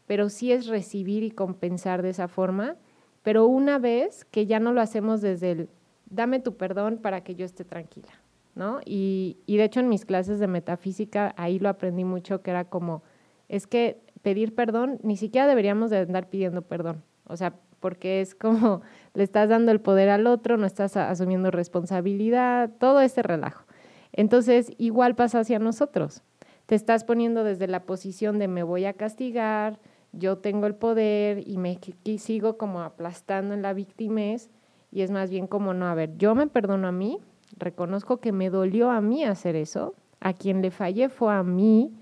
pero 0.06 0.28
sí 0.28 0.52
es 0.52 0.68
recibir 0.68 1.24
y 1.24 1.32
compensar 1.32 2.00
de 2.00 2.10
esa 2.10 2.28
forma, 2.28 2.76
pero 3.24 3.46
una 3.46 3.80
vez 3.80 4.24
que 4.26 4.46
ya 4.46 4.60
no 4.60 4.72
lo 4.72 4.80
hacemos 4.80 5.22
desde 5.22 5.50
el, 5.50 5.68
dame 6.08 6.38
tu 6.38 6.56
perdón 6.56 6.98
para 6.98 7.24
que 7.24 7.34
yo 7.34 7.44
esté 7.44 7.64
tranquila 7.64 8.12
¿no? 8.54 8.78
Y, 8.84 9.38
de 9.48 9.64
hecho 9.64 9.80
en 9.80 9.88
mis 9.88 10.04
clases 10.04 10.38
de 10.38 10.46
metafísica 10.46 11.34
ahí 11.36 11.58
lo 11.58 11.68
aprendí 11.68 12.04
mucho, 12.04 12.42
que 12.42 12.52
era 12.52 12.64
como, 12.64 13.02
es 13.48 13.66
que 13.66 14.00
pedir 14.22 14.54
perdón, 14.54 15.00
ni 15.02 15.16
siquiera 15.16 15.48
deberíamos 15.48 15.90
de 15.90 15.98
andar 15.98 16.30
pidiendo 16.30 16.62
perdón, 16.62 17.02
o 17.26 17.36
sea, 17.36 17.54
porque 17.80 18.20
es 18.20 18.36
como 18.36 18.82
le 19.14 19.24
estás 19.24 19.48
dando 19.48 19.72
el 19.72 19.80
poder 19.80 20.10
al 20.10 20.28
otro, 20.28 20.58
no 20.58 20.64
estás 20.64 20.96
asumiendo 20.96 21.50
responsabilidad, 21.50 22.70
todo 22.78 23.00
ese 23.00 23.24
relajo. 23.24 23.64
Entonces, 24.12 24.70
igual 24.78 25.16
pasa 25.16 25.40
hacia 25.40 25.58
nosotros. 25.58 26.22
Te 26.66 26.74
estás 26.74 27.04
poniendo 27.04 27.44
desde 27.44 27.68
la 27.68 27.84
posición 27.84 28.38
de 28.38 28.48
me 28.48 28.64
voy 28.64 28.86
a 28.86 28.92
castigar, 28.92 29.78
yo 30.12 30.38
tengo 30.38 30.66
el 30.66 30.74
poder 30.74 31.46
y 31.46 31.58
me 31.58 31.78
sigo 32.18 32.58
como 32.58 32.80
aplastando 32.80 33.54
en 33.54 33.62
la 33.62 33.72
victimez 33.72 34.50
y 34.90 35.02
es 35.02 35.10
más 35.10 35.30
bien 35.30 35.46
como 35.46 35.74
no, 35.74 35.86
a 35.86 35.94
ver, 35.94 36.16
yo 36.16 36.34
me 36.34 36.48
perdono 36.48 36.88
a 36.88 36.92
mí, 36.92 37.18
reconozco 37.56 38.18
que 38.18 38.32
me 38.32 38.50
dolió 38.50 38.90
a 38.90 39.00
mí 39.00 39.24
hacer 39.24 39.54
eso, 39.54 39.94
a 40.20 40.32
quien 40.32 40.62
le 40.62 40.70
fallé 40.70 41.08
fue 41.08 41.32
a 41.32 41.42
mí 41.42 41.92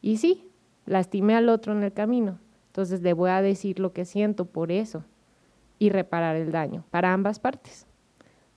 y 0.00 0.16
sí, 0.16 0.48
lastimé 0.86 1.34
al 1.34 1.48
otro 1.48 1.72
en 1.72 1.82
el 1.82 1.92
camino. 1.92 2.38
Entonces 2.68 3.02
le 3.02 3.12
voy 3.12 3.30
a 3.30 3.42
decir 3.42 3.78
lo 3.78 3.92
que 3.92 4.04
siento 4.04 4.46
por 4.46 4.72
eso 4.72 5.04
y 5.78 5.90
reparar 5.90 6.36
el 6.36 6.50
daño 6.50 6.84
para 6.90 7.12
ambas 7.12 7.38
partes. 7.38 7.86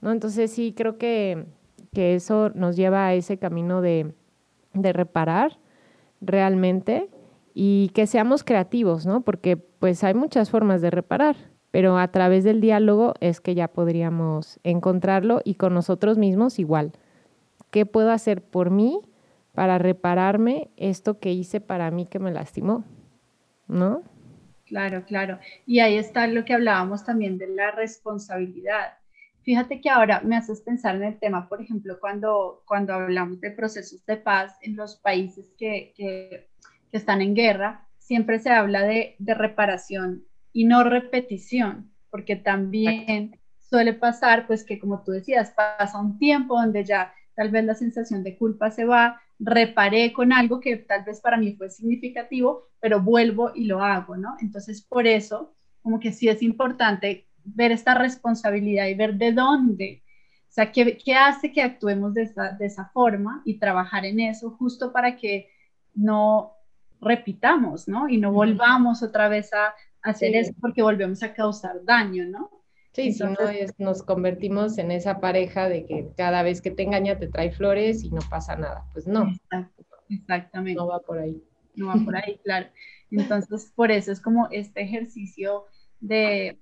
¿no? 0.01 0.11
Entonces 0.11 0.51
sí 0.51 0.74
creo 0.76 0.97
que, 0.97 1.45
que 1.93 2.15
eso 2.15 2.51
nos 2.55 2.76
lleva 2.76 3.07
a 3.07 3.13
ese 3.13 3.38
camino 3.38 3.82
de, 3.82 4.13
de 4.74 4.93
reparar 4.93 5.57
realmente 6.22 7.09
y 7.53 7.89
que 7.93 8.07
seamos 8.07 8.43
creativos, 8.43 9.05
¿no? 9.05 9.22
Porque 9.22 9.57
pues 9.57 10.03
hay 10.03 10.13
muchas 10.13 10.49
formas 10.49 10.82
de 10.82 10.91
reparar 10.91 11.36
pero 11.72 11.97
a 11.97 12.07
través 12.07 12.43
del 12.43 12.61
diálogo 12.61 13.13
es 13.20 13.41
que 13.41 13.53
ya 13.53 13.68
podríamos 13.68 14.59
encontrarlo 14.63 15.41
y 15.43 15.55
con 15.55 15.74
nosotros 15.74 16.18
mismos 16.18 16.59
igual. 16.59 16.93
¿Qué 17.72 17.86
puedo 17.86 18.11
hacer 18.11 18.41
por 18.41 18.72
mí 18.72 19.01
para 19.53 19.78
repararme 19.78 20.70
esto 20.78 21.20
que 21.20 21.32
hice 21.32 21.59
para 21.59 21.91
mí 21.91 22.05
que 22.05 22.20
me 22.20 22.32
lastimó? 22.32 22.86
¿No? 23.68 24.01
Claro, 24.65 25.03
claro. 25.05 25.39
Y 25.65 25.80
ahí 25.80 25.97
está 25.97 26.28
lo 26.28 26.45
que 26.45 26.53
hablábamos 26.53 27.03
también 27.03 27.38
de 27.38 27.47
la 27.47 27.72
responsabilidad. 27.72 28.97
Fíjate 29.48 29.80
que 29.80 29.89
ahora 29.89 30.20
me 30.26 30.36
haces 30.36 30.60
pensar 30.60 30.98
en 30.98 31.06
el 31.06 31.20
tema, 31.20 31.48
por 31.48 31.62
ejemplo, 31.62 32.02
cuando, 32.02 32.64
cuando 32.66 32.91
hablamos 32.91 33.39
de 33.39 33.50
procesos 33.50 34.06
de 34.06 34.18
paz 34.18 34.58
en 34.62 34.76
los 34.76 34.98
países 34.98 35.54
que, 35.58 35.93
que, 35.95 36.50
que 36.91 36.98
están 36.98 37.22
en 37.22 37.34
guerra, 37.34 37.88
siempre 37.98 38.39
se 38.39 38.50
habla 38.50 38.84
de, 38.84 39.16
de 39.20 39.34
reparación 39.34 40.26
y 40.52 40.66
no 40.66 40.84
repetición, 40.84 41.93
porque 42.10 42.36
también 42.36 43.39
suele 43.58 43.93
pasar, 43.93 44.48
pues 44.48 44.66
que 44.66 44.80
como 44.80 45.02
tú 45.06 45.14
decías, 45.14 45.52
pasa 45.52 45.98
un 45.98 46.20
tiempo 46.20 46.60
donde 46.60 46.84
ya 46.84 47.14
tal 47.34 47.50
vez 47.50 47.64
la 47.64 47.76
sensación 47.76 48.26
de 48.26 48.38
culpa 48.38 48.70
se 48.70 48.84
va, 48.84 49.22
reparé 49.39 50.12
con 50.12 50.34
algo 50.34 50.60
que 50.60 50.76
tal 50.76 51.06
vez 51.06 51.22
para 51.22 51.38
mí 51.38 51.56
fue 51.56 51.70
significativo, 51.70 52.68
pero 52.82 53.00
vuelvo 53.00 53.54
y 53.56 53.64
lo 53.64 53.82
hago, 53.82 54.18
¿no? 54.18 54.36
Entonces, 54.41 54.82
por 54.82 55.08
eso, 55.08 55.56
como 55.82 56.02
que 56.02 56.12
sí 56.12 56.28
es 56.28 56.43
importante 56.43 57.30
ver 57.56 57.72
esta 57.72 57.93
responsabilidad 57.93 58.88
y 58.88 58.95
ver 58.95 59.16
de 59.16 59.32
dónde, 59.32 60.04
o 60.50 60.52
sea, 60.52 60.72
qué, 60.72 60.98
qué 60.98 61.14
hace 61.14 61.52
que 61.52 61.62
actuemos 61.62 62.14
de 62.14 62.24
esa, 62.24 62.52
de 62.52 62.66
esa 62.66 62.86
forma 62.93 63.41
y 63.45 63.60
trabajar 63.60 64.06
en 64.06 64.20
eso 64.20 64.52
justo 64.52 64.91
para 64.91 65.16
que 65.16 65.50
no 65.93 66.54
repitamos, 67.00 67.88
¿no? 67.88 68.10
Y 68.10 68.18
no 68.18 68.32
volvamos 68.32 69.04
otra 69.04 69.30
vez 69.30 69.54
a 69.54 69.76
hacer 70.02 70.36
eso 70.36 70.54
porque 70.60 70.82
volvemos 70.82 71.22
a 71.24 71.34
causar 71.34 71.84
daño, 71.84 72.26
¿no? 72.26 72.50
Sí, 72.93 73.14
si 73.14 73.24
no 73.24 73.36
nos 73.78 74.02
convertimos 74.02 74.80
en 74.80 74.89
esa 74.89 75.20
pareja 75.20 75.70
de 75.70 75.86
que 75.86 76.10
cada 76.18 76.41
vez 76.41 76.62
que 76.62 76.72
te 76.72 76.82
engaña 76.82 77.20
te 77.20 77.28
trae 77.28 77.52
flores 77.52 78.04
y 78.04 78.10
no 78.10 78.22
pasa 78.28 78.56
nada. 78.56 78.86
Pues 78.93 79.06
no. 79.06 79.32
exactamente. 80.10 80.80
No 80.80 80.88
va 80.88 81.00
por 81.02 81.20
ahí. 81.20 81.43
No 81.76 81.88
va 81.88 81.95
por 82.04 82.16
ahí, 82.16 82.39
claro. 82.43 82.68
Entonces, 83.12 83.72
por 83.76 83.91
eso 83.91 84.12
es 84.12 84.20
como 84.20 84.48
este 84.50 84.82
ejercicio 84.82 85.66
de 86.00 86.60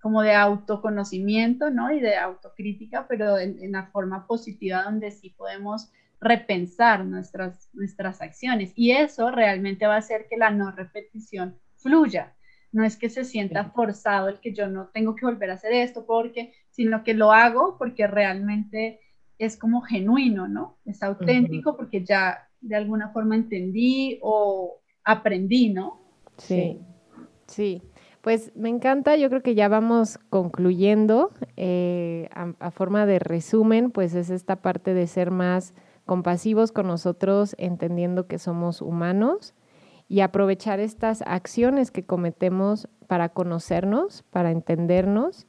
como 0.00 0.22
de 0.22 0.34
autoconocimiento, 0.34 1.70
¿no? 1.70 1.92
Y 1.92 2.00
de 2.00 2.16
autocrítica, 2.16 3.06
pero 3.08 3.38
en, 3.38 3.62
en 3.62 3.72
la 3.72 3.86
forma 3.86 4.26
positiva 4.26 4.84
donde 4.84 5.10
sí 5.10 5.30
podemos 5.30 5.90
repensar 6.20 7.04
nuestras, 7.04 7.68
nuestras 7.72 8.20
acciones. 8.20 8.72
Y 8.74 8.92
eso 8.92 9.30
realmente 9.30 9.86
va 9.86 9.94
a 9.94 9.98
hacer 9.98 10.26
que 10.28 10.36
la 10.36 10.50
no 10.50 10.70
repetición 10.70 11.58
fluya, 11.76 12.34
no 12.72 12.84
es 12.84 12.96
que 12.96 13.08
se 13.08 13.24
sienta 13.24 13.70
forzado 13.70 14.28
el 14.28 14.40
que 14.40 14.52
yo 14.52 14.68
no 14.68 14.88
tengo 14.88 15.14
que 15.14 15.24
volver 15.24 15.50
a 15.50 15.54
hacer 15.54 15.72
esto 15.72 16.04
porque, 16.04 16.52
sino 16.70 17.04
que 17.04 17.14
lo 17.14 17.32
hago 17.32 17.76
porque 17.78 18.06
realmente 18.06 19.00
es 19.38 19.56
como 19.56 19.82
genuino, 19.82 20.48
¿no? 20.48 20.78
Es 20.84 21.02
auténtico 21.02 21.76
porque 21.76 22.04
ya 22.04 22.48
de 22.60 22.76
alguna 22.76 23.10
forma 23.10 23.36
entendí 23.36 24.18
o 24.22 24.80
aprendí, 25.04 25.70
¿no? 25.70 26.00
Sí, 26.38 26.80
sí. 27.46 27.82
Pues 28.26 28.50
me 28.56 28.70
encanta, 28.70 29.14
yo 29.14 29.28
creo 29.28 29.40
que 29.40 29.54
ya 29.54 29.68
vamos 29.68 30.18
concluyendo. 30.30 31.30
Eh, 31.56 32.28
a, 32.34 32.72
forma 32.72 33.06
de 33.06 33.20
resumen, 33.20 33.92
pues 33.92 34.16
es 34.16 34.30
esta 34.30 34.56
parte 34.56 34.94
de 34.94 35.06
ser 35.06 35.30
más 35.30 35.74
compasivos 36.06 36.72
con 36.72 36.88
nosotros, 36.88 37.54
entendiendo 37.56 38.26
que 38.26 38.40
somos 38.40 38.82
humanos, 38.82 39.54
y 40.08 40.22
aprovechar 40.22 40.80
estas 40.80 41.22
acciones 41.22 41.92
que 41.92 42.04
cometemos 42.04 42.88
para 43.06 43.28
conocernos, 43.28 44.24
para 44.24 44.50
entendernos 44.50 45.46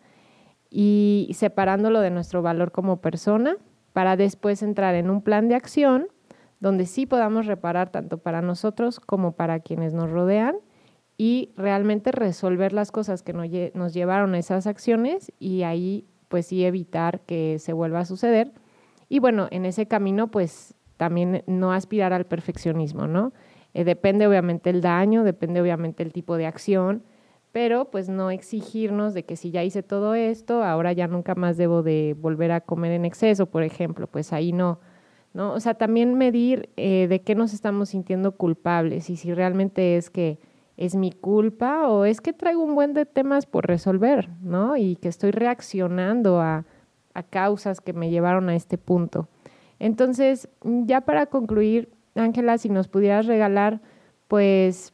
y 0.70 1.32
separándolo 1.34 2.00
de 2.02 2.12
nuestro 2.12 2.44
valor 2.44 2.72
como 2.72 3.02
persona, 3.02 3.58
para 3.92 4.16
después 4.18 4.62
entrar 4.62 4.94
en 4.94 5.10
un 5.10 5.24
plan 5.24 5.48
de 5.48 5.56
acción 5.56 6.10
donde 6.60 6.86
sí 6.86 7.08
podamos 7.08 7.48
reparar 7.48 7.90
tanto 7.90 8.20
para 8.20 8.44
nosotros 8.44 9.00
como 9.00 9.32
para 9.32 9.62
quienes 9.62 9.96
nos 9.96 10.12
rodean 10.12 10.58
y 11.18 11.52
realmente 11.58 12.12
resolver 12.12 12.74
las 12.74 12.92
cosas 12.92 13.24
que 13.24 13.34
nos 13.34 13.94
llevaron 13.94 14.36
a 14.36 14.40
esas 14.40 14.68
acciones 14.68 15.32
y 15.40 15.64
ahí 15.64 16.06
pues 16.28 16.48
sí 16.48 16.64
evitar 16.64 17.22
que 17.22 17.58
se 17.60 17.74
vuelva 17.74 18.02
a 18.02 18.06
suceder. 18.06 18.52
Y 19.10 19.20
bueno, 19.20 19.48
en 19.52 19.66
ese 19.66 19.88
camino 19.88 20.30
pues 20.30 20.76
también 20.98 21.44
no 21.48 21.72
aspirar 21.72 22.14
al 22.14 22.26
perfeccionismo, 22.26 23.08
¿no? 23.08 23.34
Eh, 23.74 23.84
depende 23.84 24.28
obviamente 24.28 24.70
el 24.70 24.82
daño, 24.82 25.24
depende 25.24 25.62
obviamente 25.62 26.04
el 26.04 26.12
tipo 26.12 26.38
de 26.38 26.46
acción, 26.46 27.04
pero 27.52 27.86
pues 27.86 28.10
no 28.10 28.30
exigirnos 28.30 29.14
de 29.14 29.24
que 29.24 29.36
si 29.36 29.52
ya 29.52 29.64
hice 29.64 29.82
todo 29.84 30.14
esto, 30.14 30.64
ahora 30.64 30.94
ya 30.94 31.08
nunca 31.08 31.34
más 31.36 31.58
debo 31.58 31.82
de 31.82 32.16
volver 32.20 32.52
a 32.52 32.62
comer 32.62 32.92
en 32.92 33.06
exceso, 33.06 33.48
por 33.48 33.64
ejemplo, 33.64 34.08
pues 34.08 34.34
ahí 34.34 34.52
no, 34.52 34.80
¿no? 35.34 35.54
O 35.54 35.60
sea, 35.60 35.74
también 35.76 36.16
medir 36.16 36.70
eh, 36.78 37.08
de 37.08 37.22
qué 37.22 37.36
nos 37.36 37.54
estamos 37.54 37.90
sintiendo 37.90 38.34
culpables 38.34 39.10
y 39.10 39.16
si 39.16 39.34
realmente 39.34 39.98
es 39.98 40.10
que 40.10 40.40
es 40.78 40.96
mi 40.96 41.12
culpa 41.12 41.90
o 41.90 42.06
es 42.06 42.22
que 42.22 42.34
traigo 42.34 42.64
un 42.64 42.76
buen 42.76 42.94
de 42.94 43.06
temas 43.06 43.46
por 43.46 43.66
resolver, 43.68 44.30
¿no? 44.42 44.78
Y 44.78 44.96
que 44.96 45.10
estoy 45.10 45.32
reaccionando 45.32 46.40
a, 46.40 46.66
a 47.14 47.24
causas 47.24 47.82
que 47.82 47.94
me 47.94 48.12
llevaron 48.12 48.48
a 48.48 48.56
este 48.56 48.78
punto. 48.78 49.28
Entonces, 49.80 50.50
ya 50.64 51.02
para 51.02 51.26
concluir, 51.26 51.90
Ángela, 52.16 52.58
si 52.58 52.70
nos 52.70 52.88
pudieras 52.88 53.26
regalar, 53.26 53.82
pues, 54.28 54.94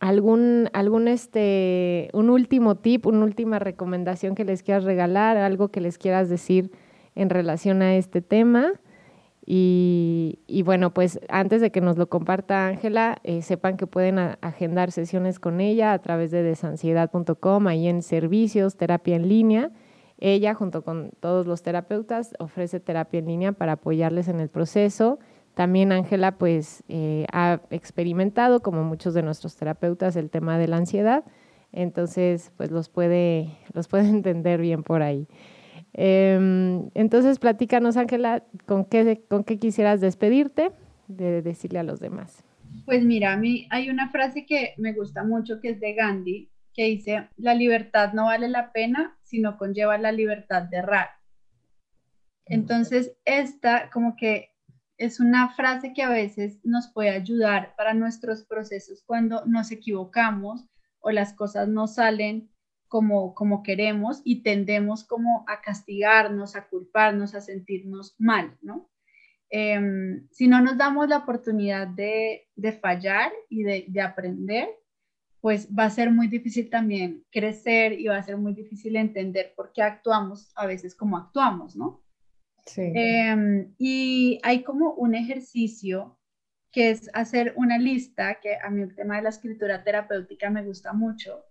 algún, 0.00 0.68
algún 0.72 1.08
este, 1.08 2.08
un 2.12 2.30
último 2.30 2.76
tip, 2.76 3.06
una 3.06 3.24
última 3.24 3.58
recomendación 3.58 4.34
que 4.34 4.44
les 4.44 4.62
quieras 4.62 4.84
regalar, 4.84 5.36
algo 5.36 5.68
que 5.68 5.80
les 5.80 5.98
quieras 5.98 6.28
decir 6.28 6.70
en 7.14 7.30
relación 7.30 7.82
a 7.82 7.96
este 7.96 8.22
tema. 8.22 8.72
Y, 9.50 10.62
bueno, 10.66 10.92
pues 10.92 11.18
antes 11.30 11.62
de 11.62 11.70
que 11.70 11.80
nos 11.80 11.96
lo 11.96 12.10
comparta 12.10 12.66
Ángela, 12.66 13.16
eh, 13.24 13.40
sepan 13.40 13.78
que 13.78 13.86
pueden 13.86 14.18
agendar 14.18 14.92
sesiones 14.92 15.40
con 15.40 15.62
ella 15.62 15.94
a 15.94 15.98
través 16.00 16.30
de 16.30 16.42
desansiedad.com, 16.42 17.66
ahí 17.66 17.88
en 17.88 18.02
servicios, 18.02 18.76
terapia 18.76 19.16
en 19.16 19.26
línea. 19.26 19.70
Ella, 20.18 20.52
junto 20.52 20.82
con 20.82 21.12
todos 21.20 21.46
los 21.46 21.62
terapeutas, 21.62 22.34
ofrece 22.38 22.78
terapia 22.78 23.20
en 23.20 23.26
línea 23.26 23.52
para 23.52 23.72
apoyarles 23.72 24.28
en 24.28 24.40
el 24.40 24.50
proceso. 24.50 25.18
También 25.54 25.92
Ángela, 25.92 26.32
pues, 26.32 26.84
eh, 26.90 27.24
ha 27.32 27.62
experimentado, 27.70 28.60
como 28.60 28.84
muchos 28.84 29.14
de 29.14 29.22
nuestros 29.22 29.56
terapeutas, 29.56 30.16
el 30.16 30.28
tema 30.28 30.58
de 30.58 30.68
la 30.68 30.76
ansiedad. 30.76 31.24
Entonces, 31.72 32.52
pues 32.58 32.70
los 32.70 32.90
puede, 32.90 33.56
los 33.72 33.88
puede 33.88 34.08
entender 34.10 34.60
bien 34.60 34.82
por 34.82 35.00
ahí. 35.00 35.26
Em, 36.00 36.90
entonces, 36.94 37.40
platícanos, 37.40 37.96
Ángela, 37.96 38.44
¿con 38.66 38.84
qué, 38.84 39.24
¿con 39.28 39.42
qué 39.42 39.58
quisieras 39.58 40.00
despedirte 40.00 40.70
de 41.08 41.42
decirle 41.42 41.80
a 41.80 41.82
los 41.82 41.98
demás? 41.98 42.44
Pues 42.86 43.04
mira, 43.04 43.32
a 43.32 43.36
mí 43.36 43.66
hay 43.70 43.90
una 43.90 44.08
frase 44.08 44.46
que 44.46 44.74
me 44.76 44.92
gusta 44.92 45.24
mucho 45.24 45.60
que 45.60 45.70
es 45.70 45.80
de 45.80 45.94
Gandhi, 45.94 46.52
que 46.72 46.84
dice, 46.84 47.28
la 47.36 47.52
libertad 47.54 48.12
no 48.12 48.26
vale 48.26 48.48
la 48.48 48.70
pena, 48.70 49.18
sino 49.24 49.58
conlleva 49.58 49.98
la 49.98 50.12
libertad 50.12 50.62
de 50.62 50.76
errar. 50.76 51.08
Entonces, 52.46 53.16
esta 53.24 53.90
como 53.90 54.14
que 54.14 54.52
es 54.98 55.18
una 55.18 55.48
frase 55.48 55.92
que 55.94 56.04
a 56.04 56.10
veces 56.10 56.60
nos 56.62 56.92
puede 56.92 57.10
ayudar 57.10 57.74
para 57.76 57.92
nuestros 57.92 58.44
procesos 58.44 59.02
cuando 59.04 59.44
nos 59.46 59.72
equivocamos 59.72 60.64
o 61.00 61.10
las 61.10 61.32
cosas 61.34 61.66
no 61.66 61.88
salen 61.88 62.50
como, 62.88 63.34
como 63.34 63.62
queremos 63.62 64.22
y 64.24 64.42
tendemos 64.42 65.04
como 65.04 65.44
a 65.46 65.60
castigarnos, 65.60 66.56
a 66.56 66.66
culparnos, 66.68 67.34
a 67.34 67.40
sentirnos 67.40 68.14
mal, 68.18 68.56
¿no? 68.62 68.90
Em, 69.50 70.28
si 70.30 70.46
no 70.46 70.60
nos 70.60 70.76
damos 70.76 71.08
la 71.08 71.18
oportunidad 71.18 71.88
de, 71.88 72.46
fallar 72.82 73.32
y 73.48 73.62
de, 73.62 74.00
aprender, 74.00 74.68
pues 75.40 75.68
va 75.68 75.84
a 75.84 75.90
ser 75.90 76.10
muy 76.10 76.28
difícil 76.28 76.68
también 76.68 77.24
crecer 77.30 77.92
y 77.92 78.06
va 78.08 78.16
a 78.16 78.22
ser 78.22 78.36
muy 78.36 78.52
difícil 78.52 78.96
entender 78.96 79.52
por 79.56 79.72
qué 79.72 79.82
actuamos 79.82 80.52
a 80.56 80.66
veces 80.66 80.94
como 80.94 81.16
actuamos, 81.16 81.76
¿no? 81.76 82.02
Sí. 82.66 82.92
Em, 82.94 83.72
y 83.78 84.38
hay 84.42 84.62
como 84.62 84.92
un 84.94 85.14
ejercicio 85.14 86.18
que 86.70 86.90
es 86.90 87.08
hacer 87.14 87.54
una 87.56 87.78
lista, 87.78 88.40
que 88.40 88.56
a 88.62 88.68
mí 88.68 88.82
el 88.82 88.94
tema 88.94 89.16
de 89.16 89.22
la 89.22 89.30
escritura 89.30 89.82
terapéutica 89.82 90.50
me 90.50 90.62
gusta 90.62 90.92
mucho, 90.92 91.44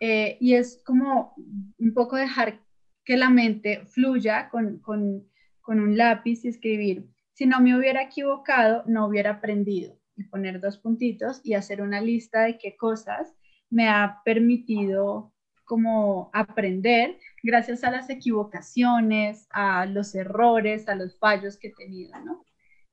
eh, 0.00 0.36
y 0.40 0.54
es 0.54 0.80
como 0.84 1.34
un 1.78 1.94
poco 1.94 2.16
dejar 2.16 2.60
que 3.04 3.16
la 3.16 3.30
mente 3.30 3.84
fluya 3.86 4.48
con, 4.50 4.78
con, 4.80 5.26
con 5.60 5.80
un 5.80 5.96
lápiz 5.96 6.44
y 6.44 6.48
escribir. 6.48 7.06
Si 7.32 7.46
no 7.46 7.60
me 7.60 7.76
hubiera 7.76 8.02
equivocado, 8.02 8.82
no 8.86 9.06
hubiera 9.06 9.32
aprendido. 9.32 9.98
Y 10.16 10.24
poner 10.24 10.60
dos 10.60 10.78
puntitos 10.78 11.40
y 11.44 11.54
hacer 11.54 11.80
una 11.80 12.00
lista 12.00 12.42
de 12.42 12.58
qué 12.58 12.76
cosas 12.76 13.34
me 13.70 13.88
ha 13.88 14.20
permitido 14.24 15.32
como 15.64 16.30
aprender 16.32 17.18
gracias 17.42 17.84
a 17.84 17.90
las 17.90 18.10
equivocaciones, 18.10 19.46
a 19.50 19.86
los 19.86 20.14
errores, 20.14 20.88
a 20.88 20.94
los 20.94 21.18
fallos 21.18 21.58
que 21.58 21.68
he 21.68 21.74
tenido, 21.74 22.18
¿no? 22.24 22.44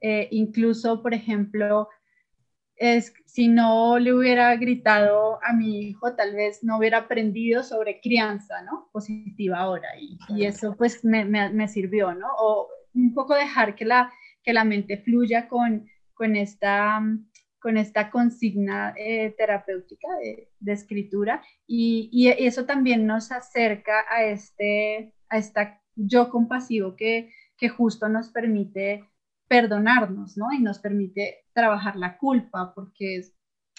Eh, 0.01 0.28
incluso, 0.32 1.01
por 1.01 1.14
ejemplo, 1.14 1.88
es 2.76 3.13
si 3.26 3.47
no 3.47 3.99
le 3.99 4.13
hubiera 4.13 4.55
gritado 4.55 5.39
a 5.43 5.53
mi 5.53 5.80
hijo, 5.80 6.15
tal 6.15 6.36
vez 6.36 6.63
no 6.63 6.78
hubiera 6.78 6.99
aprendido 6.99 7.63
sobre 7.63 7.99
crianza, 7.99 8.61
¿no? 8.61 8.89
Positiva 8.91 9.59
ahora. 9.59 9.89
Y, 9.99 10.17
y 10.30 10.45
eso 10.45 10.76
pues 10.78 11.03
me, 11.03 11.26
me, 11.26 11.49
me, 11.49 11.67
sirvió, 11.67 12.13
¿no? 12.13 12.28
O 12.38 12.69
un 12.93 13.13
poco 13.13 13.36
dejar 13.36 13.76
que 13.76 13.86
la, 13.86 14.11
que 14.43 14.53
la 14.53 14.63
mente 14.63 14.97
fluya 14.97 15.47
con, 15.47 15.88
con, 16.13 16.36
esta, 16.36 17.01
con 17.59 17.78
esta 17.78 18.09
consigna 18.09 18.93
eh, 18.97 19.34
terapéutica 19.38 20.07
de, 20.21 20.49
de 20.59 20.71
escritura. 20.71 21.43
Y, 21.67 22.09
y, 22.11 22.30
eso 22.30 22.65
también 22.65 23.05
nos 23.05 23.32
acerca 23.32 24.05
a 24.09 24.23
este, 24.23 25.13
a 25.30 25.38
esta 25.38 25.82
yo 25.95 26.30
compasivo 26.30 26.95
que, 26.95 27.32
que 27.57 27.69
justo 27.69 28.09
nos 28.09 28.30
permite 28.30 29.09
perdonarnos, 29.48 30.38
¿no? 30.38 30.52
Y 30.52 30.60
nos 30.60 30.80
permite 30.80 31.46
trabajar 31.54 31.96
la 31.96 32.18
culpa 32.18 32.74
porque 32.74 33.22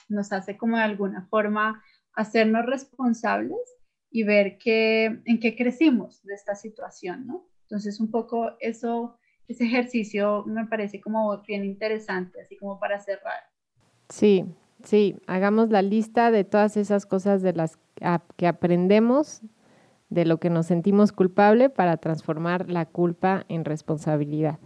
nos 0.08 0.32
hace 0.32 0.56
como 0.56 0.76
de 0.76 0.84
alguna 0.84 1.26
forma 1.28 1.82
hacernos 2.14 2.64
responsables 2.66 3.58
y 4.10 4.22
ver 4.22 4.58
que, 4.58 5.04
en 5.24 5.40
qué 5.40 5.56
crecimos 5.56 6.22
de 6.22 6.34
esta 6.34 6.54
situación, 6.54 7.26
¿no? 7.26 7.46
Entonces, 7.62 8.00
un 8.00 8.10
poco 8.10 8.52
eso, 8.60 9.18
ese 9.48 9.64
ejercicio 9.64 10.44
me 10.46 10.66
parece 10.66 11.00
como 11.00 11.42
bien 11.42 11.64
interesante, 11.64 12.40
así 12.40 12.56
como 12.56 12.78
para 12.78 13.00
cerrar. 13.00 13.50
Sí, 14.08 14.46
sí, 14.84 15.16
hagamos 15.26 15.70
la 15.70 15.82
lista 15.82 16.30
de 16.30 16.44
todas 16.44 16.76
esas 16.76 17.06
cosas 17.06 17.42
de 17.42 17.52
las 17.52 17.78
que 18.36 18.46
aprendemos, 18.46 19.42
de 20.08 20.24
lo 20.24 20.38
que 20.38 20.50
nos 20.50 20.66
sentimos 20.66 21.10
culpable 21.10 21.68
para 21.68 21.96
transformar 21.96 22.70
la 22.70 22.86
culpa 22.86 23.44
en 23.48 23.64
responsabilidad. 23.64 24.60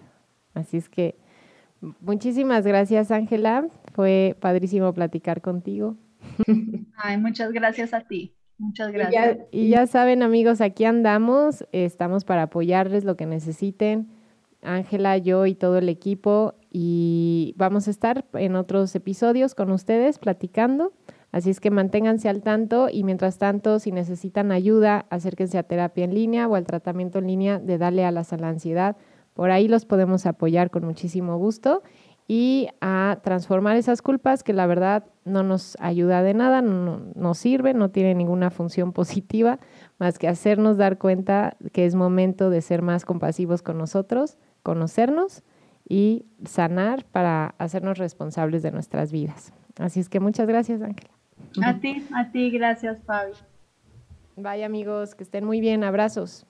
Así 0.55 0.77
es 0.77 0.89
que 0.89 1.17
muchísimas 2.01 2.67
gracias, 2.67 3.11
Ángela. 3.11 3.69
Fue 3.95 4.37
padrísimo 4.41 4.93
platicar 4.93 5.41
contigo. 5.41 5.97
Ay, 6.97 7.17
muchas 7.19 7.53
gracias 7.53 7.95
a 7.95 8.03
ti. 8.03 8.35
Muchas 8.59 8.93
gracias. 8.93 9.39
Y 9.51 9.71
ya, 9.71 9.87
saben, 9.87 10.23
amigos, 10.23 10.61
aquí 10.61 10.85
andamos. 10.85 11.65
Estamos 11.73 12.25
para 12.25 12.43
apoyarles 12.43 13.05
lo 13.05 13.17
que 13.17 13.25
necesiten. 13.25 14.09
Ángela, 14.63 15.17
yo 15.17 15.47
y 15.47 15.55
todo 15.55 15.79
el 15.79 15.89
equipo. 15.89 16.55
Y 16.71 17.55
vamos 17.57 17.89
a 17.89 17.91
estar 17.91 18.27
en 18.35 18.57
otros 18.57 18.95
episodios 18.95 19.55
con 19.55 19.71
ustedes 19.71 20.19
platicando. 20.19 20.93
Así 21.33 21.51
es 21.51 21.61
que 21.61 21.71
manténganse 21.71 22.29
al 22.29 22.43
tanto 22.43 22.89
y 22.91 23.05
mientras 23.05 23.39
tanto, 23.39 23.79
si 23.79 23.93
necesitan 23.93 24.51
ayuda, 24.51 25.07
acérquense 25.11 25.59
a 25.59 25.63
terapia 25.63 26.05
en 26.05 26.15
línea 26.15 26.49
o 26.49 26.57
al 26.57 26.67
tratamiento 26.67 27.21
en 27.21 27.29
línea 27.29 27.59
de 27.61 27.79
Dale 27.79 28.05
Alas 28.05 28.33
a 28.33 28.37
la 28.37 28.49
Ansiedad. 28.49 28.97
Por 29.35 29.51
ahí 29.51 29.69
los 29.69 29.85
podemos 29.85 30.27
apoyar 30.27 30.71
con 30.71 30.85
muchísimo 30.85 31.39
gusto 31.39 31.83
y 32.29 32.69
a 32.81 33.19
transformar 33.25 33.77
esas 33.77 34.03
culpas 34.03 34.45
que 34.45 34.53
la 34.53 34.67
verdad 34.67 35.05
no 35.25 35.43
nos 35.43 35.77
ayuda 35.81 36.23
de 36.23 36.33
nada, 36.33 36.63
no 36.63 37.01
nos 37.17 37.39
sirve, 37.39 37.75
no 37.75 37.91
tiene 37.91 38.15
ninguna 38.15 38.51
función 38.51 38.93
positiva 38.95 39.59
más 39.99 40.17
que 40.17 40.29
hacernos 40.29 40.77
dar 40.77 40.99
cuenta 40.99 41.57
que 41.73 41.87
es 41.87 41.97
momento 41.97 42.49
de 42.49 42.61
ser 42.61 42.83
más 42.83 43.05
compasivos 43.05 43.63
con 43.63 43.79
nosotros, 43.79 44.39
conocernos 44.63 45.43
y 45.89 46.25
sanar 46.45 47.05
para 47.05 47.57
hacernos 47.59 47.99
responsables 47.99 48.63
de 48.63 48.71
nuestras 48.71 49.11
vidas. 49.11 49.53
Así 49.77 49.99
es 49.99 50.09
que 50.09 50.21
muchas 50.21 50.47
gracias, 50.47 50.83
Ángela. 50.83 51.11
A 51.65 51.81
ti, 51.81 52.07
a 52.15 52.31
ti, 52.31 52.51
gracias, 52.51 53.03
Fabi. 53.03 53.33
Bye 54.37 54.65
amigos, 54.65 55.17
que 55.17 55.25
estén 55.25 55.45
muy 55.45 55.61
bien, 55.61 55.83
abrazos. 55.83 56.47